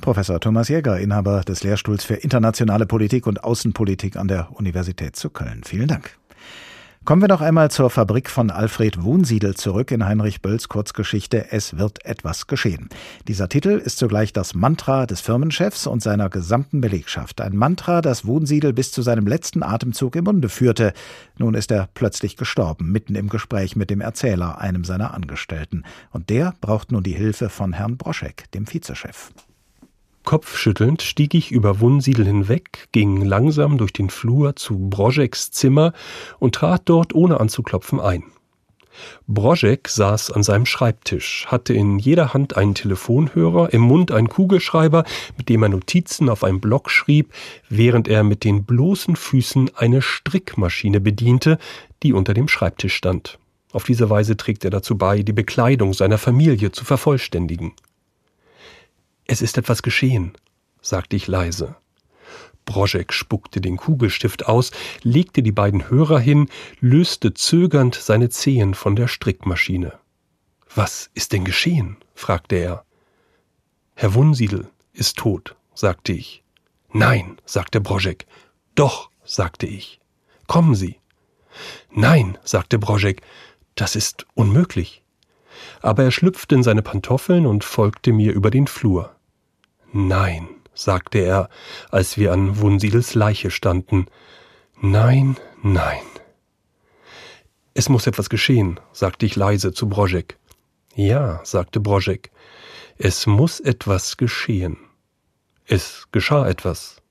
Professor 0.00 0.38
Thomas 0.38 0.68
Jäger, 0.68 0.98
Inhaber 0.98 1.40
des 1.42 1.64
Lehrstuhls 1.64 2.04
für 2.04 2.14
internationale 2.14 2.86
Politik 2.86 3.26
und 3.26 3.42
Außenpolitik 3.42 4.16
an 4.16 4.28
der 4.28 4.48
Universität 4.52 5.16
zu 5.16 5.30
Köln. 5.30 5.62
Vielen 5.64 5.88
Dank. 5.88 6.16
Kommen 7.08 7.22
wir 7.22 7.28
noch 7.28 7.40
einmal 7.40 7.70
zur 7.70 7.88
Fabrik 7.88 8.28
von 8.28 8.50
Alfred 8.50 9.02
Wunsiedel 9.02 9.54
zurück 9.54 9.92
in 9.92 10.04
Heinrich 10.04 10.42
Bölls 10.42 10.68
Kurzgeschichte 10.68 11.50
Es 11.52 11.78
wird 11.78 12.04
etwas 12.04 12.48
geschehen. 12.48 12.90
Dieser 13.26 13.48
Titel 13.48 13.80
ist 13.82 13.96
zugleich 13.96 14.34
das 14.34 14.52
Mantra 14.52 15.06
des 15.06 15.22
Firmenchefs 15.22 15.86
und 15.86 16.02
seiner 16.02 16.28
gesamten 16.28 16.82
Belegschaft. 16.82 17.40
Ein 17.40 17.56
Mantra, 17.56 18.02
das 18.02 18.26
Wunsiedel 18.26 18.74
bis 18.74 18.92
zu 18.92 19.00
seinem 19.00 19.26
letzten 19.26 19.62
Atemzug 19.62 20.16
im 20.16 20.24
Munde 20.24 20.50
führte. 20.50 20.92
Nun 21.38 21.54
ist 21.54 21.70
er 21.70 21.88
plötzlich 21.94 22.36
gestorben, 22.36 22.92
mitten 22.92 23.14
im 23.14 23.30
Gespräch 23.30 23.74
mit 23.74 23.88
dem 23.88 24.02
Erzähler, 24.02 24.58
einem 24.58 24.84
seiner 24.84 25.14
Angestellten. 25.14 25.84
Und 26.10 26.28
der 26.28 26.56
braucht 26.60 26.92
nun 26.92 27.04
die 27.04 27.12
Hilfe 27.12 27.48
von 27.48 27.72
Herrn 27.72 27.96
Broschek, 27.96 28.52
dem 28.52 28.66
Vizechef. 28.66 29.32
Kopfschüttelnd 30.28 31.00
stieg 31.00 31.32
ich 31.32 31.52
über 31.52 31.80
Wunsiedel 31.80 32.26
hinweg, 32.26 32.88
ging 32.92 33.22
langsam 33.22 33.78
durch 33.78 33.94
den 33.94 34.10
Flur 34.10 34.56
zu 34.56 34.76
Broscheks 34.90 35.50
Zimmer 35.52 35.94
und 36.38 36.54
trat 36.54 36.82
dort 36.84 37.14
ohne 37.14 37.40
anzuklopfen 37.40 37.98
ein. 37.98 38.24
Broschek 39.26 39.88
saß 39.88 40.30
an 40.32 40.42
seinem 40.42 40.66
Schreibtisch, 40.66 41.46
hatte 41.46 41.72
in 41.72 41.98
jeder 41.98 42.34
Hand 42.34 42.58
einen 42.58 42.74
Telefonhörer, 42.74 43.72
im 43.72 43.80
Mund 43.80 44.12
einen 44.12 44.28
Kugelschreiber, 44.28 45.04
mit 45.38 45.48
dem 45.48 45.62
er 45.62 45.70
Notizen 45.70 46.28
auf 46.28 46.44
einem 46.44 46.60
Block 46.60 46.90
schrieb, 46.90 47.32
während 47.70 48.06
er 48.06 48.22
mit 48.22 48.44
den 48.44 48.64
bloßen 48.64 49.16
Füßen 49.16 49.70
eine 49.76 50.02
Strickmaschine 50.02 51.00
bediente, 51.00 51.56
die 52.02 52.12
unter 52.12 52.34
dem 52.34 52.48
Schreibtisch 52.48 52.94
stand. 52.94 53.38
Auf 53.72 53.84
diese 53.84 54.10
Weise 54.10 54.36
trägt 54.36 54.62
er 54.66 54.70
dazu 54.70 54.98
bei, 54.98 55.22
die 55.22 55.32
Bekleidung 55.32 55.94
seiner 55.94 56.18
Familie 56.18 56.70
zu 56.70 56.84
vervollständigen. 56.84 57.72
Es 59.30 59.42
ist 59.42 59.58
etwas 59.58 59.82
geschehen, 59.82 60.32
sagte 60.80 61.14
ich 61.14 61.26
leise. 61.26 61.76
Broschek 62.64 63.12
spuckte 63.12 63.60
den 63.60 63.76
Kugelstift 63.76 64.46
aus, 64.46 64.70
legte 65.02 65.42
die 65.42 65.52
beiden 65.52 65.90
Hörer 65.90 66.18
hin, 66.18 66.48
löste 66.80 67.34
zögernd 67.34 67.94
seine 67.94 68.30
Zehen 68.30 68.74
von 68.74 68.96
der 68.96 69.06
Strickmaschine. 69.06 69.92
Was 70.74 71.10
ist 71.12 71.32
denn 71.32 71.44
geschehen? 71.44 71.98
fragte 72.14 72.56
er. 72.56 72.84
Herr 73.94 74.14
Wunsiedel 74.14 74.70
ist 74.94 75.18
tot, 75.18 75.56
sagte 75.74 76.12
ich. 76.12 76.42
Nein, 76.92 77.36
sagte 77.44 77.82
Broschek. 77.82 78.26
Doch, 78.74 79.10
sagte 79.24 79.66
ich. 79.66 80.00
Kommen 80.46 80.74
Sie. 80.74 80.96
Nein, 81.90 82.38
sagte 82.44 82.78
Broschek, 82.78 83.20
das 83.74 83.94
ist 83.94 84.26
unmöglich. 84.34 85.02
Aber 85.82 86.02
er 86.04 86.12
schlüpfte 86.12 86.54
in 86.54 86.62
seine 86.62 86.82
Pantoffeln 86.82 87.44
und 87.44 87.62
folgte 87.62 88.12
mir 88.12 88.32
über 88.32 88.50
den 88.50 88.66
Flur. 88.66 89.14
Nein, 89.92 90.48
sagte 90.74 91.18
er, 91.18 91.48
als 91.90 92.16
wir 92.16 92.32
an 92.32 92.60
Wunsiedels 92.60 93.14
Leiche 93.14 93.50
standen. 93.50 94.06
Nein, 94.80 95.36
nein. 95.62 96.02
Es 97.74 97.88
muss 97.88 98.06
etwas 98.06 98.28
geschehen, 98.28 98.80
sagte 98.92 99.26
ich 99.26 99.36
leise 99.36 99.72
zu 99.72 99.88
Broschek. 99.88 100.36
Ja, 100.94 101.40
sagte 101.44 101.80
Broschek, 101.80 102.30
es 102.96 103.26
muss 103.26 103.60
etwas 103.60 104.16
geschehen. 104.16 104.78
Es 105.64 106.08
geschah 106.10 106.48
etwas. 106.48 107.02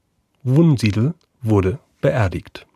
Wunsiedel 0.44 1.14
wurde 1.42 1.80
beerdigt. 2.02 2.68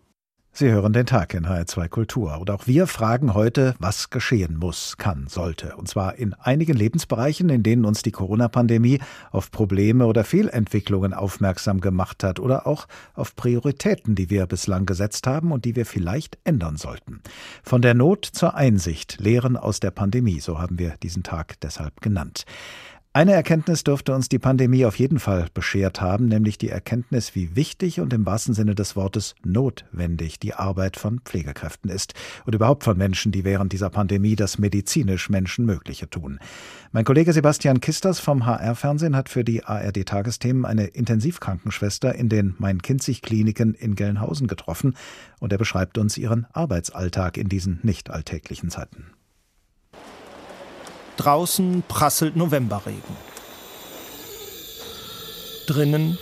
Sie 0.53 0.69
hören 0.69 0.91
den 0.91 1.05
Tag 1.05 1.33
in 1.33 1.47
HR2 1.47 1.87
Kultur. 1.87 2.37
Und 2.37 2.51
auch 2.51 2.67
wir 2.67 2.85
fragen 2.85 3.33
heute, 3.33 3.73
was 3.79 4.09
geschehen 4.09 4.57
muss, 4.57 4.97
kann, 4.97 5.27
sollte. 5.27 5.77
Und 5.77 5.87
zwar 5.87 6.15
in 6.15 6.33
einigen 6.33 6.75
Lebensbereichen, 6.75 7.47
in 7.47 7.63
denen 7.63 7.85
uns 7.85 8.01
die 8.01 8.11
Corona-Pandemie 8.11 8.99
auf 9.31 9.49
Probleme 9.49 10.05
oder 10.05 10.25
Fehlentwicklungen 10.25 11.13
aufmerksam 11.13 11.79
gemacht 11.79 12.25
hat 12.25 12.41
oder 12.41 12.67
auch 12.67 12.87
auf 13.13 13.37
Prioritäten, 13.37 14.13
die 14.13 14.29
wir 14.29 14.45
bislang 14.45 14.85
gesetzt 14.85 15.25
haben 15.25 15.53
und 15.53 15.63
die 15.63 15.77
wir 15.77 15.85
vielleicht 15.85 16.37
ändern 16.43 16.75
sollten. 16.75 17.21
Von 17.63 17.81
der 17.81 17.93
Not 17.93 18.25
zur 18.25 18.53
Einsicht, 18.53 19.21
Lehren 19.21 19.55
aus 19.55 19.79
der 19.79 19.91
Pandemie, 19.91 20.41
so 20.41 20.59
haben 20.59 20.77
wir 20.77 20.95
diesen 21.01 21.23
Tag 21.23 21.61
deshalb 21.61 22.01
genannt. 22.01 22.45
Eine 23.13 23.33
Erkenntnis 23.33 23.83
dürfte 23.83 24.15
uns 24.15 24.29
die 24.29 24.39
Pandemie 24.39 24.85
auf 24.85 24.97
jeden 24.97 25.19
Fall 25.19 25.47
beschert 25.53 25.99
haben, 25.99 26.29
nämlich 26.29 26.57
die 26.57 26.69
Erkenntnis, 26.69 27.35
wie 27.35 27.57
wichtig 27.57 27.99
und 27.99 28.13
im 28.13 28.25
wahrsten 28.25 28.53
Sinne 28.53 28.73
des 28.73 28.95
Wortes 28.95 29.35
notwendig 29.43 30.39
die 30.39 30.53
Arbeit 30.53 30.95
von 30.95 31.19
Pflegekräften 31.19 31.91
ist 31.91 32.13
und 32.45 32.55
überhaupt 32.55 32.85
von 32.85 32.97
Menschen, 32.97 33.33
die 33.33 33.43
während 33.43 33.73
dieser 33.73 33.89
Pandemie 33.89 34.37
das 34.37 34.59
medizinisch 34.59 35.29
Menschenmögliche 35.29 36.09
tun. 36.09 36.39
Mein 36.93 37.03
Kollege 37.03 37.33
Sebastian 37.33 37.81
Kisters 37.81 38.21
vom 38.21 38.45
HR-Fernsehen 38.45 39.17
hat 39.17 39.27
für 39.27 39.43
die 39.43 39.65
ARD-Tagesthemen 39.65 40.63
eine 40.63 40.85
Intensivkrankenschwester 40.85 42.15
in 42.15 42.29
den 42.29 42.55
Main-Kinzig-Kliniken 42.59 43.73
in 43.73 43.95
Gelnhausen 43.95 44.47
getroffen 44.47 44.95
und 45.41 45.51
er 45.51 45.57
beschreibt 45.57 45.97
uns 45.97 46.17
ihren 46.17 46.47
Arbeitsalltag 46.53 47.35
in 47.35 47.49
diesen 47.49 47.81
nicht 47.83 48.09
alltäglichen 48.09 48.69
Zeiten. 48.69 49.07
Draußen 51.21 51.83
prasselt 51.87 52.35
Novemberregen. 52.35 53.15
Drinnen 55.67 56.17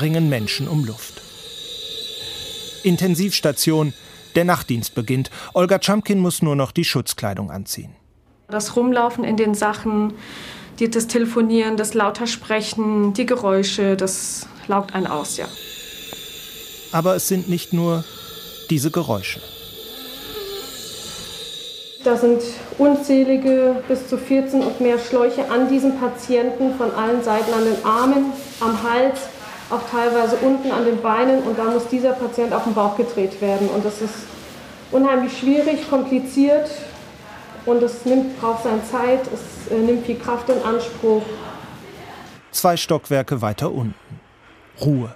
ringen 0.00 0.28
Menschen 0.28 0.66
um 0.66 0.84
Luft. 0.84 1.22
Intensivstation. 2.82 3.92
Der 4.34 4.44
Nachtdienst 4.44 4.96
beginnt. 4.96 5.30
Olga 5.52 5.78
Chamkin 5.80 6.18
muss 6.18 6.42
nur 6.42 6.56
noch 6.56 6.72
die 6.72 6.84
Schutzkleidung 6.84 7.52
anziehen. 7.52 7.94
Das 8.48 8.74
Rumlaufen 8.74 9.22
in 9.22 9.36
den 9.36 9.54
Sachen, 9.54 10.14
die, 10.80 10.90
das 10.90 11.06
Telefonieren, 11.06 11.76
das 11.76 11.94
lauter 11.94 12.26
Sprechen, 12.26 13.12
die 13.12 13.26
Geräusche, 13.26 13.96
das 13.96 14.48
laugt 14.66 14.96
einen 14.96 15.06
aus, 15.06 15.36
ja. 15.36 15.46
Aber 16.90 17.14
es 17.14 17.28
sind 17.28 17.48
nicht 17.48 17.72
nur 17.72 18.02
diese 18.68 18.90
Geräusche. 18.90 19.40
Da 22.04 22.18
sind 22.18 22.42
unzählige, 22.76 23.76
bis 23.88 24.08
zu 24.08 24.18
14 24.18 24.62
und 24.62 24.78
mehr 24.78 24.98
Schläuche 24.98 25.50
an 25.50 25.70
diesem 25.70 25.98
Patienten 25.98 26.74
von 26.76 26.94
allen 26.94 27.24
Seiten 27.24 27.52
an 27.54 27.64
den 27.64 27.82
Armen, 27.82 28.32
am 28.60 28.82
Hals, 28.82 29.20
auch 29.70 29.80
teilweise 29.90 30.36
unten 30.36 30.70
an 30.70 30.84
den 30.84 31.00
Beinen 31.00 31.42
und 31.44 31.58
da 31.58 31.64
muss 31.64 31.88
dieser 31.88 32.12
Patient 32.12 32.52
auf 32.52 32.64
den 32.64 32.74
Bauch 32.74 32.98
gedreht 32.98 33.40
werden. 33.40 33.68
Und 33.68 33.86
das 33.86 34.02
ist 34.02 34.14
unheimlich 34.92 35.38
schwierig, 35.38 35.88
kompliziert 35.88 36.70
und 37.64 37.82
es 37.82 38.04
nimmt, 38.04 38.38
braucht 38.38 38.64
seine 38.64 38.84
Zeit, 38.84 39.20
es 39.32 39.72
äh, 39.72 39.80
nimmt 39.80 40.04
viel 40.04 40.18
Kraft 40.18 40.50
in 40.50 40.62
Anspruch. 40.62 41.22
Zwei 42.50 42.76
Stockwerke 42.76 43.40
weiter 43.40 43.72
unten. 43.72 43.94
Ruhe. 44.78 45.14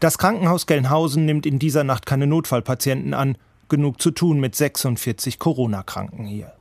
Das 0.00 0.18
Krankenhaus 0.18 0.66
Gelnhausen 0.66 1.24
nimmt 1.24 1.46
in 1.46 1.60
dieser 1.60 1.84
Nacht 1.84 2.06
keine 2.06 2.26
Notfallpatienten 2.26 3.14
an. 3.14 3.38
Genug 3.68 4.00
zu 4.00 4.10
tun 4.10 4.40
mit 4.40 4.54
46 4.54 5.38
Corona-Kranken 5.38 6.24
hier. 6.24 6.52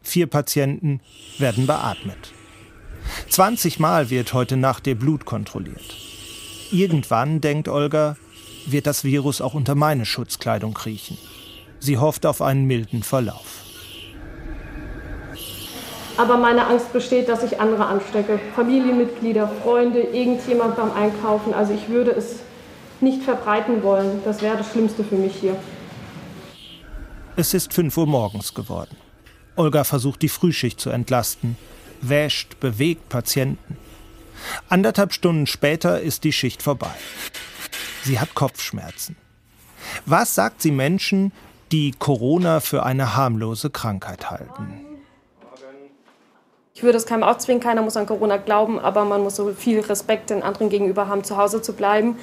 Vier 0.00 0.26
Patienten 0.26 1.00
werden 1.38 1.66
beatmet. 1.66 2.32
20 3.28 3.78
Mal 3.78 4.08
wird 4.08 4.32
heute 4.32 4.56
Nacht 4.56 4.86
ihr 4.86 4.94
Blut 4.94 5.26
kontrolliert. 5.26 5.96
Irgendwann, 6.70 7.40
denkt 7.40 7.68
Olga, 7.68 8.16
wird 8.66 8.86
das 8.86 9.04
Virus 9.04 9.40
auch 9.40 9.54
unter 9.54 9.74
meine 9.74 10.06
Schutzkleidung 10.06 10.72
kriechen. 10.72 11.18
Sie 11.80 11.98
hofft 11.98 12.24
auf 12.24 12.40
einen 12.40 12.66
milden 12.66 13.02
Verlauf. 13.02 13.62
Aber 16.16 16.36
meine 16.36 16.66
Angst 16.66 16.92
besteht, 16.92 17.28
dass 17.28 17.42
ich 17.42 17.60
andere 17.60 17.86
anstecke. 17.86 18.38
Familienmitglieder, 18.54 19.48
Freunde, 19.62 20.00
irgendjemand 20.00 20.76
beim 20.76 20.92
Einkaufen. 20.92 21.52
Also 21.52 21.74
ich 21.74 21.88
würde 21.88 22.12
es 22.12 22.36
nicht 23.00 23.22
verbreiten 23.22 23.82
wollen. 23.82 24.20
Das 24.24 24.40
wäre 24.40 24.56
das 24.56 24.70
Schlimmste 24.70 25.04
für 25.04 25.16
mich 25.16 25.34
hier. 25.34 25.56
Es 27.34 27.54
ist 27.54 27.72
5 27.72 27.96
Uhr 27.96 28.06
morgens 28.06 28.52
geworden. 28.52 28.94
Olga 29.56 29.84
versucht 29.84 30.20
die 30.20 30.28
Frühschicht 30.28 30.78
zu 30.78 30.90
entlasten, 30.90 31.56
wäscht, 32.02 32.60
bewegt 32.60 33.08
Patienten. 33.08 33.78
Anderthalb 34.68 35.14
Stunden 35.14 35.46
später 35.46 36.00
ist 36.00 36.24
die 36.24 36.32
Schicht 36.32 36.62
vorbei. 36.62 36.90
Sie 38.04 38.20
hat 38.20 38.34
Kopfschmerzen. 38.34 39.16
Was 40.04 40.34
sagt 40.34 40.60
sie 40.60 40.72
Menschen, 40.72 41.32
die 41.70 41.92
Corona 41.98 42.60
für 42.60 42.82
eine 42.82 43.16
harmlose 43.16 43.70
Krankheit 43.70 44.30
halten? 44.30 44.84
Ich 46.74 46.82
würde 46.82 46.98
es 46.98 47.06
keinem 47.06 47.22
aufzwingen, 47.22 47.62
keiner 47.62 47.80
muss 47.80 47.96
an 47.96 48.06
Corona 48.06 48.36
glauben, 48.36 48.78
aber 48.78 49.04
man 49.06 49.22
muss 49.22 49.36
so 49.36 49.52
viel 49.54 49.80
Respekt 49.80 50.28
den 50.28 50.42
anderen 50.42 50.68
gegenüber 50.68 51.08
haben, 51.08 51.24
zu 51.24 51.36
Hause 51.38 51.62
zu 51.62 51.72
bleiben, 51.72 52.16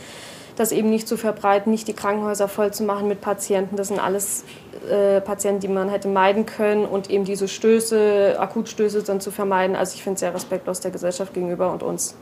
das 0.60 0.72
eben 0.72 0.90
nicht 0.90 1.08
zu 1.08 1.18
verbreiten, 1.18 1.72
nicht 1.72 1.88
die 1.88 1.94
Krankenhäuser 1.94 2.48
voll 2.48 2.74
zu 2.74 2.84
machen 2.84 3.08
mit 3.08 3.22
Patienten. 3.22 3.76
Das 3.76 3.88
sind 3.88 4.00
alles 4.00 4.44
äh, 4.90 5.22
Patienten, 5.22 5.62
die 5.62 5.68
man 5.68 5.90
hätte 5.90 6.08
meiden 6.08 6.46
können 6.46 6.86
und 6.86 7.10
eben 7.10 7.26
diese 7.26 7.48
Stöße, 7.48 8.36
Akutstöße 8.38 9.04
dann 9.04 9.22
zu 9.22 9.32
vermeiden. 9.32 9.76
Also 9.76 9.96
ich 9.96 10.04
finde 10.04 10.16
es 10.16 10.20
sehr 10.20 10.34
respektlos 10.34 10.80
der 10.82 10.92
Gesellschaft 10.92 11.34
gegenüber 11.34 11.72
und 11.72 11.84
uns. 11.84 12.16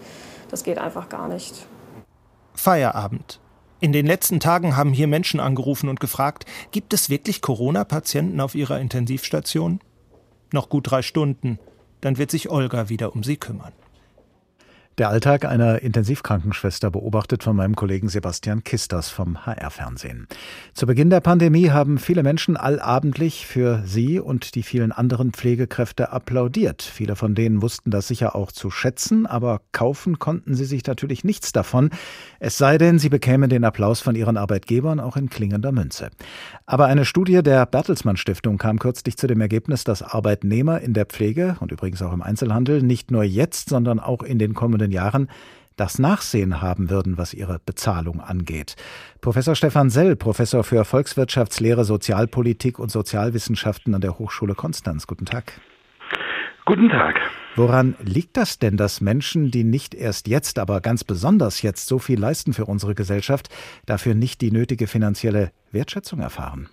Das 0.49 0.63
geht 0.63 0.77
einfach 0.77 1.09
gar 1.09 1.27
nicht. 1.27 1.65
Feierabend. 2.53 3.39
In 3.79 3.91
den 3.91 4.05
letzten 4.05 4.39
Tagen 4.39 4.75
haben 4.75 4.93
hier 4.93 5.07
Menschen 5.07 5.39
angerufen 5.39 5.89
und 5.89 5.99
gefragt, 5.99 6.45
gibt 6.71 6.93
es 6.93 7.09
wirklich 7.09 7.41
Corona-Patienten 7.41 8.39
auf 8.39 8.55
ihrer 8.55 8.79
Intensivstation? 8.79 9.79
Noch 10.51 10.69
gut 10.69 10.89
drei 10.89 11.01
Stunden 11.01 11.59
dann 12.01 12.17
wird 12.17 12.31
sich 12.31 12.49
Olga 12.49 12.89
wieder 12.89 13.15
um 13.15 13.23
sie 13.23 13.37
kümmern. 13.37 13.73
Der 14.97 15.09
Alltag 15.09 15.45
einer 15.45 15.83
Intensivkrankenschwester 15.83 16.89
beobachtet 16.89 17.43
von 17.43 17.55
meinem 17.55 17.75
Kollegen 17.75 18.09
Sebastian 18.09 18.63
Kisters 18.63 19.11
vom 19.11 19.45
HR-Fernsehen. 19.45 20.27
Zu 20.73 20.87
Beginn 20.87 21.11
der 21.11 21.19
Pandemie 21.19 21.69
haben 21.69 21.99
viele 21.99 22.23
Menschen 22.23 22.57
allabendlich 22.57 23.45
für 23.45 23.83
sie 23.85 24.19
und 24.19 24.55
die 24.55 24.63
vielen 24.63 24.91
anderen 24.91 25.33
Pflegekräfte 25.33 26.11
applaudiert. 26.11 26.81
Viele 26.81 27.15
von 27.15 27.35
denen 27.35 27.61
wussten 27.61 27.91
das 27.91 28.07
sicher 28.07 28.35
auch 28.35 28.51
zu 28.51 28.71
schätzen, 28.71 29.27
aber 29.27 29.61
kaufen 29.71 30.17
konnten 30.17 30.55
sie 30.55 30.65
sich 30.65 30.83
natürlich 30.87 31.23
nichts 31.23 31.51
davon, 31.51 31.91
es 32.39 32.57
sei 32.57 32.77
denn, 32.77 32.99
sie 32.99 33.09
bekämen 33.09 33.49
den 33.49 33.63
Applaus 33.63 34.01
von 34.01 34.15
ihren 34.15 34.37
Arbeitgebern 34.37 34.99
auch 34.99 35.17
in 35.17 35.29
klingender 35.29 35.71
Münze. 35.71 36.09
Aber 36.65 36.85
eine 36.85 37.05
Studie 37.05 37.41
der 37.43 37.65
Bertelsmann 37.65 38.17
Stiftung 38.17 38.57
kam 38.57 38.79
kürzlich 38.79 39.17
zu 39.17 39.27
dem 39.27 39.41
Ergebnis, 39.41 39.83
dass 39.83 40.01
Arbeitnehmer 40.01 40.81
in 40.81 40.93
der 40.93 41.05
Pflege 41.05 41.57
und 41.59 41.71
übrigens 41.71 42.01
auch 42.01 42.13
im 42.13 42.21
Einzelhandel 42.21 42.81
nicht 42.83 43.11
nur 43.11 43.23
jetzt, 43.23 43.69
sondern 43.69 43.99
auch 43.99 44.23
in 44.23 44.39
den 44.39 44.53
kommenden 44.53 44.91
Jahren 44.91 45.29
das 45.77 45.99
Nachsehen 45.99 46.61
haben 46.61 46.89
würden, 46.89 47.17
was 47.17 47.33
ihre 47.33 47.59
Bezahlung 47.63 48.19
angeht. 48.19 48.75
Professor 49.21 49.55
Stefan 49.55 49.89
Sell, 49.89 50.15
Professor 50.15 50.63
für 50.63 50.83
Volkswirtschaftslehre, 50.83 51.85
Sozialpolitik 51.85 52.79
und 52.79 52.91
Sozialwissenschaften 52.91 53.93
an 53.93 54.01
der 54.01 54.17
Hochschule 54.17 54.55
Konstanz. 54.55 55.07
Guten 55.07 55.25
Tag. 55.25 55.53
Guten 56.67 56.89
Tag. 56.89 57.15
Woran 57.55 57.95
liegt 58.03 58.35
das 58.35 58.59
denn, 58.59 58.75
dass 58.75 58.99
Menschen, 58.99 59.51
die 59.51 59.63
nicht 59.63 59.95
erst 59.95 60.27
jetzt, 60.27 60.59
aber 60.59 60.81
ganz 60.81 61.05
besonders 61.05 61.61
jetzt 61.61 61.87
so 61.87 61.97
viel 61.97 62.19
leisten 62.19 62.51
für 62.51 62.65
unsere 62.65 62.93
Gesellschaft, 62.93 63.47
dafür 63.85 64.15
nicht 64.15 64.41
die 64.41 64.51
nötige 64.51 64.85
finanzielle 64.85 65.51
Wertschätzung 65.71 66.19
erfahren? 66.19 66.67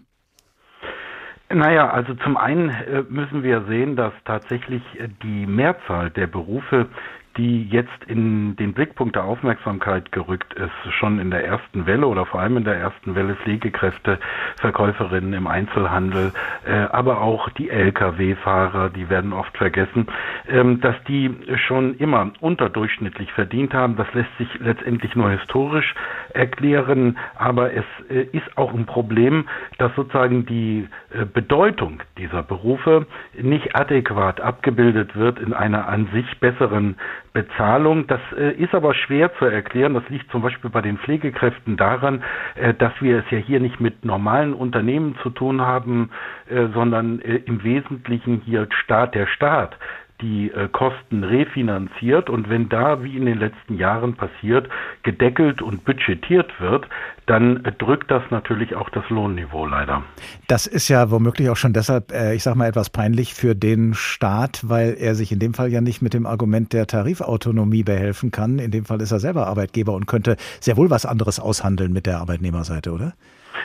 Naja, 1.49 1.91
also 1.91 2.15
zum 2.15 2.37
einen 2.37 2.71
äh, 2.71 3.05
müssen 3.09 3.45
wir 3.45 3.67
sehen, 3.69 3.95
dass 3.95 4.13
tatsächlich 4.25 4.83
äh, 4.99 5.09
die 5.23 5.47
Mehrzahl 5.47 6.11
der 6.11 6.27
Berufe, 6.27 6.89
die 7.37 7.69
jetzt 7.69 8.05
in 8.07 8.57
den 8.57 8.73
Blickpunkt 8.75 9.17
der 9.17 9.25
Aufmerksamkeit 9.25 10.13
gerückt 10.13 10.55
ist, 10.55 10.93
schon 10.95 11.19
in 11.19 11.31
der 11.31 11.45
ersten 11.45 11.87
Welle 11.87 12.07
oder 12.07 12.27
vor 12.27 12.41
allem 12.41 12.57
in 12.57 12.65
der 12.65 12.77
ersten 12.77 13.15
Welle 13.15 13.35
Pflegekräfte, 13.37 14.19
Verkäuferinnen 14.61 15.33
im 15.33 15.47
Einzelhandel, 15.47 16.33
äh, 16.67 16.73
aber 16.73 17.21
auch 17.21 17.49
die 17.51 17.71
Lkw-Fahrer, 17.71 18.91
die 18.91 19.09
werden 19.09 19.33
oft 19.33 19.57
vergessen, 19.57 20.07
ähm, 20.49 20.81
dass 20.81 20.97
die 21.09 21.35
schon 21.67 21.97
immer 21.97 22.31
unterdurchschnittlich 22.41 23.33
verdient 23.33 23.75
haben. 23.75 23.97
Das 23.97 24.13
lässt 24.15 24.37
sich 24.39 24.49
letztendlich 24.61 25.15
nur 25.17 25.31
historisch 25.31 25.95
erklären, 26.33 27.19
aber 27.37 27.73
es 27.73 27.85
äh, 28.11 28.23
ist 28.33 28.57
auch 28.57 28.73
ein 28.73 28.87
Problem, 28.87 29.49
dass 29.79 29.95
sozusagen 29.97 30.47
die 30.47 30.89
äh, 31.11 31.25
Bedeutung 31.25 32.01
dieser 32.19 32.43
Berufe 32.43 33.07
nicht 33.41 33.75
adäquat 33.75 34.41
abgebildet 34.41 35.17
wird 35.17 35.39
in 35.39 35.53
einer 35.53 35.89
an 35.89 36.09
sich 36.13 36.39
besseren 36.41 36.97
Bezahlung. 37.35 38.07
Das 38.07 38.21
äh, 38.39 38.53
ist 38.53 38.75
aber 38.75 38.95
schwer 38.95 39.35
zu 39.35 39.45
erklären. 39.45 39.93
Das 39.93 40.09
liegt 40.09 40.31
zum 40.31 40.41
Beispiel 40.41 40.71
bei 40.71 40.81
den 40.81 40.97
Pflegekräften 40.99 41.77
daran, 41.77 42.23
äh, 42.55 42.73
dass 42.73 42.93
wir 43.01 43.19
es 43.19 43.25
ja 43.31 43.39
hier 43.39 43.61
nicht 43.61 43.81
mit 43.81 44.05
normalen 44.05 44.55
Unternehmen 44.55 45.17
zu 45.23 45.31
tun 45.31 45.61
haben, 45.61 46.11
äh, 46.49 46.69
sondern 46.73 47.21
äh, 47.21 47.37
im 47.45 47.63
Wesentlichen 47.65 48.41
hier 48.47 48.69
Staat 48.71 49.15
der 49.15 49.27
Staat 49.27 49.77
die 50.21 50.51
äh, 50.51 50.69
Kosten 50.69 51.25
refinanziert 51.25 52.31
und 52.31 52.49
wenn 52.49 52.69
da, 52.69 53.03
wie 53.03 53.17
in 53.17 53.27
den 53.27 53.39
letzten 53.39 53.77
Jahren 53.77 54.15
passiert, 54.15 54.69
gedeckelt 55.03 55.61
und 55.61 55.85
budgetiert 55.85 56.61
wird, 56.61 56.87
dann 57.27 57.65
äh, 57.65 57.73
drückt 57.73 58.11
das 58.11 58.23
natürlich 58.31 58.77
auch 58.77 58.91
das 58.91 59.09
Lohnniveau 59.11 59.67
leider. 59.67 60.03
Das 60.47 60.67
ist 60.67 60.89
ja 60.89 61.11
womöglich 61.11 61.49
auch 61.51 61.57
schon 61.57 61.73
deshalb, 61.73 62.13
äh, 62.13 62.35
ich 62.35 62.43
sage 62.43 62.57
mal, 62.57 62.69
etwas 62.69 62.91
peinlich 62.91 63.35
für 63.35 63.55
den 63.55 63.95
Staat, 63.95 64.61
weil 64.69 64.97
er 64.99 65.15
sich 65.15 65.33
in 65.33 65.41
dem 65.41 65.55
Fall 65.55 65.71
ja 65.71 65.81
nicht 65.81 66.01
mit 66.01 66.15
dem 66.15 66.27
Argument 66.27 66.73
der 66.73 66.87
Tarifautonomie 66.87 67.83
behelfen 67.83 68.31
kann. 68.31 68.59
In 68.59 68.71
dem 68.71 68.85
Fall 68.85 69.01
ist 69.01 69.11
er 69.11 69.21
selber 69.21 69.47
Arbeitgeber 69.49 69.95
und 69.95 70.07
könnte 70.07 70.37
sehr 70.61 70.77
wohl 70.77 70.91
was 70.91 71.07
anderes 71.07 71.41
aushandeln 71.41 71.93
mit 71.93 72.07
der 72.07 72.19
Arbeitnehmerseite, 72.19 72.93
oder? 72.93 73.15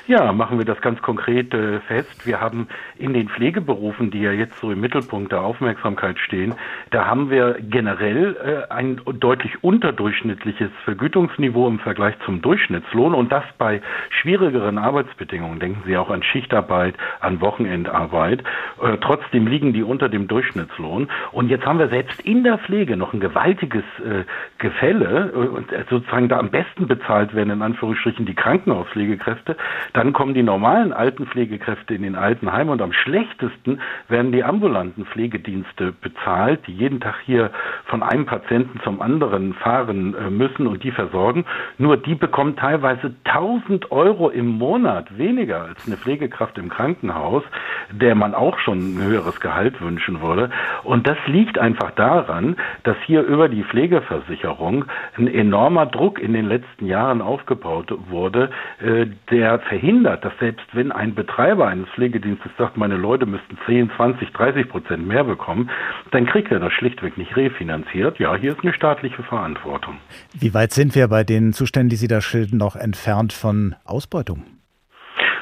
Ja, 0.07 0.31
machen 0.33 0.57
wir 0.57 0.65
das 0.65 0.81
ganz 0.81 1.01
konkret 1.01 1.53
äh, 1.53 1.79
fest. 1.81 2.25
Wir 2.25 2.41
haben 2.41 2.67
in 2.97 3.13
den 3.13 3.29
Pflegeberufen, 3.29 4.11
die 4.11 4.21
ja 4.21 4.31
jetzt 4.31 4.59
so 4.59 4.71
im 4.71 4.81
Mittelpunkt 4.81 5.31
der 5.31 5.41
Aufmerksamkeit 5.41 6.19
stehen, 6.19 6.55
da 6.91 7.05
haben 7.05 7.29
wir 7.29 7.57
generell 7.59 8.35
äh, 8.69 8.73
ein 8.73 9.01
deutlich 9.19 9.63
unterdurchschnittliches 9.63 10.69
Vergütungsniveau 10.83 11.67
im 11.67 11.79
Vergleich 11.79 12.15
zum 12.25 12.41
Durchschnittslohn 12.41 13.13
und 13.13 13.31
das 13.31 13.43
bei 13.57 13.81
schwierigeren 14.09 14.77
Arbeitsbedingungen. 14.77 15.59
Denken 15.59 15.83
Sie 15.85 15.97
auch 15.97 16.09
an 16.09 16.23
Schichtarbeit, 16.23 16.95
an 17.19 17.41
Wochenendarbeit. 17.41 18.43
Äh, 18.81 18.97
trotzdem 19.01 19.47
liegen 19.47 19.73
die 19.73 19.83
unter 19.83 20.09
dem 20.09 20.27
Durchschnittslohn. 20.27 21.09
Und 21.31 21.49
jetzt 21.49 21.65
haben 21.65 21.79
wir 21.79 21.89
selbst 21.89 22.19
in 22.21 22.43
der 22.43 22.57
Pflege 22.57 22.97
noch 22.97 23.13
ein 23.13 23.19
gewaltiges 23.19 23.83
äh, 23.99 24.23
Gefälle 24.57 25.31
äh, 25.33 25.37
und 25.37 25.71
äh, 25.71 25.83
sozusagen 25.89 26.29
da 26.29 26.37
am 26.37 26.49
besten 26.49 26.87
bezahlt 26.87 27.33
werden 27.33 27.51
in 27.51 27.61
Anführungsstrichen 27.61 28.25
die 28.25 28.35
Krankenhauspflegekräfte. 28.35 29.55
Dann 29.93 30.13
kommen 30.13 30.33
die 30.33 30.43
normalen 30.43 30.93
Altenpflegekräfte 30.93 31.93
in 31.93 32.03
den 32.03 32.15
Altenheimen 32.15 32.71
und 32.71 32.81
am 32.81 32.93
schlechtesten 32.93 33.81
werden 34.07 34.31
die 34.31 34.43
ambulanten 34.43 35.05
Pflegedienste 35.05 35.91
bezahlt, 35.91 36.65
die 36.67 36.73
jeden 36.73 36.99
Tag 36.99 37.15
hier 37.25 37.51
von 37.85 38.03
einem 38.03 38.25
Patienten 38.25 38.79
zum 38.83 39.01
anderen 39.01 39.53
fahren 39.53 40.15
äh, 40.15 40.29
müssen 40.29 40.67
und 40.67 40.83
die 40.83 40.91
versorgen. 40.91 41.45
Nur 41.77 41.97
die 41.97 42.15
bekommen 42.15 42.55
teilweise 42.55 43.13
1000 43.23 43.91
Euro 43.91 44.29
im 44.29 44.47
Monat 44.47 45.17
weniger 45.17 45.61
als 45.63 45.85
eine 45.87 45.97
Pflegekraft 45.97 46.57
im 46.57 46.69
Krankenhaus, 46.69 47.43
der 47.91 48.15
man 48.15 48.33
auch 48.33 48.59
schon 48.59 48.95
ein 48.95 49.03
höheres 49.03 49.39
Gehalt 49.39 49.81
wünschen 49.81 50.21
würde. 50.21 50.49
Und 50.83 51.07
das 51.07 51.17
liegt 51.27 51.57
einfach 51.57 51.91
daran, 51.91 52.55
dass 52.83 52.97
hier 53.05 53.21
über 53.21 53.49
die 53.49 53.63
Pflegeversicherung 53.63 54.85
ein 55.17 55.27
enormer 55.27 55.85
Druck 55.85 56.19
in 56.19 56.33
den 56.33 56.47
letzten 56.47 56.85
Jahren 56.85 57.21
aufgebaut 57.21 57.93
wurde, 58.09 58.49
äh, 58.79 59.07
der 59.31 59.59
verhindert, 59.69 60.25
dass 60.25 60.33
selbst 60.39 60.65
wenn 60.73 60.91
ein 60.91 61.15
Betreiber 61.15 61.67
eines 61.67 61.87
Pflegedienstes 61.89 62.51
sagt, 62.57 62.75
meine 62.75 62.97
Leute 62.97 63.25
müssten 63.25 63.57
10, 63.65 63.91
20, 63.95 64.33
30 64.33 64.67
Prozent 64.67 65.07
mehr 65.07 65.23
bekommen, 65.23 65.69
dann 66.11 66.25
kriegt 66.25 66.51
er 66.51 66.59
das 66.59 66.73
schlichtweg 66.73 67.17
nicht 67.17 67.37
refinanziert. 67.37 68.19
Ja, 68.19 68.35
hier 68.35 68.51
ist 68.51 68.63
eine 68.63 68.73
staatliche 68.73 69.23
Verantwortung. 69.23 69.97
Wie 70.37 70.53
weit 70.53 70.73
sind 70.73 70.95
wir 70.95 71.07
bei 71.07 71.23
den 71.23 71.53
Zuständen, 71.53 71.89
die 71.89 71.95
Sie 71.95 72.07
da 72.07 72.19
schildern, 72.19 72.57
noch 72.57 72.75
entfernt 72.75 73.31
von 73.31 73.75
Ausbeutung? 73.85 74.43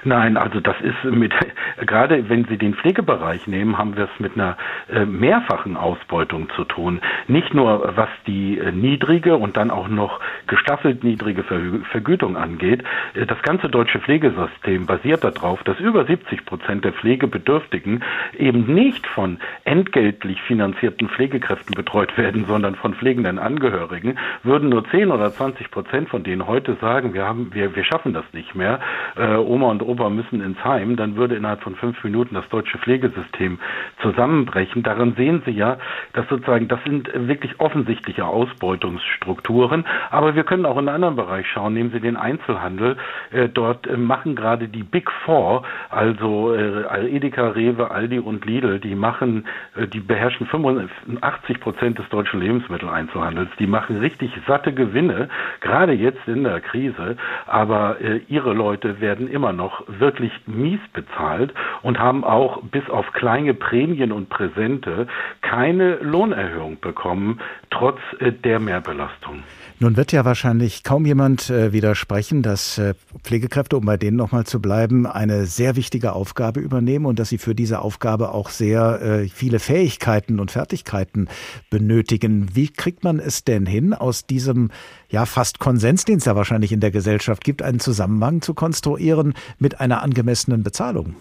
Nein, 0.08 0.38
also 0.38 0.62
das 0.62 0.78
ist 0.80 1.04
mit, 1.04 1.34
gerade 1.86 2.30
wenn 2.30 2.46
Sie 2.46 2.58
den 2.58 2.76
Pflegebereich 2.76 3.46
nehmen, 3.46 3.78
haben 3.78 3.98
wir 3.98 4.06
es 4.06 4.20
mit 4.20 4.36
einer 4.36 4.56
äh, 4.90 5.04
mehrfachen 5.04 5.76
Ausbeutung 5.76 6.50
zu 6.56 6.64
tun. 6.64 7.02
Nicht 7.28 7.54
nur 7.54 7.92
was 7.98 8.08
die 8.26 8.58
äh, 8.58 8.72
niedrige 8.72 9.36
und 9.36 9.58
dann 9.58 9.70
auch 9.70 9.90
noch 9.90 10.22
gestaffelt 10.48 11.04
niedrige 11.04 11.44
Vergütung 11.92 12.38
angeht. 12.38 12.86
Äh, 13.16 13.26
das 13.26 13.42
ganze 13.42 13.68
deutsche 13.68 14.00
Pflegesystem 14.00 14.86
basiert 14.86 15.26
darauf, 15.26 15.62
dass 15.64 15.78
über 15.82 16.06
70 16.06 16.46
Prozent 16.46 16.86
der 16.86 16.94
Pflegebedürftigen 16.94 18.02
eben 18.38 18.74
nicht 18.74 19.06
von 19.08 19.40
entgeltlich 19.66 20.42
finanzierten 20.44 21.10
Pflegekräften 21.10 21.76
betreut 21.76 22.18
werden, 22.18 22.46
sondern 22.46 22.76
von 22.76 22.94
pflegenden 22.94 23.40
Angehörigen, 23.40 24.18
würden 24.44 24.70
nur 24.70 24.90
10 24.90 25.12
oder 25.12 25.34
20 25.34 25.70
Prozent 25.70 26.08
von 26.08 26.24
denen 26.24 26.48
heute 26.48 26.78
sagen, 26.80 27.14
wir 27.14 27.26
haben, 27.26 27.54
wir, 27.54 27.76
wir 27.76 27.84
schaffen 27.84 28.14
das 28.14 28.24
nicht 28.32 28.56
mehr. 28.56 28.80
Oma 29.18 29.72
und 29.72 29.82
Opa 29.82 29.97
müssen 30.10 30.42
ins 30.42 30.64
Heim, 30.64 30.96
dann 30.96 31.16
würde 31.16 31.36
innerhalb 31.36 31.62
von 31.62 31.76
fünf 31.76 32.04
Minuten 32.04 32.36
das 32.36 32.48
deutsche 32.50 32.78
Pflegesystem 32.78 33.60
zusammenbrechen. 34.02 34.84
Daran 34.84 35.14
sehen 35.16 35.42
Sie 35.46 35.52
ja, 35.52 35.78
dass 36.14 36.28
sozusagen, 36.30 36.68
das 36.68 36.84
sind 36.84 37.10
wirklich 37.14 37.60
offensichtliche 37.60 38.26
Ausbeutungsstrukturen. 38.26 39.86
Aber 40.10 40.36
wir 40.36 40.44
können 40.44 40.66
auch 40.66 40.78
in 40.78 40.88
einen 40.88 40.96
anderen 40.96 41.16
Bereich 41.16 41.48
schauen. 41.48 41.74
Nehmen 41.74 41.92
Sie 41.92 42.00
den 42.00 42.18
Einzelhandel. 42.18 42.98
Äh, 43.32 43.50
dort 43.50 43.88
äh, 43.88 43.98
machen 43.98 44.36
gerade 44.36 44.68
die 44.68 44.84
Big 44.84 45.10
Four, 45.26 45.64
also 45.90 46.54
äh, 46.54 47.16
Edeka, 47.16 47.50
Rewe, 47.50 47.92
Aldi 47.92 48.20
und 48.20 48.46
Lidl, 48.46 48.80
die 48.80 48.96
machen, 48.96 49.46
die 49.94 50.00
beherrschen 50.00 50.48
85 50.48 51.60
Prozent 51.60 52.00
des 52.00 52.08
deutschen 52.10 52.40
Lebensmitteleinzelhandels. 52.40 53.50
Die 53.60 53.68
machen 53.68 53.98
richtig 53.98 54.32
satte 54.48 54.74
Gewinne, 54.74 55.30
gerade 55.62 55.94
jetzt 55.94 56.28
in 56.28 56.44
der 56.44 56.62
Krise. 56.62 57.18
Aber 57.46 57.98
ihre 58.28 58.54
Leute 58.54 59.00
werden 59.02 59.28
immer 59.28 59.54
noch 59.54 59.77
wirklich 59.88 60.32
mies 60.46 60.80
bezahlt 60.94 61.54
und 61.82 62.00
haben 62.00 62.24
auch 62.24 62.62
bis 62.64 62.90
auf 62.90 63.12
kleine 63.14 63.54
Prämien 63.54 64.12
und 64.12 64.30
Präsente 64.30 65.08
keine 65.42 65.96
Lohnerhöhung 65.98 66.80
bekommen, 66.80 67.40
trotz 67.70 68.00
äh, 68.20 68.32
der 68.32 68.60
Mehrbelastung. 68.60 69.44
Nun 69.80 69.96
wird 69.96 70.12
ja 70.12 70.26
wahrscheinlich 70.26 70.84
kaum 70.84 71.06
jemand 71.06 71.52
äh, 71.52 71.72
widersprechen, 71.72 72.42
dass 72.42 72.80
äh, 72.80 72.96
Pflegekräfte, 73.22 73.78
um 73.78 73.86
bei 73.86 73.96
denen 73.96 74.18
nochmal 74.18 74.44
zu 74.44 74.60
bleiben, 74.60 75.06
eine 75.06 75.46
sehr 75.46 75.76
wichtige 75.76 76.14
Aufgabe 76.14 76.60
übernehmen 76.60 77.06
und 77.06 77.20
dass 77.20 77.30
sie 77.30 77.38
für 77.38 77.54
diese 77.54 77.80
Aufgabe 77.80 78.32
auch 78.32 78.50
sehr 78.50 79.02
äh, 79.02 79.30
viele 79.30 79.60
Fähigkeiten 79.60 80.40
und 80.40 80.50
Fertigkeiten 80.50 81.28
benötigen. 81.70 82.56
Wie 82.56 82.70
kriegt 82.70 83.04
man 83.04 83.20
es 83.20 83.44
denn 83.44 83.68
hin, 83.68 83.94
aus 83.94 84.26
diesem 84.26 84.72
ja 85.10 85.28
fast 85.28 85.60
Konsens, 85.60 86.06
den 86.06 86.18
es 86.18 86.26
ja 86.26 86.36
wahrscheinlich 86.36 86.72
in 86.72 86.80
der 86.80 86.92
Gesellschaft 86.92 87.44
gibt, 87.44 87.62
einen 87.62 87.80
Zusammenhang 87.80 88.42
zu 88.42 88.56
konstruieren 88.56 89.36
mit 89.60 89.80
einer 89.80 90.02
angemessenen 90.02 90.64
Bezahlung? 90.64 91.16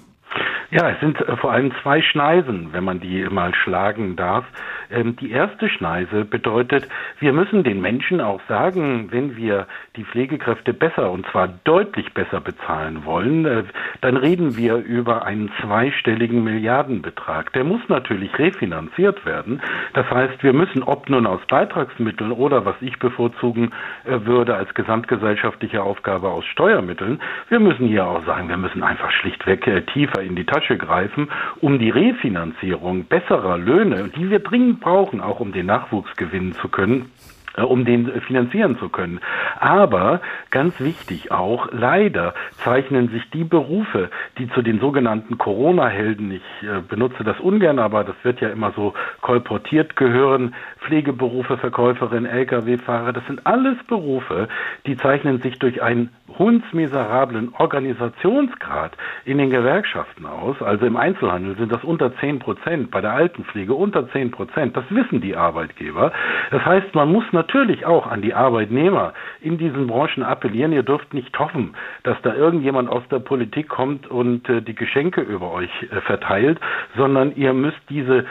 Ja, 0.71 0.91
es 0.91 0.99
sind 0.99 1.21
äh, 1.21 1.37
vor 1.37 1.53
allem 1.53 1.73
zwei 1.83 2.03
Schneisen, 2.03 2.73
wenn 2.73 2.83
man 2.83 2.99
die 2.99 3.25
mal 3.31 3.55
schlagen 3.55 4.17
darf. 4.17 4.45
Ähm, 4.91 5.15
die 5.15 5.31
erste 5.31 5.69
Schneise 5.69 6.25
bedeutet, 6.25 6.89
wir 7.21 7.33
müssen 7.33 7.63
den 7.63 7.81
Menschen 7.81 8.21
auch 8.21 8.41
sagen, 8.49 9.13
wenn 9.13 9.37
wir 9.37 9.69
die 9.95 10.05
Pflegekräfte 10.05 10.75
besser 10.75 11.13
und 11.13 11.25
zwar 11.29 11.49
deutlich 11.65 12.13
besser 12.15 12.41
bezahlen 12.41 13.05
wollen, 13.05 13.47
äh, 13.47 13.63
dann 14.01 14.17
reden 14.17 14.57
wir 14.57 14.77
über 14.77 15.25
einen 15.25 15.53
zweistelligen 15.61 16.43
Milliardenbetrag. 16.43 17.53
Der 17.53 17.63
muss 17.63 17.83
natürlich 17.89 18.37
refinanziert 18.37 19.25
werden. 19.25 19.63
Das 19.95 20.11
heißt, 20.11 20.43
wir 20.43 20.53
müssen, 20.53 20.83
ob 20.83 21.09
nun 21.09 21.27
aus 21.27 21.41
Beitragsmitteln 21.49 22.33
oder 22.33 22.65
was 22.65 22.77
ich 22.81 22.99
bevorzugen 22.99 23.71
äh, 24.05 24.19
würde 24.25 24.57
als 24.57 24.75
gesamtgesellschaftliche 24.75 25.83
Aufgabe 25.83 26.29
aus 26.29 26.45
Steuermitteln, 26.47 27.21
wir 27.51 27.61
müssen 27.61 27.87
hier 27.87 28.05
auch 28.05 28.27
sagen, 28.27 28.49
wir 28.49 28.57
müssen 28.57 28.83
einfach 28.83 29.13
schlichtweg 29.13 29.65
tiefer 29.93 30.23
in 30.23 30.35
die 30.35 30.45
Tasche 30.57 30.79
greifen, 30.79 31.29
um 31.61 31.79
die 31.79 31.91
Refinanzierung 31.91 33.05
besserer 33.05 33.59
Löhne, 33.59 34.11
die 34.17 34.31
wir 34.31 34.39
dringend 34.39 34.81
brauchen, 34.81 35.21
auch 35.21 35.41
um 35.41 35.53
den 35.53 35.67
Nachwuchs 35.67 36.17
gewinnen 36.17 36.55
zu 36.55 36.69
können, 36.69 37.11
äh, 37.57 37.63
um 37.63 37.85
den 37.85 38.21
finanzieren 38.23 38.79
zu 38.79 38.89
können. 38.89 39.21
Aber 39.61 40.23
ganz 40.51 40.81
wichtig 40.81 41.31
auch, 41.31 41.69
leider 41.73 42.35
zeichnen 42.65 43.09
sich 43.09 43.29
die 43.31 43.45
Berufe, 43.45 44.11
die 44.39 44.49
zu 44.49 44.63
den 44.63 44.81
sogenannten 44.81 45.37
Corona-Helden, 45.37 46.31
ich 46.31 46.67
äh, 46.67 46.81
benutze 46.81 47.23
das 47.23 47.39
ungern, 47.41 47.79
aber 47.79 48.05
das 48.05 48.17
wird 48.23 48.41
ja 48.41 48.49
immer 48.49 48.73
so 48.75 48.95
kolportiert, 49.21 49.97
gehören 49.97 50.55
Pflegeberufe, 50.81 51.57
Verkäuferin, 51.59 52.27
Lkw-Fahrer, 52.27 53.13
das 53.13 53.27
sind 53.27 53.47
alles 53.47 53.77
Berufe, 53.89 54.49
die 54.87 54.97
zeichnen 54.97 55.41
sich 55.43 55.59
durch 55.59 55.83
einen 55.83 56.11
hundsmiserablen 56.39 57.55
Organisationsgrad 57.55 58.93
in 59.25 59.39
den 59.39 59.51
Gewerkschaften 59.51 60.27
aus. 60.27 60.61
Also 60.61 60.87
im 60.87 60.97
Einzelhandel 60.97 61.57
sind 61.57 61.73
das 61.73 61.83
unter 61.85 62.15
10 62.17 62.39
Prozent, 62.41 62.91
bei 62.91 63.01
der 63.01 63.13
Altenpflege 63.13 63.75
unter 63.75 64.09
10 64.11 64.31
Prozent. 64.31 64.77
Das 64.77 64.85
wissen 64.91 65.21
die 65.21 65.37
Arbeitgeber. 65.37 66.13
Das 66.51 66.65
heißt, 66.65 66.95
man 66.95 67.11
muss 67.11 67.25
natürlich 67.33 67.87
auch 67.87 68.07
an 68.07 68.23
die 68.23 68.35
Arbeitnehmer 68.35 69.15
in 69.41 69.59
diesen 69.59 69.87
Branchen 69.87 70.23
appellieren. 70.23 70.73
Ihr 70.73 70.83
dürft 70.83 71.15
nicht 71.15 71.37
hoffen, 71.39 71.75
dass 72.03 72.21
da 72.23 72.35
irgendjemand 72.35 72.89
aus 72.89 73.03
der 73.11 73.21
Politik 73.21 73.69
kommt 73.69 74.07
und 74.07 74.49
äh, 74.49 74.63
die 74.63 74.75
Geschenke 74.75 75.21
über 75.21 75.53
euch 75.53 75.71
äh, 75.83 76.01
verteilt, 76.03 76.61
sondern 76.97 77.35
ihr 77.37 77.53
müsst 77.53 77.81
diese 77.89 78.25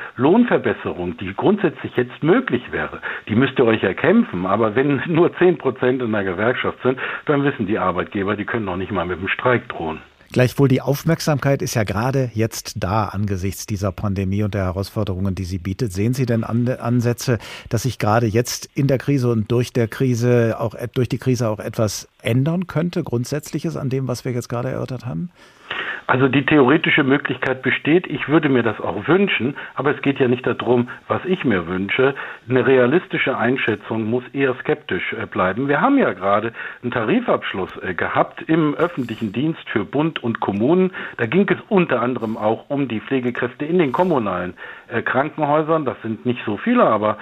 Lohnverbesserung, 0.76 1.18
die 1.18 1.34
grundsätzlich 1.36 1.96
jetzt 1.96 2.24
möglich 2.24 2.72
wäre, 2.72 3.02
die 3.28 3.36
müsst 3.36 3.58
ihr 3.58 3.66
euch 3.66 3.84
erkämpfen. 3.84 4.46
Aber 4.46 4.76
wenn 4.76 5.02
nur 5.08 5.36
zehn 5.38 5.58
Prozent 5.58 6.02
in 6.02 6.12
der 6.12 6.24
Gewerkschaft 6.24 6.78
sind, 6.84 7.00
dann 7.26 7.44
wissen 7.44 7.68
die 7.68 7.80
Arbeitgeber, 7.80 8.36
die 8.36 8.46
können 8.46 8.66
noch 8.66 8.78
nicht 8.78 8.92
mal 8.92 9.06
mit 9.06 9.20
dem 9.20 9.28
Streik 9.28 9.68
drohen. 9.70 10.00
Gleichwohl 10.32 10.68
die 10.68 10.82
Aufmerksamkeit 10.82 11.62
ist 11.62 11.76
ja 11.76 11.84
gerade 11.84 12.30
jetzt 12.34 12.84
da 12.84 13.06
angesichts 13.06 13.68
dieser 13.68 13.92
Pandemie 13.92 14.44
und 14.44 14.54
der 14.54 14.66
Herausforderungen, 14.66 15.36
die 15.36 15.46
sie 15.46 15.60
bietet. 15.60 15.94
Sehen 15.94 16.14
Sie 16.14 16.26
denn 16.26 16.44
Ansätze, 16.44 17.38
dass 17.70 17.84
sich 17.84 18.00
gerade 18.00 18.26
jetzt 18.26 18.70
in 18.74 18.88
der 18.88 18.98
Krise 18.98 19.30
und 19.32 19.50
durch 19.52 19.72
der 19.72 19.88
Krise 19.88 20.58
auch 20.60 20.76
durch 20.94 21.08
die 21.08 21.20
Krise 21.20 21.48
auch 21.48 21.60
etwas 21.60 22.10
ändern 22.26 22.68
könnte, 22.68 23.04
grundsätzliches 23.04 23.78
an 23.78 23.90
dem, 23.90 24.08
was 24.08 24.26
wir 24.26 24.32
jetzt 24.32 24.50
gerade 24.50 24.70
erörtert 24.70 25.06
haben? 25.06 25.30
Also 26.08 26.28
die 26.28 26.46
theoretische 26.46 27.04
Möglichkeit 27.04 27.64
besteht. 27.64 28.06
Ich 28.06 28.28
würde 28.28 28.48
mir 28.48 28.62
das 28.62 28.80
auch 28.80 29.08
wünschen, 29.08 29.56
aber 29.74 29.96
es 29.96 30.02
geht 30.04 30.20
ja 30.20 30.28
nicht 30.28 30.46
darum, 30.46 30.90
was 31.08 31.22
ich 31.26 31.44
mir 31.44 31.68
wünsche. 31.68 32.14
Eine 32.48 32.68
realistische 32.68 33.38
Einschätzung 33.38 34.04
muss 34.04 34.24
eher 34.32 34.54
skeptisch 34.60 35.14
äh, 35.14 35.26
bleiben. 35.26 35.68
Wir 35.68 35.82
haben 35.82 35.98
ja 35.98 36.14
gerade 36.14 36.54
einen 36.84 36.92
Tarifabschluss 36.92 37.72
äh, 37.82 37.96
gehabt 37.96 38.44
im 38.44 38.76
öffentlichen 38.76 39.34
Dienst 39.34 39.68
für 39.70 39.84
Bund 39.84 40.24
und 40.24 40.40
Kommunen. 40.40 40.92
Da 41.18 41.26
ging 41.26 41.50
es 41.50 41.58
unter 41.70 42.02
anderem 42.02 42.38
auch 42.38 42.70
um 42.70 42.88
die 42.88 43.00
Pflegekräfte 43.00 43.66
in 43.66 43.80
den 43.80 43.92
kommunalen 43.92 44.54
äh, 44.88 45.02
Krankenhäusern. 45.02 45.86
Das 45.86 46.02
sind 46.02 46.26
nicht 46.26 46.40
so 46.46 46.58
viele, 46.58 46.84
aber 46.84 47.18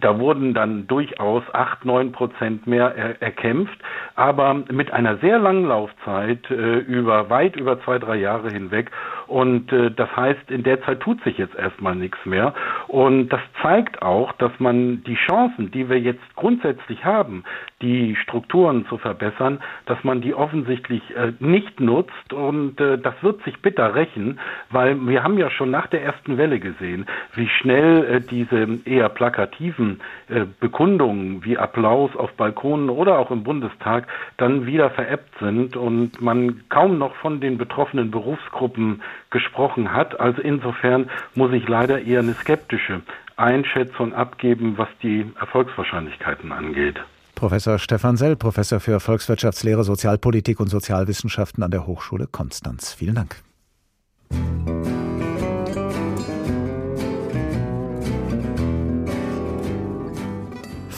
da 0.00 0.18
wurden 0.18 0.54
dann 0.54 0.86
durchaus 0.86 1.42
acht, 1.52 1.84
neun 1.84 2.12
Prozent 2.12 2.66
mehr 2.66 3.20
erkämpft, 3.20 3.78
aber 4.16 4.54
mit 4.54 4.92
einer 4.92 5.18
sehr 5.18 5.38
langen 5.38 5.66
Laufzeit 5.66 6.50
über 6.50 7.30
weit 7.30 7.56
über 7.56 7.80
zwei 7.82 7.98
drei 7.98 8.16
Jahre 8.16 8.50
hinweg. 8.50 8.90
Und 9.26 9.72
äh, 9.72 9.90
das 9.90 10.14
heißt, 10.16 10.50
in 10.50 10.62
der 10.62 10.82
Zeit 10.82 11.00
tut 11.00 11.22
sich 11.24 11.38
jetzt 11.38 11.54
erstmal 11.54 11.94
nichts 11.94 12.18
mehr. 12.24 12.54
Und 12.88 13.28
das 13.28 13.40
zeigt 13.62 14.02
auch, 14.02 14.32
dass 14.32 14.52
man 14.58 15.02
die 15.04 15.14
Chancen, 15.14 15.70
die 15.70 15.88
wir 15.88 15.98
jetzt 16.00 16.22
grundsätzlich 16.36 17.04
haben, 17.04 17.44
die 17.80 18.16
Strukturen 18.16 18.86
zu 18.86 18.98
verbessern, 18.98 19.60
dass 19.86 20.02
man 20.04 20.20
die 20.20 20.34
offensichtlich 20.34 21.02
äh, 21.16 21.32
nicht 21.40 21.80
nutzt. 21.80 22.32
Und 22.32 22.80
äh, 22.80 22.98
das 22.98 23.14
wird 23.22 23.42
sich 23.44 23.60
bitter 23.60 23.94
rächen, 23.94 24.38
weil 24.70 24.94
wir 25.06 25.22
haben 25.22 25.38
ja 25.38 25.50
schon 25.50 25.70
nach 25.70 25.86
der 25.88 26.02
ersten 26.02 26.38
Welle 26.38 26.60
gesehen, 26.60 27.06
wie 27.34 27.48
schnell 27.48 28.04
äh, 28.04 28.20
diese 28.20 28.80
eher 28.84 29.08
plakativen 29.08 30.00
äh, 30.28 30.46
Bekundungen 30.60 31.44
wie 31.44 31.58
Applaus 31.58 32.14
auf 32.16 32.32
Balkonen 32.34 32.90
oder 32.90 33.18
auch 33.18 33.30
im 33.30 33.42
Bundestag 33.44 34.06
dann 34.36 34.66
wieder 34.66 34.90
veräppt 34.90 35.38
sind 35.40 35.76
und 35.76 36.20
man 36.20 36.62
kaum 36.68 36.98
noch 36.98 37.14
von 37.16 37.40
den 37.40 37.58
betroffenen 37.58 38.10
Berufsgruppen 38.10 39.02
gesprochen 39.30 39.92
hat. 39.92 40.20
Also 40.20 40.40
insofern 40.42 41.10
muss 41.34 41.52
ich 41.52 41.68
leider 41.68 42.02
eher 42.02 42.20
eine 42.20 42.34
skeptische 42.34 43.02
Einschätzung 43.36 44.14
abgeben, 44.14 44.74
was 44.76 44.88
die 45.02 45.26
Erfolgswahrscheinlichkeiten 45.40 46.52
angeht. 46.52 47.00
Professor 47.34 47.78
Stefan 47.78 48.16
Sell, 48.16 48.36
Professor 48.36 48.78
für 48.78 49.00
Volkswirtschaftslehre, 49.00 49.82
Sozialpolitik 49.82 50.60
und 50.60 50.68
Sozialwissenschaften 50.68 51.62
an 51.62 51.70
der 51.70 51.86
Hochschule 51.86 52.28
Konstanz. 52.30 52.92
Vielen 52.92 53.16
Dank. 53.16 53.36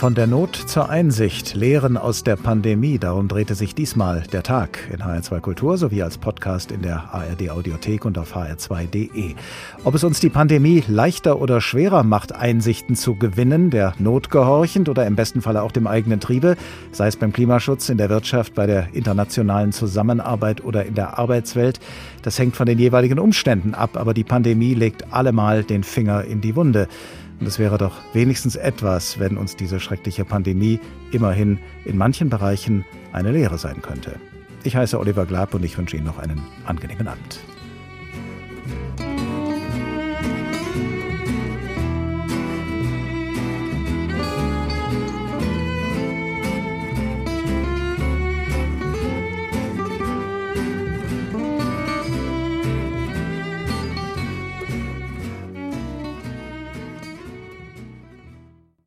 Von 0.05 0.15
der 0.15 0.27
Not 0.27 0.55
zur 0.55 0.91
Einsicht, 0.91 1.55
Lehren 1.55 1.97
aus 1.97 2.25
der 2.25 2.37
Pandemie, 2.37 2.99
darum 2.99 3.27
drehte 3.27 3.55
sich 3.55 3.75
diesmal 3.75 4.23
der 4.31 4.43
Tag 4.43 4.91
in 4.93 4.99
HR2 4.99 5.41
Kultur 5.41 5.79
sowie 5.79 6.03
als 6.03 6.19
Podcast 6.19 6.73
in 6.73 6.83
der 6.83 7.15
ARD 7.15 7.49
Audiothek 7.49 8.05
und 8.05 8.19
auf 8.19 8.37
hr2.de. 8.37 9.35
Ob 9.83 9.95
es 9.95 10.05
uns 10.05 10.21
die 10.21 10.29
Pandemie 10.29 10.85
leichter 10.89 11.41
oder 11.41 11.63
schwerer 11.63 12.03
macht, 12.03 12.35
Einsichten 12.35 12.97
zu 12.97 13.15
gewinnen, 13.15 13.71
der 13.71 13.95
Not 13.99 14.29
gehorchend 14.29 14.91
oder 14.91 15.07
im 15.07 15.17
besten 15.17 15.41
Falle 15.41 15.63
auch 15.63 15.73
dem 15.73 15.87
eigenen 15.87 16.21
Triebe, 16.21 16.59
sei 16.93 17.07
es 17.07 17.17
beim 17.17 17.33
Klimaschutz, 17.33 17.89
in 17.89 17.97
der 17.97 18.11
Wirtschaft, 18.11 18.55
bei 18.55 18.67
der 18.67 18.89
internationalen 18.93 19.73
Zusammenarbeit 19.73 20.63
oder 20.63 20.85
in 20.85 20.97
der 20.97 21.19
Arbeitswelt, 21.19 21.81
das 22.21 22.39
hängt 22.39 22.57
von 22.57 22.67
den 22.67 22.79
jeweiligen 22.79 23.19
Umständen 23.19 23.73
ab, 23.73 23.97
aber 23.97 24.13
die 24.13 24.25
Pandemie 24.25 24.75
legt 24.75 25.15
allemal 25.15 25.65
den 25.65 25.83
Finger 25.83 26.25
in 26.25 26.43
die 26.43 26.57
Wunde. 26.57 26.89
Und 27.45 27.49
es 27.49 27.59
wäre 27.59 27.77
doch 27.77 28.01
wenigstens 28.15 28.57
etwas, 28.57 29.19
wenn 29.19 29.37
uns 29.37 29.55
diese 29.55 29.79
schreckliche 29.79 30.25
Pandemie 30.25 30.81
immerhin 31.13 31.59
in 31.85 31.99
manchen 31.99 32.31
Bereichen 32.31 32.87
eine 33.13 33.33
Lehre 33.33 33.59
sein 33.59 33.83
könnte. 33.83 34.19
Ich 34.63 34.77
heiße 34.77 34.99
Oliver 34.99 35.27
Glab 35.27 35.53
und 35.53 35.63
ich 35.63 35.77
wünsche 35.77 35.99
Ihnen 35.99 36.07
noch 36.07 36.19
einen 36.19 36.41
angenehmen 36.65 37.07
Abend. 37.07 37.41